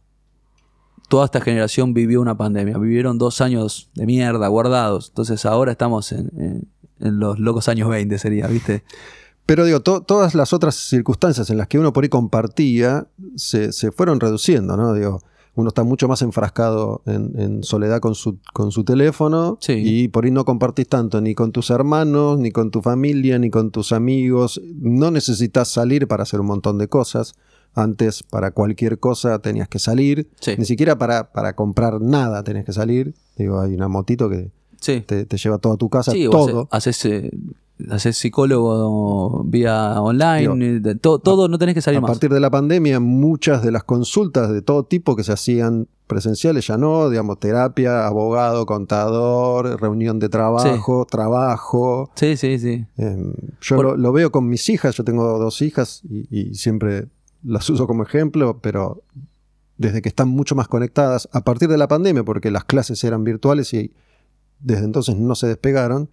[1.08, 2.76] Toda esta generación vivió una pandemia.
[2.78, 5.10] Vivieron dos años de mierda guardados.
[5.10, 6.68] Entonces ahora estamos en, en-
[7.00, 8.82] en los locos años 20, sería, ¿viste?
[9.46, 13.06] Pero digo, to- todas las otras circunstancias en las que uno por ahí compartía
[13.36, 14.94] se, se fueron reduciendo, ¿no?
[14.94, 15.20] Digo,
[15.56, 19.74] uno está mucho más enfrascado en, en soledad con su, con su teléfono Sí.
[19.74, 23.50] y por ahí no compartís tanto ni con tus hermanos, ni con tu familia, ni
[23.50, 24.60] con tus amigos.
[24.80, 27.34] No necesitas salir para hacer un montón de cosas.
[27.76, 30.28] Antes, para cualquier cosa tenías que salir.
[30.40, 30.54] Sí.
[30.56, 33.14] Ni siquiera para, para comprar nada tenías que salir.
[33.36, 34.50] Digo, hay una motito que
[34.80, 35.00] Sí.
[35.06, 36.68] te, te lleva toda tu casa, todo.
[36.70, 37.30] hace- haces, eh,
[37.90, 40.80] haces psicólogo vía online.
[40.80, 42.10] Digo, todo, no tenés que salir A más.
[42.12, 46.66] partir de la pandemia, muchas de las consultas de todo tipo que se hacían presenciales
[46.66, 52.10] ya no, digamos, terapia, abogado, contador, reunión de trabajo, trabajo.
[52.14, 52.84] Sí, sí, sí.
[52.98, 56.54] Eh, yo Por- lo, lo veo con mis hijas, yo tengo dos hijas y, y
[56.54, 57.06] siempre
[57.42, 59.02] las uso como ejemplo, pero
[59.78, 63.24] desde que están mucho más conectadas, a partir de la pandemia, porque las clases eran
[63.24, 63.92] virtuales y
[64.60, 66.08] desde entonces no se despegaron,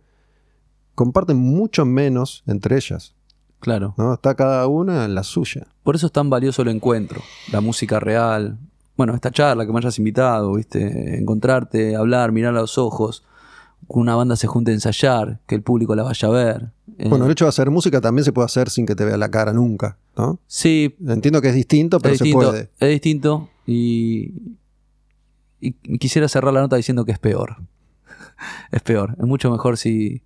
[0.95, 3.15] comparten mucho menos entre ellas.
[3.59, 3.93] Claro.
[3.97, 4.13] ¿no?
[4.13, 5.67] Está cada una en la suya.
[5.83, 8.57] Por eso es tan valioso el encuentro, la música real.
[8.97, 11.17] Bueno, esta charla que me hayas invitado, ¿viste?
[11.19, 13.23] Encontrarte, hablar, mirar a los ojos,
[13.81, 16.71] que una banda se junte a ensayar, que el público la vaya a ver.
[16.97, 19.17] Eh, Bueno, el hecho de hacer música también se puede hacer sin que te vea
[19.17, 20.39] la cara nunca, ¿no?
[20.47, 22.69] sí, Entiendo que es distinto, pero es se puede.
[22.79, 24.33] es distinto y,
[25.59, 27.57] y quisiera cerrar la nota diciendo que es peor.
[28.71, 29.15] es peor.
[29.19, 30.21] Es mucho mejor si,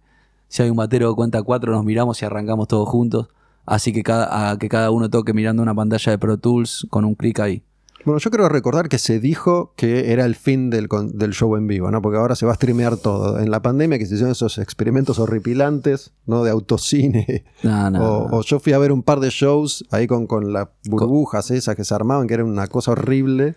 [0.48, 3.28] si hay un batero que cuenta cuatro, nos miramos y arrancamos todos juntos.
[3.66, 7.04] Así que cada, a que cada uno toque mirando una pantalla de Pro Tools con
[7.06, 7.64] un clic ahí.
[8.06, 11.66] Bueno, yo quiero recordar que se dijo que era el fin del, del show en
[11.66, 12.04] vivo, ¿no?
[12.04, 13.40] Porque ahora se va a streamear todo.
[13.40, 16.44] En la pandemia que se hicieron esos experimentos horripilantes, ¿no?
[16.44, 17.44] De autocine.
[17.64, 18.38] No, no, O, no.
[18.38, 21.76] o yo fui a ver un par de shows ahí con, con las burbujas esas
[21.76, 23.56] que se armaban, que era una cosa horrible.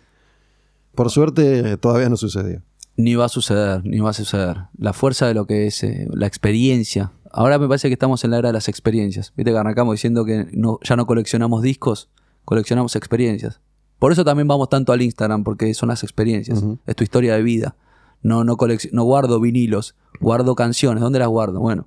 [0.94, 2.62] Por suerte, todavía no sucedió.
[2.98, 4.56] Ni va a suceder, ni va a suceder.
[4.76, 7.12] La fuerza de lo que es eh, la experiencia.
[7.32, 9.32] Ahora me parece que estamos en la era de las experiencias.
[9.36, 12.10] Viste que arrancamos diciendo que no, ya no coleccionamos discos,
[12.44, 13.60] coleccionamos experiencias.
[14.00, 16.62] Por eso también vamos tanto al Instagram, porque son las experiencias.
[16.86, 17.76] Es tu historia de vida.
[18.22, 21.00] No, no, guardo vinilos, guardo canciones.
[21.00, 21.60] ¿Dónde las guardo?
[21.60, 21.86] Bueno,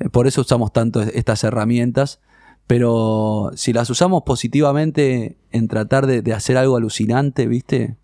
[0.00, 2.20] eh, por eso usamos tanto es- estas herramientas.
[2.66, 7.96] Pero si las usamos positivamente en tratar de, de hacer algo alucinante, ¿viste?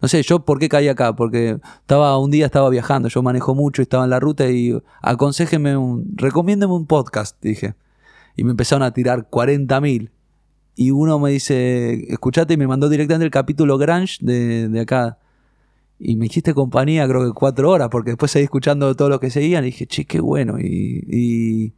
[0.00, 3.54] No sé, yo por qué caí acá, porque estaba un día estaba viajando, yo manejo
[3.54, 7.74] mucho, estaba en la ruta y aconséjeme un, recomiéndeme un podcast, dije.
[8.36, 10.10] Y me empezaron a tirar 40.000.
[10.76, 15.18] Y uno me dice, escuchate, y me mandó directamente el capítulo Grunge de, de acá.
[15.98, 19.28] Y me hiciste compañía creo que cuatro horas, porque después seguí escuchando todo lo que
[19.28, 20.58] seguían y dije, che, qué bueno.
[20.58, 21.74] Y, y,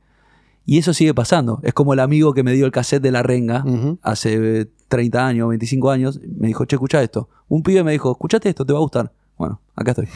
[0.65, 1.59] y eso sigue pasando.
[1.65, 3.65] Es como el amigo que me dio el cassette de la renga
[4.03, 6.21] hace 30 años, 25 años.
[6.37, 7.31] Me dijo, che, escucha esto.
[7.49, 9.11] Un pibe me dijo, escuchate esto, te va a gustar.
[9.39, 10.07] Bueno, acá estoy.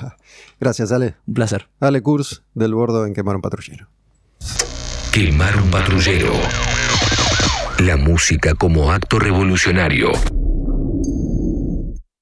[0.60, 1.14] Gracias, Ale.
[1.28, 1.68] Un placer.
[1.78, 3.86] Ale Kurz, del bordo en Quemar un Patrullero.
[5.12, 6.32] Quemar un patrullero.
[7.78, 10.10] La música como acto revolucionario.